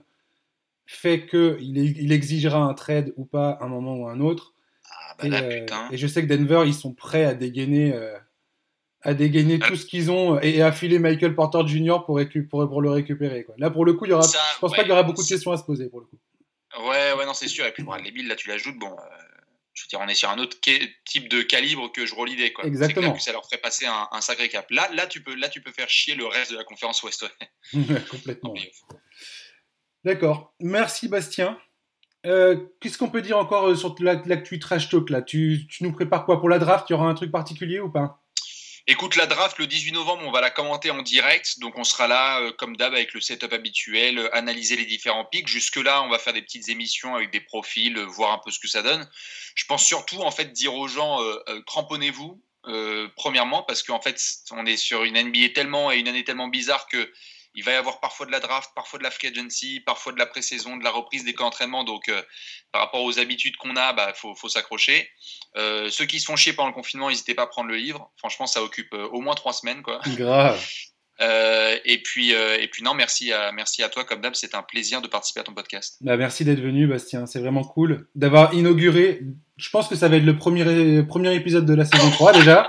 fait 0.86 1.26
qu'il 1.26 1.78
il 1.78 2.12
exigera 2.12 2.58
un 2.58 2.74
trade 2.74 3.14
ou 3.16 3.24
pas 3.24 3.50
à 3.52 3.64
un 3.64 3.68
moment 3.68 3.96
ou 3.96 4.06
à 4.06 4.12
un 4.12 4.20
autre. 4.20 4.53
Ah, 4.90 5.16
bah 5.18 5.36
euh, 5.42 5.66
et, 5.90 5.96
je 5.96 6.06
sais 6.06 6.22
que 6.22 6.26
Denver, 6.26 6.62
ils 6.66 6.74
sont 6.74 6.92
prêts 6.92 7.24
à 7.24 7.34
dégainer 7.34 7.94
à 9.04 9.12
dégainer 9.12 9.58
tout 9.58 9.76
ce 9.76 9.84
qu'ils 9.84 10.10
ont 10.10 10.40
et 10.40 10.62
à 10.62 10.72
filer 10.72 10.98
Michael 10.98 11.34
Porter 11.34 11.60
Jr. 11.66 11.98
pour, 12.06 12.18
pour, 12.48 12.82
le 12.82 12.90
récupérer. 12.90 13.44
Quoi. 13.44 13.54
Là, 13.58 13.70
pour 13.70 13.84
le 13.84 13.92
coup, 13.92 14.06
il 14.06 14.10
y 14.10 14.12
aura, 14.12 14.26
je 14.26 14.60
pense 14.60 14.72
pas 14.72 14.78
qu'il 14.78 14.88
y 14.88 14.92
aura 14.92 15.02
beaucoup 15.02 15.22
de 15.22 15.28
questions 15.28 15.52
à 15.52 15.58
se 15.58 15.64
poser 15.64 15.88
pour 15.88 16.00
le 16.00 16.06
coup. 16.06 16.18
Ouais, 16.78 17.12
ouais, 17.12 17.26
non, 17.26 17.34
c'est 17.34 17.48
sûr. 17.48 17.66
Et 17.66 17.72
puis, 17.72 17.84
les 18.02 18.10
billes, 18.10 18.26
là, 18.26 18.34
tu 18.34 18.48
l'ajoutes. 18.48 18.78
Bon, 18.78 18.90
euh, 18.90 19.02
je 19.74 19.84
veux 19.84 19.88
dire, 19.88 20.00
on 20.00 20.08
est 20.08 20.14
sur 20.14 20.30
un 20.30 20.38
autre 20.38 20.56
type 21.04 21.28
de 21.28 21.42
calibre 21.42 21.92
que 21.92 22.06
je 22.06 22.14
l'idée. 22.24 22.52
Quoi. 22.52 22.64
Exactement. 22.64 23.12
que 23.12 23.22
ça 23.22 23.32
leur 23.32 23.44
ferait 23.44 23.58
passer 23.58 23.86
un, 23.86 24.20
sacré 24.20 24.48
cap. 24.48 24.66
Là, 24.70 24.88
là, 24.94 25.06
tu 25.06 25.22
peux, 25.22 25.34
là, 25.34 25.48
tu 25.48 25.60
peux 25.60 25.72
faire 25.72 25.88
chier 25.88 26.14
le 26.14 26.26
reste 26.26 26.52
de 26.52 26.56
la 26.56 26.64
conférence 26.64 27.02
Ouest. 27.02 27.26
Complètement. 28.10 28.54
D'accord. 30.04 30.54
Merci, 30.60 31.08
Bastien. 31.08 31.58
Euh, 32.26 32.56
qu'est-ce 32.80 32.96
qu'on 32.96 33.10
peut 33.10 33.22
dire 33.22 33.36
encore 33.36 33.68
euh, 33.68 33.76
sur 33.76 33.94
l'actu 34.00 34.58
trash 34.58 34.88
talk 34.88 35.10
là? 35.10 35.20
Tu, 35.20 35.66
nous 35.80 35.92
prépares 35.92 36.24
quoi? 36.24 36.40
Pour 36.40 36.48
la 36.48 36.58
draft 36.58 36.88
Il 36.88 36.94
y 36.94 36.96
aura 36.96 37.06
un 37.06 37.14
truc 37.14 37.30
particulier 37.30 37.80
ou 37.80 37.90
pas? 37.90 38.20
Écoute, 38.86 39.16
la 39.16 39.26
draft 39.26 39.58
le 39.58 39.66
18 39.66 39.92
novembre, 39.92 40.24
on 40.26 40.30
va 40.30 40.42
la 40.42 40.50
commenter 40.50 40.90
en 40.90 41.02
direct. 41.02 41.58
Donc 41.58 41.78
on 41.78 41.84
sera 41.84 42.06
là, 42.06 42.40
euh, 42.40 42.52
comme 42.52 42.76
d'hab, 42.76 42.94
avec 42.94 43.12
le 43.14 43.20
setup 43.20 43.52
habituel, 43.52 44.28
analyser 44.32 44.76
les 44.76 44.86
différents 44.86 45.24
pics. 45.24 45.48
Jusque-là, 45.48 46.02
on 46.02 46.08
va 46.08 46.18
faire 46.18 46.32
des 46.32 46.42
petites 46.42 46.68
émissions 46.68 47.14
avec 47.14 47.30
des 47.30 47.40
profils, 47.40 47.98
voir 47.98 48.32
un 48.32 48.40
peu 48.44 48.50
ce 48.50 48.58
que 48.58 48.68
ça 48.68 48.82
donne. 48.82 49.06
Je 49.54 49.64
pense 49.66 49.84
surtout, 49.84 50.20
en 50.20 50.30
fait, 50.30 50.52
dire 50.52 50.74
aux 50.74 50.88
gens, 50.88 51.18
cramponnez-vous, 51.66 52.42
premièrement, 53.16 53.62
parce 53.62 53.82
qu'en 53.82 54.02
fait, 54.02 54.20
on 54.50 54.66
est 54.66 54.76
sur 54.76 55.04
une 55.04 55.18
NBA 55.18 55.50
tellement 55.54 55.90
et 55.90 55.96
une 55.96 56.08
année 56.08 56.24
tellement 56.24 56.48
bizarre 56.48 56.86
que 56.86 57.10
Il 57.54 57.62
va 57.62 57.72
y 57.72 57.74
avoir 57.76 58.00
parfois 58.00 58.26
de 58.26 58.32
la 58.32 58.40
draft, 58.40 58.70
parfois 58.74 58.98
de 58.98 59.04
la 59.04 59.10
free 59.10 59.28
agency, 59.28 59.80
parfois 59.80 60.12
de 60.12 60.18
la 60.18 60.26
pré-saison, 60.26 60.76
de 60.76 60.82
la 60.82 60.90
reprise 60.90 61.24
des 61.24 61.34
camps 61.34 61.44
d'entraînement. 61.44 61.84
Donc, 61.84 62.08
euh, 62.08 62.20
par 62.72 62.82
rapport 62.82 63.02
aux 63.02 63.18
habitudes 63.18 63.56
qu'on 63.56 63.76
a, 63.76 63.90
il 63.90 63.96
bah, 63.96 64.12
faut, 64.14 64.34
faut 64.34 64.48
s'accrocher. 64.48 65.08
Euh, 65.56 65.88
ceux 65.88 66.04
qui 66.04 66.18
se 66.18 66.26
font 66.26 66.36
chier 66.36 66.52
pendant 66.52 66.68
le 66.68 66.74
confinement, 66.74 67.10
n'hésitez 67.10 67.34
pas 67.34 67.42
à 67.42 67.46
prendre 67.46 67.68
le 67.68 67.76
livre. 67.76 68.10
Franchement, 68.16 68.46
ça 68.46 68.62
occupe 68.62 68.92
euh, 68.94 69.06
au 69.08 69.20
moins 69.20 69.34
trois 69.34 69.52
semaines. 69.52 69.82
Quoi. 69.82 70.00
Grave. 70.16 70.60
et 71.20 72.02
puis, 72.02 72.30
et 72.30 72.68
puis 72.68 72.82
non, 72.82 72.94
merci 72.94 73.32
à, 73.32 73.52
merci 73.52 73.84
à 73.84 73.88
toi, 73.88 74.04
comme 74.04 74.20
d'hab, 74.20 74.34
c'est 74.34 74.56
un 74.56 74.62
plaisir 74.62 75.00
de 75.00 75.06
participer 75.06 75.40
à 75.40 75.44
ton 75.44 75.54
podcast. 75.54 75.98
Bah, 76.00 76.16
merci 76.16 76.44
d'être 76.44 76.60
venu, 76.60 76.88
Bastien. 76.88 77.26
C'est 77.26 77.40
vraiment 77.40 77.62
cool 77.62 78.08
d'avoir 78.16 78.52
inauguré. 78.52 79.20
Je 79.56 79.70
pense 79.70 79.86
que 79.86 79.94
ça 79.94 80.08
va 80.08 80.16
être 80.16 80.24
le 80.24 80.36
premier, 80.36 81.04
premier 81.04 81.32
épisode 81.34 81.66
de 81.66 81.74
la 81.74 81.84
saison 81.84 82.10
3 82.10 82.32
déjà. 82.32 82.68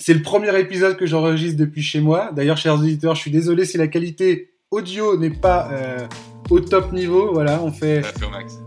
C'est 0.00 0.14
le 0.14 0.22
premier 0.22 0.58
épisode 0.58 0.96
que 0.96 1.04
j'enregistre 1.04 1.58
depuis 1.58 1.82
chez 1.82 2.00
moi. 2.00 2.30
D'ailleurs, 2.34 2.56
chers 2.56 2.74
auditeurs, 2.76 3.14
je 3.14 3.20
suis 3.20 3.30
désolé 3.30 3.66
si 3.66 3.76
la 3.76 3.86
qualité 3.86 4.48
audio 4.70 5.18
n'est 5.18 5.28
pas 5.28 5.68
euh, 5.72 6.06
au 6.48 6.58
top 6.58 6.92
niveau. 6.92 7.34
Voilà, 7.34 7.62
on 7.62 7.70
fait, 7.70 8.00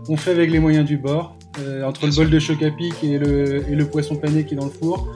on 0.08 0.16
fait 0.16 0.30
avec 0.30 0.52
les 0.52 0.60
moyens 0.60 0.86
du 0.86 0.96
bord. 0.96 1.36
Euh, 1.58 1.82
entre 1.82 2.06
le 2.06 2.12
bol 2.12 2.30
de 2.30 2.38
choc 2.38 2.62
à 2.62 2.70
pic 2.70 2.94
et 3.02 3.18
le, 3.18 3.68
et 3.68 3.74
le 3.74 3.84
poisson 3.84 4.14
pané 4.14 4.44
qui 4.44 4.54
est 4.54 4.56
dans 4.56 4.66
le 4.66 4.70
four. 4.70 5.12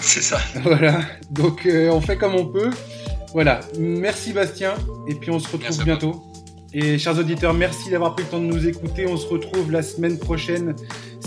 C'est 0.00 0.22
ça. 0.22 0.38
Voilà, 0.64 1.02
donc 1.30 1.64
euh, 1.66 1.88
on 1.92 2.00
fait 2.00 2.16
comme 2.16 2.34
on 2.34 2.46
peut. 2.46 2.70
Voilà, 3.32 3.60
merci 3.78 4.32
Bastien, 4.32 4.74
et 5.06 5.14
puis 5.14 5.30
on 5.30 5.38
se 5.38 5.48
retrouve 5.52 5.84
bientôt. 5.84 6.20
Et 6.72 6.98
chers 6.98 7.16
auditeurs, 7.16 7.54
merci 7.54 7.90
d'avoir 7.90 8.14
pris 8.14 8.24
le 8.24 8.30
temps 8.30 8.40
de 8.40 8.46
nous 8.46 8.66
écouter. 8.66 9.06
On 9.06 9.16
se 9.16 9.26
retrouve 9.26 9.70
la 9.70 9.82
semaine 9.82 10.18
prochaine 10.18 10.74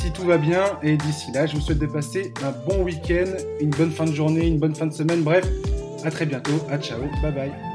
si 0.04 0.12
tout 0.12 0.24
va 0.24 0.38
bien. 0.38 0.64
Et 0.84 0.98
d'ici 0.98 1.32
là, 1.32 1.46
je 1.46 1.56
vous 1.56 1.62
souhaite 1.62 1.80
de 1.80 1.86
passer 1.86 2.34
un 2.44 2.52
bon 2.68 2.84
week-end, 2.84 3.32
une 3.62 3.70
bonne 3.70 3.92
fin 3.92 4.06
de 4.06 4.14
journée, 4.14 4.48
une 4.48 4.60
bonne 4.60 4.76
fin 4.76 4.86
de 4.86 4.94
semaine. 4.94 5.24
Bref, 5.24 5.46
à 6.04 6.12
très 6.12 6.26
bientôt. 6.26 6.60
À 6.70 6.78
ciao. 6.78 7.00
Bye 7.22 7.32
bye. 7.34 7.73